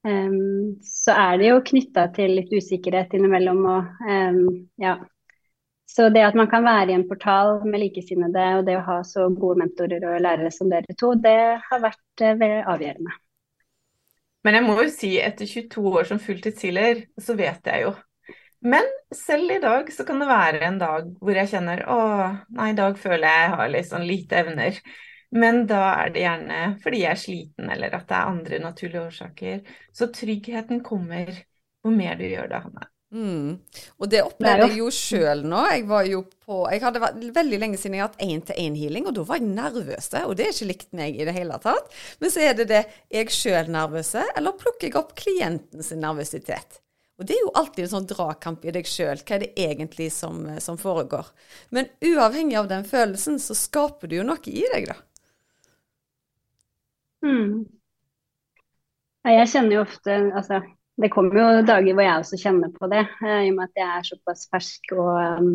Um, 0.00 0.80
så 0.80 1.12
er 1.12 1.38
det 1.38 1.48
jo 1.50 1.62
knytta 1.70 2.06
til 2.16 2.32
litt 2.38 2.52
usikkerhet 2.56 3.12
innimellom. 3.16 3.58
Og, 3.68 4.04
um, 4.08 4.44
ja. 4.80 4.96
Så 5.90 6.06
det 6.14 6.22
at 6.24 6.38
man 6.38 6.48
kan 6.48 6.64
være 6.64 6.92
i 6.92 6.96
en 6.96 7.08
portal 7.08 7.58
med 7.66 7.82
likesinnede, 7.82 8.46
og 8.56 8.64
det 8.68 8.78
å 8.78 8.86
ha 8.86 9.00
så 9.04 9.26
gode 9.34 9.60
mentorer 9.64 10.06
og 10.06 10.22
lærere 10.24 10.52
som 10.54 10.70
dere 10.72 10.96
to, 10.96 11.12
det 11.18 11.40
har 11.66 11.82
vært 11.82 12.24
uh, 12.24 12.72
avgjørende. 12.72 13.18
Men 14.44 14.56
jeg 14.56 14.64
må 14.64 14.76
jo 14.80 14.86
si, 14.92 15.14
etter 15.20 15.48
22 15.48 15.90
år 15.90 16.08
som 16.08 16.20
fulltidshealer, 16.22 17.04
så 17.20 17.36
vet 17.36 17.66
jeg 17.68 17.84
jo. 17.84 17.92
Men 18.60 18.88
selv 19.16 19.52
i 19.52 19.60
dag 19.60 19.88
så 19.92 20.04
kan 20.04 20.20
det 20.20 20.28
være 20.28 20.60
en 20.66 20.78
dag 20.80 21.06
hvor 21.20 21.36
jeg 21.36 21.48
kjenner 21.52 21.82
å, 21.88 22.00
nei, 22.56 22.72
i 22.72 22.76
dag 22.76 22.98
føler 23.00 23.24
jeg 23.24 23.44
jeg 23.46 23.54
har 23.56 23.72
litt 23.72 23.88
sånn 23.88 24.08
lite 24.08 24.42
evner. 24.42 24.80
Men 25.30 25.62
da 25.70 25.80
er 26.02 26.12
det 26.12 26.24
gjerne 26.24 26.60
fordi 26.82 27.02
jeg 27.04 27.12
er 27.14 27.20
sliten, 27.24 27.70
eller 27.72 27.96
at 27.96 28.08
det 28.10 28.16
er 28.18 28.32
andre 28.34 28.62
naturlige 28.64 29.04
årsaker. 29.06 29.60
Så 29.96 30.10
tryggheten 30.12 30.82
kommer 30.84 31.30
hvor 31.80 31.94
mer 31.96 32.18
du 32.20 32.26
gjør 32.28 32.50
det, 32.50 32.64
Hanne. 32.66 32.88
Mm. 33.10 33.56
Og 33.98 34.10
det 34.10 34.20
opplevde 34.22 34.68
jeg 34.68 34.78
jo 34.78 34.90
sjøl 34.94 35.40
nå. 35.42 35.62
Jeg 35.72 35.86
var 35.90 36.04
jo 36.06 36.20
på 36.46 36.60
Jeg 36.70 36.82
hadde 36.84 37.02
vært 37.02 37.24
veldig 37.34 37.58
lenge 37.62 37.78
siden 37.80 37.96
jeg 37.96 38.04
har 38.04 38.12
hatt 38.12 38.22
én-til-én-healing, 38.22 39.08
og 39.10 39.16
da 39.16 39.24
var 39.26 39.40
jeg 39.40 39.50
nervøs. 39.50 40.10
Og 40.22 40.36
det 40.38 40.46
er 40.46 40.54
ikke 40.54 40.70
likt 40.70 40.92
meg 40.96 41.18
i 41.18 41.26
det 41.26 41.34
hele 41.34 41.58
tatt. 41.62 41.90
Men 42.22 42.34
så 42.34 42.44
er 42.46 42.54
det 42.58 42.68
det 42.70 42.84
jeg 43.10 43.34
sjøl 43.34 43.72
nervøse, 43.74 44.22
eller 44.38 44.58
plukker 44.58 44.88
jeg 44.88 45.00
opp 45.00 45.16
klientens 45.18 45.90
nervøsitet? 45.98 46.80
Og 47.20 47.26
det 47.28 47.34
er 47.36 47.42
jo 47.42 47.52
alltid 47.60 47.84
en 47.84 47.92
sånn 47.92 48.08
dragkamp 48.08 48.62
i 48.64 48.72
deg 48.72 48.86
sjøl. 48.88 49.18
Hva 49.20 49.36
er 49.36 49.42
det 49.42 49.50
egentlig 49.60 50.08
som, 50.14 50.40
som 50.62 50.78
foregår? 50.80 51.26
Men 51.74 51.90
uavhengig 52.00 52.56
av 52.56 52.70
den 52.70 52.86
følelsen, 52.88 53.36
så 53.42 53.56
skaper 53.58 54.08
du 54.08 54.16
jo 54.16 54.24
noe 54.24 54.40
i 54.48 54.64
deg, 54.72 54.88
da. 54.88 54.96
Mm. 57.20 57.66
Jeg 59.28 59.48
kjenner 59.52 59.76
jo 59.76 59.82
ofte 59.84 60.14
altså, 60.32 60.62
Det 61.00 61.08
kommer 61.12 61.38
jo 61.38 61.48
dager 61.64 61.94
hvor 61.94 62.04
jeg 62.04 62.22
også 62.22 62.38
kjenner 62.40 62.72
på 62.74 62.88
det, 62.92 63.04
eh, 63.24 63.44
i 63.46 63.50
og 63.52 63.56
med 63.56 63.70
at 63.70 63.80
jeg 63.80 63.90
er 63.90 64.08
såpass 64.10 64.46
fersk 64.52 64.92
og 64.96 65.12
um, 65.40 65.52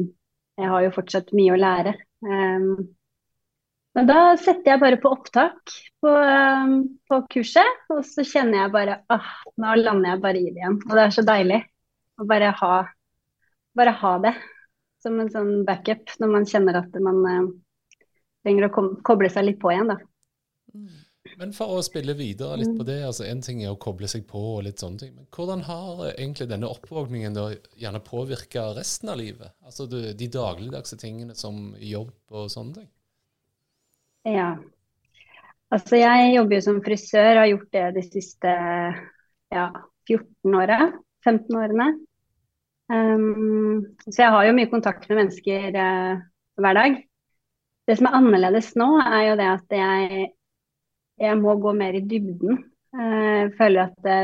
jeg 0.56 0.72
har 0.72 0.86
jo 0.86 0.94
fortsatt 0.96 1.34
mye 1.36 1.54
å 1.54 1.60
lære. 1.60 1.94
Um, 2.26 2.88
men 3.96 4.10
da 4.10 4.20
setter 4.40 4.74
jeg 4.74 4.82
bare 4.82 5.00
på 5.04 5.12
opptak 5.14 5.76
på, 6.04 6.10
um, 6.10 6.74
på, 7.08 7.20
kurset, 7.32 7.86
og 7.94 8.02
så 8.08 8.26
kjenner 8.28 8.64
jeg 8.64 8.74
bare 8.74 8.98
ah, 9.14 9.30
nå 9.62 9.78
lander 9.84 10.14
jeg 10.14 10.24
bare 10.26 10.42
i 10.42 10.50
det 10.50 10.64
igjen. 10.64 10.80
Og 10.88 10.98
det 10.98 11.06
er 11.06 11.16
så 11.16 11.26
deilig 11.28 11.62
å 12.20 12.28
bare 12.32 12.52
ha, 12.64 12.74
bare 13.78 13.96
ha 14.02 14.18
det 14.26 14.34
som 15.06 15.20
en 15.22 15.32
sånn 15.32 15.54
backup 15.68 16.16
når 16.20 16.32
man 16.32 16.50
kjenner 16.50 16.82
at 16.82 17.02
man 17.04 17.22
uh, 17.30 17.50
trenger 18.46 18.70
å 18.72 18.88
koble 19.06 19.30
seg 19.30 19.52
litt 19.52 19.62
på 19.62 19.76
igjen, 19.76 19.94
da. 19.94 20.00
Men 21.40 21.52
for 21.56 21.76
å 21.76 21.84
spille 21.84 22.16
videre 22.18 22.60
litt 22.62 22.72
på 22.72 22.84
mm. 22.84 22.88
det, 22.88 22.98
altså 23.08 23.26
en 23.28 23.42
ting 23.44 23.62
er 23.64 23.74
å 23.74 23.80
koble 23.82 24.08
seg 24.12 24.24
på 24.30 24.40
og 24.56 24.64
litt 24.68 24.82
sånne 24.82 25.02
ting. 25.02 25.14
Men 25.18 25.28
hvordan 25.36 25.64
har 25.68 26.04
egentlig 26.14 26.48
denne 26.52 26.70
oppvåkningen 26.72 27.36
da 27.36 27.48
gjerne 27.80 28.04
påvirka 28.06 28.70
resten 28.78 29.12
av 29.12 29.20
livet? 29.20 29.52
Altså 29.66 29.88
de, 29.92 30.14
de 30.18 30.30
dagligdagse 30.32 31.00
tingene 31.02 31.36
som 31.38 31.74
jobb 31.82 32.14
og 32.32 32.48
sånne 32.54 32.80
ting? 32.80 32.90
Ja. 34.36 34.54
Altså 35.76 36.00
jeg 36.00 36.36
jobber 36.36 36.58
jo 36.58 36.66
som 36.66 36.82
frisør, 36.86 37.42
har 37.42 37.50
gjort 37.52 37.72
det 37.76 37.86
de 37.98 38.06
siste 38.06 38.54
ja, 39.54 39.68
14 40.08 40.60
åra. 40.62 40.80
15 41.26 41.58
årene. 41.58 41.90
Um, 42.86 43.98
så 44.06 44.22
jeg 44.22 44.34
har 44.36 44.46
jo 44.46 44.56
mye 44.56 44.70
kontakt 44.70 45.08
med 45.10 45.24
mennesker 45.24 45.74
uh, 45.74 46.24
hver 46.62 46.78
dag. 46.78 47.00
Det 47.86 47.98
som 47.98 48.10
er 48.10 48.18
annerledes 48.20 48.72
nå, 48.78 48.88
er 49.02 49.24
jo 49.32 49.38
det 49.40 49.48
at 49.50 49.74
jeg 49.78 50.28
jeg 51.22 51.38
må 51.40 51.56
gå 51.62 51.74
mer 51.78 51.96
i 51.98 52.04
dybden. 52.04 52.60
Jeg 52.96 53.52
føler 53.60 53.90
at 53.90 53.96
det, 54.04 54.20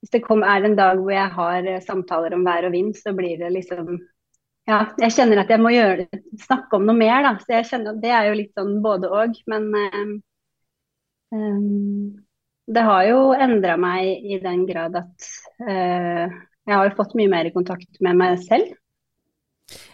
hvis 0.00 0.14
det 0.14 0.22
kom, 0.24 0.44
er 0.44 0.64
en 0.64 0.76
dag 0.78 1.00
hvor 1.00 1.12
jeg 1.12 1.28
har 1.36 1.68
samtaler 1.84 2.36
om 2.36 2.44
vær 2.46 2.68
og 2.68 2.74
vind, 2.76 2.94
så 2.96 3.14
blir 3.16 3.40
det 3.40 3.52
liksom 3.56 3.98
Ja, 4.68 4.84
jeg 5.00 5.14
kjenner 5.16 5.40
at 5.40 5.50
jeg 5.50 5.58
må 5.58 5.72
gjøre, 5.72 6.04
snakke 6.44 6.76
om 6.76 6.84
noe 6.86 6.94
mer, 6.94 7.24
da. 7.24 7.32
Så 7.42 7.56
jeg 7.56 7.66
kjenner 7.70 7.94
at 7.96 8.02
det 8.02 8.10
er 8.14 8.28
jo 8.28 8.36
litt 8.38 8.52
sånn 8.54 8.76
både 8.84 9.08
og. 9.10 9.38
Men 9.50 9.64
um, 11.34 12.12
det 12.70 12.84
har 12.86 13.06
jo 13.08 13.22
endra 13.34 13.74
meg 13.80 14.28
i 14.30 14.38
den 14.44 14.66
grad 14.68 15.00
at 15.00 15.30
uh, 15.64 16.28
jeg 16.68 16.76
har 16.76 16.86
jo 16.86 16.96
fått 17.00 17.16
mye 17.18 17.32
mer 17.32 17.50
kontakt 17.56 17.98
med 18.04 18.20
meg 18.20 18.38
selv. 18.44 18.70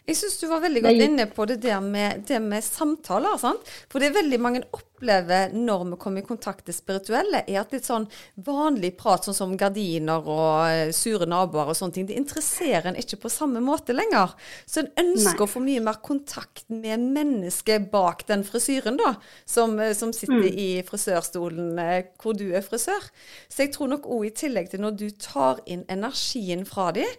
Jeg 0.07 0.19
syns 0.21 0.37
du 0.39 0.47
var 0.47 0.63
veldig 0.63 0.83
godt 0.85 1.03
inne 1.03 1.25
på 1.27 1.47
det 1.51 1.57
der 1.65 1.81
med, 1.83 2.23
det 2.29 2.39
med 2.43 2.65
samtaler. 2.65 3.39
Sant? 3.41 3.73
For 3.91 3.99
det 3.99 4.11
er 4.11 4.21
veldig 4.21 4.39
mange 4.43 4.63
opplever 4.71 5.51
når 5.53 5.85
vi 5.91 5.99
kommer 6.01 6.23
i 6.23 6.27
kontakt 6.27 6.69
med 6.69 6.77
spirituelle, 6.77 7.43
er 7.43 7.59
at 7.61 7.75
litt 7.75 7.89
sånn 7.89 8.07
vanlig 8.47 8.93
prat, 9.01 9.27
sånn 9.27 9.37
som 9.37 9.57
gardiner 9.59 10.23
og 10.23 10.71
eh, 10.71 10.93
sure 10.95 11.27
naboer 11.29 11.73
og 11.73 11.79
sånne 11.79 11.97
ting, 11.97 12.07
det 12.09 12.21
interesserer 12.21 12.93
en 12.93 13.01
ikke 13.01 13.19
på 13.25 13.33
samme 13.33 13.61
måte 13.65 13.97
lenger. 13.97 14.37
Så 14.65 14.85
en 14.85 14.93
ønsker 15.03 15.43
Nei. 15.43 15.49
å 15.49 15.51
få 15.51 15.65
mye 15.65 15.85
mer 15.85 16.01
kontakt 16.07 16.65
med 16.71 17.03
mennesket 17.03 17.91
bak 17.93 18.25
den 18.31 18.47
frisyren, 18.47 19.01
da, 19.03 19.17
som, 19.45 19.75
eh, 19.83 19.95
som 19.99 20.15
sitter 20.17 20.47
mm. 20.47 20.51
i 20.55 20.71
frisørstolen 20.87 21.83
eh, 21.83 22.13
hvor 22.23 22.39
du 22.39 22.47
er 22.53 22.65
frisør. 22.65 23.11
Så 23.51 23.67
jeg 23.67 23.75
tror 23.75 23.91
nok 23.93 24.07
òg 24.07 24.31
i 24.31 24.35
tillegg 24.45 24.71
til 24.73 24.87
når 24.87 25.01
du 25.03 25.09
tar 25.19 25.65
inn 25.67 25.83
energien 25.93 26.63
fra 26.69 26.93
dem, 26.95 27.11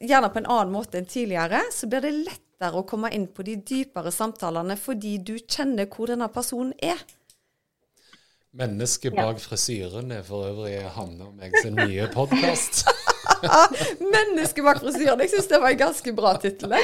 gjerne 0.00 0.30
på 0.32 0.40
en 0.42 0.48
annen 0.50 0.72
måte 0.74 1.00
enn 1.00 1.08
tidligere, 1.10 1.60
så 1.72 1.88
blir 1.90 2.04
det 2.04 2.14
lettere 2.16 2.80
å 2.80 2.86
komme 2.88 3.10
inn 3.14 3.26
på 3.32 3.44
de 3.46 3.58
dypere 3.60 4.12
samtalene 4.14 4.76
fordi 4.80 5.18
du 5.18 5.36
kjenner 5.38 5.88
hvor 5.90 6.12
denne 6.12 6.30
personen 6.32 6.74
er. 6.82 7.00
Mennesket 8.54 9.16
bak 9.16 9.40
frisyren 9.42 10.12
er 10.14 10.22
for 10.22 10.46
øvrig 10.46 10.76
Hanne 10.94 11.26
og 11.26 11.32
meg 11.34 11.56
sin 11.58 11.74
nye 11.74 12.06
podkast. 12.14 12.84
Mennesket 14.14 14.62
bak 14.62 14.78
frisyren. 14.78 15.24
Jeg 15.24 15.32
syns 15.32 15.50
det 15.50 15.58
var 15.64 15.74
en 15.74 15.80
ganske 15.80 16.14
bra 16.14 16.36
tittel. 16.38 16.76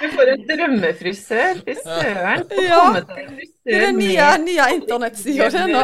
Får 0.00 0.30
en 0.32 0.44
drømmefrisør. 0.46 1.64
Frisøren. 1.66 2.46
Ja, 2.54 2.84
det 3.66 3.74
er 3.74 3.86
den 3.88 3.98
nye, 3.98 4.28
nye 4.46 4.68
internettsida 4.78 5.50
det 5.56 5.66
nå. 5.74 5.82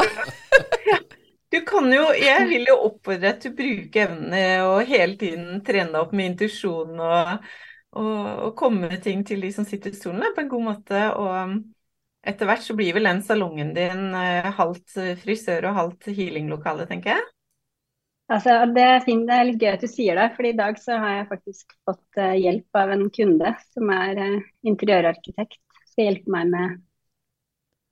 Du 1.56 1.62
kan 1.64 1.86
jo, 1.88 2.10
jeg 2.12 2.48
vil 2.50 2.66
jo 2.68 2.74
oppfordre 2.84 3.30
deg 3.30 3.38
til 3.40 3.52
å 3.54 3.56
bruke 3.56 4.00
evnene 4.02 4.40
og 4.66 4.90
hele 4.90 5.16
tiden 5.16 5.62
trene 5.64 6.02
opp 6.02 6.10
med 6.12 6.34
intuisjon 6.34 6.98
og, 7.00 7.30
og, 7.96 8.18
og, 8.26 8.50
komme 8.58 8.90
med 8.90 9.00
ting 9.06 9.22
til 9.24 9.40
de 9.40 9.48
som 9.54 9.64
sitter 9.64 9.94
i 9.94 9.96
stolen 9.96 10.34
på 10.36 10.44
en 10.44 10.50
god 10.50 10.66
måte. 10.66 11.00
Og 11.16 11.54
etter 12.28 12.50
hvert 12.50 12.66
så 12.66 12.76
blir 12.76 12.92
vel 12.98 13.08
den 13.08 13.22
salongen 13.24 13.72
din 13.76 14.12
eh, 14.18 14.50
halvt 14.58 14.98
frisør 15.22 15.70
og 15.70 15.78
halvt 15.78 16.10
healinglokale, 16.18 16.84
tenker 16.90 17.14
jeg. 17.14 17.24
Altså, 18.26 18.58
det, 18.76 18.84
er 18.84 19.04
fint, 19.06 19.24
det 19.24 19.38
er 19.38 19.48
litt 19.48 19.62
gøy 19.62 19.70
at 19.70 19.86
du 19.86 19.88
sier 19.88 20.20
det, 20.20 20.30
for 20.36 20.50
i 20.50 20.56
dag 20.58 20.76
så 20.82 20.98
har 21.00 21.20
jeg 21.20 21.28
faktisk 21.30 21.76
fått 21.88 22.20
uh, 22.20 22.34
hjelp 22.36 22.80
av 22.82 22.92
en 22.98 23.06
kunde 23.16 23.54
som 23.70 23.92
er 23.96 24.20
interiørarkitekt. 24.66 25.62
Skal 25.94 26.10
hjelpe 26.10 26.34
meg 26.34 26.50
med 26.52 26.80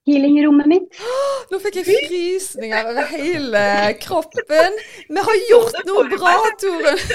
healingrommet 0.09 0.67
mitt. 0.71 0.89
Nå 1.51 1.57
fikk 1.63 1.77
jeg 1.81 1.87
frysninger 1.89 2.83
over 2.93 3.05
hele 3.15 3.65
kroppen. 4.03 4.71
Vi 5.09 5.21
har 5.29 5.37
gjort 5.51 5.77
noe 5.89 6.03
bra, 6.13 6.35
Torunn. 6.61 7.03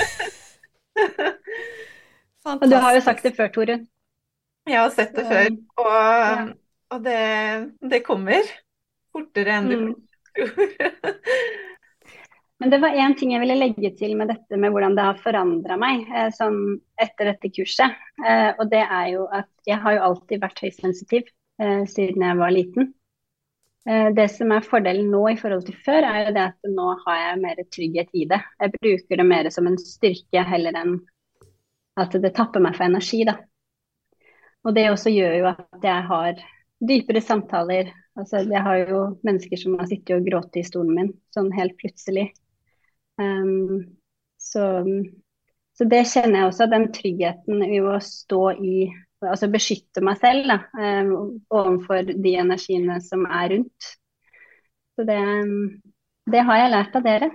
Og 2.49 2.65
du 2.71 2.77
har 2.79 2.91
jo 2.95 3.01
sagt 3.05 3.23
det 3.27 3.33
før, 3.37 3.49
Torunn. 3.53 3.83
Jeg 4.69 4.79
har 4.79 4.89
sett 4.93 5.15
det 5.17 5.25
før, 5.25 5.47
og, 5.81 6.49
og 6.93 6.99
det, 7.01 7.21
det, 7.89 8.05
kommer 8.05 8.45
fortere 9.15 9.55
enn 9.57 9.69
du 9.69 9.75
mm. 9.79 9.85
tror. 9.89 9.97
Men 12.59 12.67
det 12.73 12.81
var 12.83 12.97
én 12.99 13.13
ting 13.17 13.31
jeg 13.31 13.41
ville 13.41 13.55
legge 13.55 13.89
til 13.97 14.17
med 14.19 14.27
dette 14.33 14.55
med 14.59 14.71
hvordan 14.75 14.95
det 14.97 15.05
har 15.07 15.21
forandra 15.23 15.77
meg 15.79 15.95
eh, 16.11 16.27
sånn 16.35 16.59
etter 16.99 17.25
dette 17.31 17.47
kurset. 17.55 17.91
Eh, 18.19 18.51
og 18.51 18.65
det 18.71 18.83
er 18.83 19.05
jo 19.13 19.21
at 19.31 19.47
jeg 19.67 19.77
har 19.79 19.91
jo 19.95 20.05
alltid 20.09 20.37
vært 20.43 20.59
høysensitiv 20.65 21.23
siden 21.59 22.23
jeg 22.23 22.37
var 22.39 22.53
liten. 22.55 22.93
Eh, 23.89 24.09
det 24.13 24.27
som 24.29 24.51
er 24.51 24.65
fordelen 24.65 25.07
nå 25.11 25.21
i 25.31 25.37
forhold 25.39 25.63
til 25.67 25.77
før, 25.85 26.05
er 26.05 26.27
jo 26.27 26.33
det 26.35 26.45
at 26.51 26.71
nå 26.75 26.87
har 27.05 27.21
jeg 27.23 27.41
mer 27.43 27.61
trygghet 27.75 28.11
i 28.13 28.25
det. 28.29 28.41
Jeg 28.59 28.73
bruker 28.75 29.21
det 29.21 29.27
mer 29.27 29.49
som 29.53 29.69
en 29.69 29.79
styrke 29.81 30.43
heller 30.45 30.75
enn 30.77 30.97
at 31.99 32.15
det 32.23 32.33
tapper 32.35 32.63
meg 32.63 32.77
for 32.77 32.87
energi, 32.87 33.23
da. 33.27 33.39
Og 34.67 34.75
det 34.75 34.89
også 34.91 35.11
gjør 35.13 35.37
jo 35.39 35.47
at 35.53 35.87
jeg 35.87 36.07
har 36.11 36.43
dypere 36.89 37.23
samtaler. 37.23 37.89
Altså, 38.19 38.43
jeg 38.43 38.61
har 38.63 38.83
jo 38.83 39.01
mennesker 39.23 39.59
som 39.59 39.77
har 39.79 39.87
sittet 39.87 40.17
og 40.17 40.27
grått 40.27 40.59
i 40.59 40.65
stolen 40.67 40.95
min 40.95 41.11
sånn 41.35 41.49
helt 41.55 41.77
plutselig. 41.79 42.29
Um, 43.19 43.95
så, 44.39 44.83
så, 45.75 45.87
det 45.87 46.05
kjenner 46.11 46.43
jeg 46.43 46.51
også, 46.51 46.67
den 46.71 46.89
tryggheten 46.95 47.63
i 47.67 47.79
å 47.83 47.97
stå 48.03 48.43
i 48.59 48.75
Altså 49.25 49.49
beskytte 49.51 50.03
meg 50.05 50.19
selv 50.21 50.47
da, 50.47 50.61
um, 50.79 51.39
overfor 51.51 52.07
de 52.07 52.33
energiene 52.39 52.99
som 53.03 53.25
er 53.27 53.51
rundt. 53.55 53.89
Så 54.95 55.05
det, 55.07 55.19
det 56.31 56.43
har 56.47 56.61
jeg 56.61 56.73
lært 56.73 56.95
av 56.99 57.05
dere. 57.05 57.29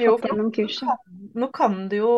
Jo, 0.00 0.16
nå 1.38 1.48
kan 1.54 1.84
du 1.86 2.00
jo 2.00 2.14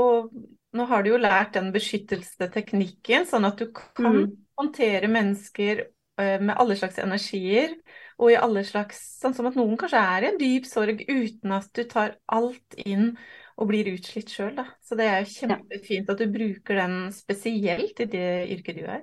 Nå 0.78 0.84
har 0.84 1.00
du 1.04 1.10
jo 1.10 1.18
lært 1.20 1.54
den 1.56 1.70
beskyttelsesteknikken, 1.72 3.24
sånn 3.28 3.46
at 3.48 3.60
du 3.60 3.70
kan 3.72 4.10
mm. 4.12 4.24
håndtere 4.60 5.08
mennesker 5.08 5.80
uh, 6.20 6.36
med 6.44 6.52
alle 6.60 6.76
slags 6.76 7.00
energier 7.00 7.72
og 8.18 8.34
i 8.34 8.36
alle 8.36 8.64
slags 8.68 9.00
Sånn 9.22 9.32
som 9.36 9.48
at 9.48 9.56
noen 9.56 9.78
kanskje 9.80 10.02
er 10.02 10.26
i 10.26 10.28
en 10.28 10.40
dyp 10.40 10.68
sorg 10.68 11.00
uten 11.08 11.54
at 11.56 11.70
du 11.72 11.86
tar 11.88 12.18
alt 12.36 12.76
inn 12.84 13.14
og 13.58 13.66
blir 13.70 13.90
utslitt 13.90 14.30
sjøl, 14.30 14.52
da. 14.58 14.64
Så 14.86 14.96
det 14.98 15.08
er 15.10 15.24
jo 15.24 15.32
kjempefint 15.32 16.10
at 16.12 16.20
du 16.20 16.30
bruker 16.30 16.78
den 16.78 16.96
spesielt 17.14 17.98
i 18.04 18.06
det 18.10 18.28
yrket 18.54 18.78
du 18.78 18.84
er. 18.86 19.02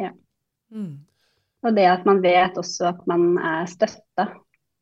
Ja. 0.00 0.10
Mm. 0.74 1.06
Og 1.60 1.76
det 1.76 1.86
at 1.90 2.06
man 2.08 2.22
vet 2.24 2.58
også 2.58 2.88
at 2.90 3.04
man 3.10 3.36
er 3.38 3.70
støtta. 3.70 4.26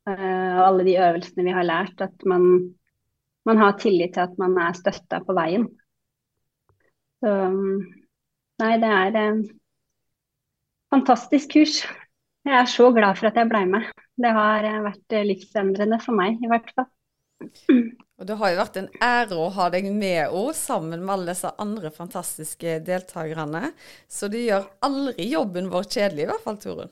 Uh, 0.09 0.55
og 0.57 0.63
alle 0.63 0.87
de 0.87 0.97
øvelsene 0.97 1.45
vi 1.45 1.53
har 1.53 1.67
lært, 1.67 2.01
at 2.01 2.25
man, 2.25 2.73
man 3.45 3.61
har 3.61 3.77
tillit 3.77 4.15
til 4.15 4.25
at 4.25 4.41
man 4.41 4.57
er 4.57 4.73
støtta 4.77 5.21
på 5.27 5.37
veien. 5.37 5.67
Så 7.19 7.33
nei, 7.51 8.73
det 8.79 8.89
er 8.89 9.17
en 9.21 9.43
fantastisk 10.89 11.53
kurs. 11.53 11.81
Jeg 12.47 12.55
er 12.55 12.69
så 12.71 12.89
glad 12.95 13.19
for 13.19 13.29
at 13.29 13.37
jeg 13.37 13.51
ble 13.51 13.65
med. 13.69 13.89
Det 14.17 14.31
har 14.33 14.65
vært 14.87 15.19
livsendrende 15.27 15.99
for 16.01 16.17
meg, 16.17 16.39
i 16.41 16.49
hvert 16.49 16.71
fall. 16.73 16.89
Og 18.19 18.27
Det 18.27 18.35
har 18.35 18.51
jo 18.51 18.59
vært 18.59 18.77
en 18.81 18.89
ære 18.99 19.35
å 19.39 19.49
ha 19.55 19.69
deg 19.71 19.85
med 19.95 20.33
òg, 20.35 20.51
sammen 20.57 20.99
med 20.99 21.13
alle 21.13 21.31
disse 21.31 21.51
andre 21.63 21.91
fantastiske 21.95 22.79
deltakerne. 22.83 23.71
Så 24.11 24.27
du 24.27 24.35
gjør 24.41 24.67
aldri 24.83 25.29
jobben 25.31 25.69
vår 25.71 25.87
kjedelig, 25.87 26.25
i 26.25 26.29
hvert 26.33 26.43
fall, 26.43 26.59
Torunn. 26.59 26.91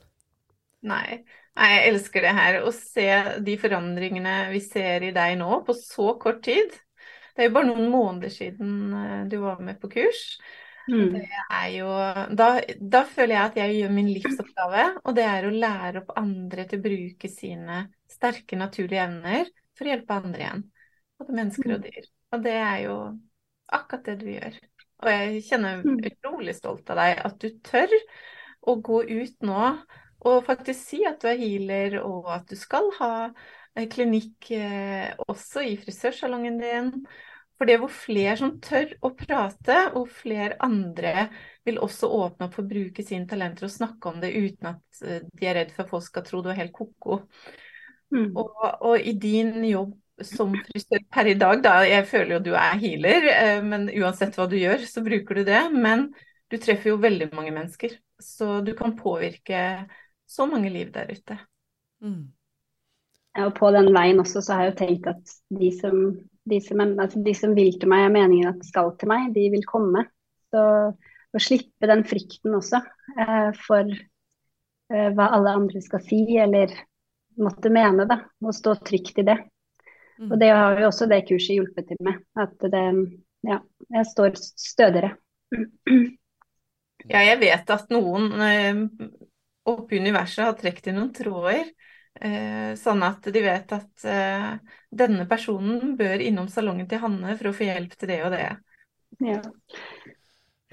Nei. 0.87 1.19
Jeg 1.57 1.87
elsker 1.89 2.23
det 2.23 2.33
her. 2.37 2.59
Å 2.63 2.71
se 2.71 3.09
de 3.43 3.55
forandringene 3.59 4.35
vi 4.53 4.61
ser 4.63 5.07
i 5.07 5.11
deg 5.15 5.39
nå 5.39 5.63
på 5.67 5.75
så 5.75 6.13
kort 6.21 6.43
tid. 6.45 6.71
Det 7.33 7.43
er 7.43 7.49
jo 7.49 7.55
bare 7.57 7.69
noen 7.69 7.91
måneder 7.93 8.33
siden 8.33 8.71
eh, 8.97 9.19
du 9.29 9.39
var 9.41 9.59
med 9.65 9.81
på 9.81 9.89
kurs. 9.93 10.21
Mm. 10.87 11.17
Det 11.17 11.25
er 11.27 11.67
jo 11.75 11.89
da, 12.39 12.47
da, 12.79 13.03
føler 13.09 13.35
jeg 13.35 13.43
at 13.43 13.59
jeg 13.59 13.75
gjør 13.81 13.93
min 13.97 14.13
livsoppgave, 14.15 14.85
og 15.03 15.17
det 15.17 15.25
er 15.27 15.45
å 15.45 15.51
lære 15.51 16.01
opp 16.01 16.15
andre 16.17 16.63
til 16.69 16.79
å 16.79 16.85
bruke 16.85 17.29
sine 17.31 17.81
sterke, 18.09 18.55
naturlige 18.55 19.03
evner 19.03 19.51
for 19.75 19.85
å 19.85 19.91
hjelpe 19.91 20.21
andre 20.21 20.45
igjen. 20.45 20.63
Både 21.17 21.37
mennesker 21.37 21.75
og 21.75 21.79
mm. 21.81 21.85
dyr. 21.87 22.09
Og 22.35 22.43
det 22.43 22.57
er 22.61 22.81
jo 22.85 22.97
akkurat 23.77 24.09
det 24.09 24.17
du 24.21 24.27
gjør. 24.31 24.57
Og 25.03 25.13
jeg 25.13 25.45
kjenner 25.45 25.85
mm. 25.85 26.01
utrolig 26.09 26.57
stolt 26.57 26.91
av 26.93 26.99
deg, 27.01 27.21
at 27.29 27.39
du 27.41 27.47
tør 27.65 27.95
å 28.67 28.75
gå 28.83 29.03
ut 29.05 29.45
nå 29.45 29.63
og 30.27 30.43
faktisk 30.47 30.81
si 30.81 31.03
at 31.05 31.21
du 31.21 31.29
er 31.29 31.39
healer, 31.39 31.99
og 32.01 32.25
at 32.33 32.47
du 32.49 32.57
skal 32.57 32.89
ha 32.97 33.11
klinikk 33.93 34.49
eh, 34.57 35.11
også 35.29 35.61
i 35.67 35.75
frisørsalongen 35.77 36.57
din. 36.61 36.91
For 37.57 37.69
det 37.69 37.77
hvor 37.81 37.93
flere 37.93 38.35
som 38.37 38.55
tør 38.61 38.91
å 39.05 39.11
prate, 39.17 39.77
og 39.97 40.09
flere 40.13 40.57
andre 40.65 41.27
vil 41.65 41.79
også 41.81 42.09
åpne 42.13 42.47
opp 42.47 42.57
for 42.57 42.65
å 42.65 42.69
bruke 42.69 43.05
sine 43.05 43.29
talenter 43.29 43.67
og 43.67 43.73
snakke 43.73 44.11
om 44.11 44.19
det 44.21 44.33
uten 44.33 44.71
at 44.73 45.01
eh, 45.05 45.23
de 45.29 45.47
er 45.49 45.61
redd 45.61 45.73
for 45.73 45.85
at 45.85 45.93
folk 45.93 46.05
skal 46.05 46.25
tro 46.27 46.41
du 46.45 46.51
er 46.53 46.59
helt 46.61 46.75
ko-ko. 46.75 47.21
Mm. 48.13 48.29
Og, 48.39 48.51
og, 48.63 48.93
i 48.97 49.13
din 49.19 49.57
jobb 49.67 49.95
som 50.25 50.55
frisør 50.69 51.03
per 51.13 51.29
i 51.29 51.35
dag, 51.37 51.59
da, 51.65 51.75
jeg 51.87 52.07
føler 52.09 52.37
jo 52.37 52.45
du 52.47 52.53
er 52.57 52.79
healer, 52.81 53.27
eh, 53.33 53.59
men 53.65 53.89
uansett 53.91 54.37
hva 54.37 54.47
du 54.49 54.57
gjør, 54.59 54.85
så 54.89 55.03
bruker 55.05 55.41
du 55.41 55.43
det. 55.47 55.61
Men 55.73 56.09
du 56.51 56.57
treffer 56.61 56.93
jo 56.93 57.01
veldig 57.03 57.29
mange 57.35 57.53
mennesker, 57.53 57.97
så 58.21 58.61
du 58.65 58.73
kan 58.77 58.95
påvirke 58.97 59.61
så 60.27 60.47
mange 60.49 60.71
liv 60.73 60.89
der 60.95 61.11
ute. 61.11 61.37
Mm. 62.03 62.25
Og 63.43 63.53
på 63.57 63.69
den 63.75 63.91
veien 63.93 64.19
også 64.21 64.41
så 64.41 64.57
har 64.57 64.65
jeg 64.65 64.73
jo 64.73 64.79
tenkt 64.81 65.11
at 65.11 65.37
de 65.53 65.69
som 65.75 66.01
de 66.47 66.61
som, 66.61 66.81
altså 66.99 67.21
de 67.23 67.33
som, 67.35 67.55
vil 67.57 67.75
til 67.79 67.91
meg, 67.91 68.05
er 68.05 68.13
meningen 68.13 68.51
at 68.51 68.65
skal 68.67 68.93
til 68.99 69.11
meg, 69.11 69.31
de 69.35 69.47
vil 69.53 69.65
komme. 69.67 70.05
Så 70.53 70.63
å 71.35 71.41
slippe 71.43 71.89
den 71.89 72.05
frykten 72.07 72.55
også 72.55 72.79
eh, 73.19 73.49
for 73.65 73.89
eh, 73.91 75.09
hva 75.15 75.31
alle 75.35 75.55
andre 75.59 75.83
skal 75.83 76.03
si 76.05 76.21
eller 76.39 76.73
måtte 77.41 77.71
mene, 77.73 78.07
da. 78.09 78.21
Og 78.45 78.55
stå 78.55 78.77
trygt 78.87 79.19
i 79.21 79.27
det. 79.27 79.37
Mm. 80.17 80.31
Og 80.31 80.39
det 80.41 80.49
har 80.49 80.81
jo 80.81 80.89
også 80.89 81.07
det 81.09 81.23
kurset 81.29 81.57
hjulpet 81.57 81.89
til 81.91 82.03
med. 82.05 82.21
At 82.37 82.57
det 82.61 82.85
Ja, 83.47 83.59
jeg 83.93 84.05
står 84.09 84.37
stødigere. 84.41 85.13
Ja, 87.07 87.21
jeg 87.23 87.37
vet 87.39 87.69
at 87.71 87.91
noen 87.93 88.31
eh, 88.41 88.79
oppe 89.69 89.95
i 89.95 89.99
universet 90.01 90.43
har 90.43 90.55
trukket 90.57 90.89
i 90.89 90.95
noen 90.95 91.13
tråder 91.15 91.69
Eh, 92.21 92.73
sånn 92.79 93.03
at 93.05 93.27
de 93.33 93.41
vet 93.45 93.73
at 93.75 94.05
eh, 94.09 94.53
denne 94.89 95.27
personen 95.29 95.93
bør 95.99 96.23
innom 96.23 96.47
salongen 96.49 96.87
til 96.89 97.01
Hanne 97.03 97.35
for 97.37 97.51
å 97.51 97.55
få 97.55 97.67
hjelp 97.67 97.93
til 97.93 98.09
det 98.09 98.21
og 98.25 98.33
det. 98.33 98.47
Ja, 99.21 99.41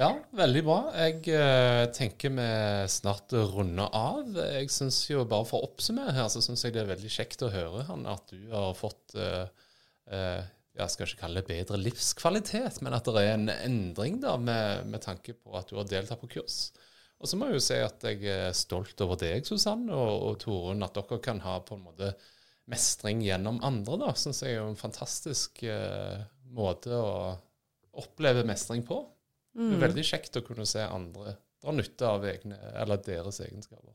ja 0.00 0.10
veldig 0.34 0.62
bra. 0.66 0.78
Jeg 1.04 1.20
uh, 1.34 1.84
tenker 1.94 2.34
vi 2.34 2.48
snart 2.90 3.34
runder 3.54 3.92
av. 3.94 4.34
Jeg 4.58 4.72
synes 4.74 4.98
jo 5.10 5.26
Bare 5.28 5.46
for 5.48 5.60
å 5.60 5.70
oppsummere 5.70 6.16
her, 6.16 6.28
så 6.32 6.42
syns 6.44 6.64
jeg 6.66 6.74
det 6.74 6.84
er 6.84 6.90
veldig 6.94 7.12
kjekt 7.12 7.46
å 7.46 7.52
høre 7.54 7.86
han, 7.90 8.06
at 8.10 8.34
du 8.34 8.50
har 8.52 8.74
fått 8.78 9.16
uh, 9.18 9.46
uh, 10.10 10.42
jeg 10.74 10.90
skal 10.90 11.06
ikke 11.06 11.20
kalle 11.20 11.42
det 11.42 11.52
bedre 11.52 11.78
livskvalitet, 11.78 12.80
men 12.82 12.96
at 12.96 13.06
det 13.06 13.22
er 13.22 13.36
en 13.36 13.52
endring 13.54 14.18
da, 14.22 14.34
med, 14.42 14.88
med 14.90 15.04
tanke 15.04 15.36
på 15.38 15.54
at 15.54 15.70
du 15.70 15.78
har 15.78 15.86
deltatt 15.86 16.18
på 16.18 16.32
kurs. 16.32 16.72
Og 17.22 17.30
så 17.30 17.38
må 17.38 17.46
jeg 17.48 17.60
jo 17.60 17.64
si 17.68 17.76
at 17.78 18.02
jeg 18.04 18.26
er 18.26 18.56
stolt 18.58 18.98
over 19.04 19.20
deg, 19.20 19.46
Susanne, 19.46 19.94
og, 19.94 20.14
og 20.26 20.40
Torunn, 20.42 20.82
at 20.82 20.98
dere 20.98 21.20
kan 21.22 21.38
ha 21.44 21.60
på 21.62 21.78
en 21.78 21.86
måte 21.86 22.10
mestring 22.70 23.22
gjennom 23.24 23.60
andre. 23.64 24.00
da, 24.02 24.10
Syns 24.18 24.42
jeg 24.42 24.56
er 24.56 24.62
jo 24.62 24.70
en 24.72 24.80
fantastisk 24.80 25.62
eh, 25.68 26.18
måte 26.56 26.98
å, 26.98 27.12
oppleve 27.94 28.42
mestring 28.42 28.80
på. 28.82 28.96
Det 29.54 29.76
er 29.76 29.84
veldig 29.86 30.06
kjekt 30.06 30.40
å 30.40 30.44
kunne 30.46 30.66
se 30.66 30.82
andre 30.82 31.36
dra 31.62 31.72
nytte 31.72 32.08
av 32.08 32.24
egne, 32.28 32.58
eller 32.80 33.00
deres 33.04 33.40
egenskaper. 33.44 33.94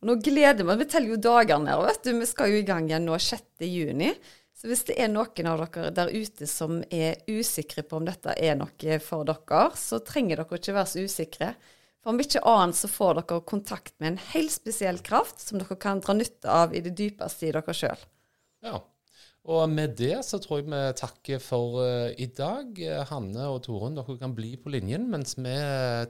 Og 0.00 0.08
nå 0.08 0.16
gleder 0.24 0.64
vi 0.64 0.76
Vi 0.80 0.88
teller 0.88 1.14
jo 1.14 1.20
dagene 1.20 1.70
her, 1.72 1.84
vet 1.84 2.02
du. 2.04 2.18
Vi 2.18 2.26
skal 2.28 2.52
jo 2.52 2.58
i 2.60 2.66
gang 2.66 2.88
igjen 2.88 3.06
nå 3.08 3.16
6. 3.20 3.64
juni. 3.68 4.12
Så 4.56 4.70
hvis 4.70 4.86
det 4.88 4.96
er 4.96 5.10
noen 5.12 5.48
av 5.50 5.60
dere 5.66 5.90
der 5.92 6.12
ute 6.16 6.48
som 6.48 6.78
er 6.88 7.18
usikre 7.28 7.84
på 7.84 7.98
om 7.98 8.06
dette 8.08 8.32
er 8.40 8.56
noe 8.56 9.00
for 9.04 9.28
dere, 9.28 9.66
så 9.76 10.00
trenger 10.00 10.40
dere 10.40 10.60
ikke 10.60 10.76
være 10.76 10.92
så 10.94 11.04
usikre. 11.04 11.50
For 12.00 12.14
om 12.14 12.22
ikke 12.22 12.40
annet 12.48 12.78
så 12.78 12.88
får 12.88 13.18
dere 13.20 13.40
kontakt 13.44 13.92
med 14.00 14.14
en 14.14 14.22
helt 14.32 14.54
spesiell 14.54 15.02
kraft 15.04 15.44
som 15.44 15.60
dere 15.60 15.76
kan 15.76 16.00
dra 16.00 16.16
nytte 16.16 16.48
av 16.48 16.72
i 16.72 16.80
det 16.80 16.94
dypeste 16.96 17.50
i 17.50 17.52
dere 17.52 17.76
sjøl. 17.76 18.06
Ja. 18.64 18.80
Og 19.46 19.70
med 19.70 19.94
det 19.98 20.24
så 20.26 20.40
tror 20.42 20.58
jeg 20.58 20.66
vi 20.72 20.80
takker 20.98 21.42
for 21.42 21.78
uh, 21.78 22.10
i 22.18 22.26
dag. 22.34 22.80
Hanne 23.12 23.46
og 23.52 23.60
Torunn, 23.66 23.94
dere 23.94 24.16
kan 24.18 24.34
bli 24.34 24.56
på 24.58 24.72
linjen, 24.74 25.06
mens 25.12 25.36
vi 25.38 25.54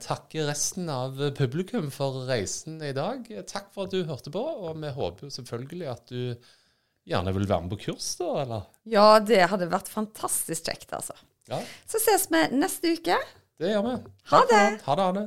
takker 0.00 0.48
resten 0.48 0.88
av 0.92 1.20
publikum 1.36 1.90
for 1.92 2.24
reisen 2.30 2.80
i 2.80 2.94
dag. 2.96 3.28
Takk 3.50 3.68
for 3.74 3.84
at 3.84 3.92
du 3.92 4.08
hørte 4.08 4.32
på, 4.32 4.40
og 4.40 4.80
vi 4.80 4.94
håper 4.96 5.28
jo 5.28 5.36
selvfølgelig 5.36 5.90
at 5.92 6.08
du 6.08 6.22
gjerne 7.06 7.34
vil 7.36 7.48
være 7.48 7.66
med 7.66 7.76
på 7.76 7.82
kurs, 7.86 8.08
da, 8.18 8.32
eller? 8.42 8.66
Ja, 8.88 9.08
det 9.20 9.44
hadde 9.52 9.70
vært 9.70 9.92
fantastisk 9.92 10.70
kjekt, 10.70 10.92
altså. 10.96 11.14
Ja. 11.50 11.60
Så 11.86 12.02
ses 12.02 12.26
vi 12.32 12.42
neste 12.56 12.96
uke. 12.96 13.18
Det 13.60 13.72
gjør 13.72 13.86
vi. 13.86 13.96
Ha 14.32 14.44
det. 14.50 14.66
Ha 14.88 14.98
det, 14.98 15.08
Anne. 15.12 15.26